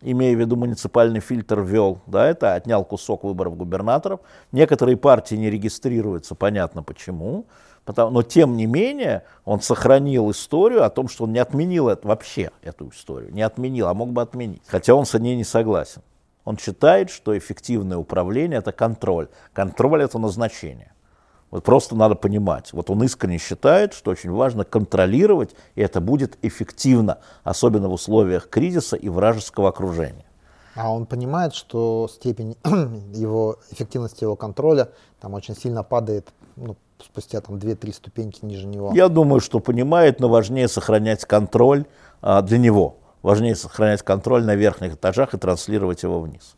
имея 0.00 0.36
в 0.36 0.38
виду 0.38 0.56
муниципальный 0.56 1.20
фильтр 1.20 1.60
ввел, 1.60 1.98
да, 2.06 2.26
это 2.26 2.54
отнял 2.54 2.84
кусок 2.84 3.24
выборов 3.24 3.56
губернаторов. 3.56 4.20
Некоторые 4.52 4.96
партии 4.96 5.34
не 5.34 5.50
регистрируются, 5.50 6.34
понятно 6.34 6.82
почему. 6.82 7.46
Потому, 7.88 8.10
но 8.10 8.22
тем 8.22 8.54
не 8.58 8.66
менее 8.66 9.22
он 9.46 9.62
сохранил 9.62 10.30
историю 10.30 10.84
о 10.84 10.90
том, 10.90 11.08
что 11.08 11.24
он 11.24 11.32
не 11.32 11.38
отменил 11.38 11.88
это, 11.88 12.06
вообще 12.06 12.50
эту 12.60 12.90
историю, 12.90 13.32
не 13.32 13.40
отменил, 13.40 13.88
а 13.88 13.94
мог 13.94 14.10
бы 14.10 14.20
отменить. 14.20 14.60
Хотя 14.66 14.94
он 14.94 15.06
с 15.06 15.18
ней 15.18 15.36
не 15.36 15.44
согласен. 15.44 16.02
Он 16.44 16.58
считает, 16.58 17.08
что 17.08 17.36
эффективное 17.38 17.96
управление– 17.96 18.58
это 18.60 18.72
контроль. 18.72 19.28
Контроль– 19.54 20.02
это 20.04 20.18
назначение. 20.18 20.92
Вот 21.50 21.64
просто 21.64 21.96
надо 21.96 22.14
понимать. 22.14 22.74
Вот 22.74 22.90
он 22.90 23.02
искренне 23.04 23.38
считает, 23.38 23.94
что 23.94 24.10
очень 24.10 24.32
важно 24.32 24.64
контролировать, 24.64 25.54
и 25.74 25.80
это 25.80 26.02
будет 26.02 26.36
эффективно, 26.42 27.20
особенно 27.42 27.88
в 27.88 27.94
условиях 27.94 28.50
кризиса 28.50 28.96
и 28.96 29.08
вражеского 29.08 29.70
окружения. 29.70 30.26
А 30.74 30.92
он 30.92 31.06
понимает, 31.06 31.54
что 31.54 32.06
степень 32.12 32.54
его 33.14 33.56
эффективности 33.70 34.24
его 34.24 34.36
контроля 34.36 34.90
там 35.20 35.32
очень 35.32 35.56
сильно 35.56 35.82
падает 35.82 36.28
ну, 36.56 36.76
спустя 37.02 37.40
там 37.40 37.56
2-3 37.56 37.92
ступеньки 37.92 38.44
ниже 38.44 38.66
него. 38.66 38.92
Я 38.94 39.08
думаю, 39.08 39.40
что 39.40 39.60
понимает, 39.60 40.20
но 40.20 40.28
важнее 40.28 40.68
сохранять 40.68 41.24
контроль 41.24 41.86
а, 42.20 42.42
для 42.42 42.58
него. 42.58 42.96
Важнее 43.22 43.56
сохранять 43.56 44.02
контроль 44.02 44.44
на 44.44 44.54
верхних 44.54 44.94
этажах 44.94 45.34
и 45.34 45.38
транслировать 45.38 46.02
его 46.02 46.20
вниз. 46.20 46.56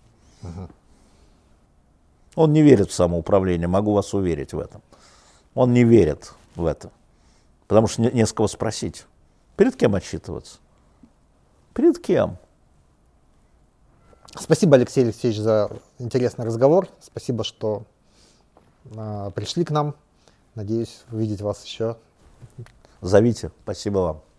Он 2.37 2.53
не 2.53 2.63
верит 2.63 2.91
в 2.91 2.95
самоуправление, 2.95 3.67
могу 3.67 3.93
вас 3.93 4.15
уверить 4.15 4.53
в 4.53 4.59
этом. 4.59 4.83
Он 5.55 5.73
не 5.73 5.85
верит 5.85 6.33
в 6.55 6.65
это. 6.65 6.91
Потому 7.67 7.87
что 7.87 8.03
не, 8.03 8.11
не 8.11 8.27
с 8.27 8.33
кого 8.33 8.49
спросить. 8.49 9.07
Перед 9.57 9.77
кем 9.77 9.95
отчитываться? 9.95 10.59
Перед 11.75 11.99
кем? 11.99 12.39
Спасибо, 14.39 14.77
Алексей 14.77 15.05
Алексеевич, 15.05 15.41
за 15.41 15.71
интересный 15.99 16.45
разговор. 16.45 16.89
Спасибо, 17.01 17.43
что 17.43 17.83
а, 18.97 19.31
пришли 19.31 19.65
к 19.65 19.71
нам. 19.71 19.95
Надеюсь 20.55 21.05
увидеть 21.11 21.41
вас 21.41 21.65
еще. 21.65 21.97
Зовите. 23.01 23.51
Спасибо 23.63 23.99
вам. 23.99 24.30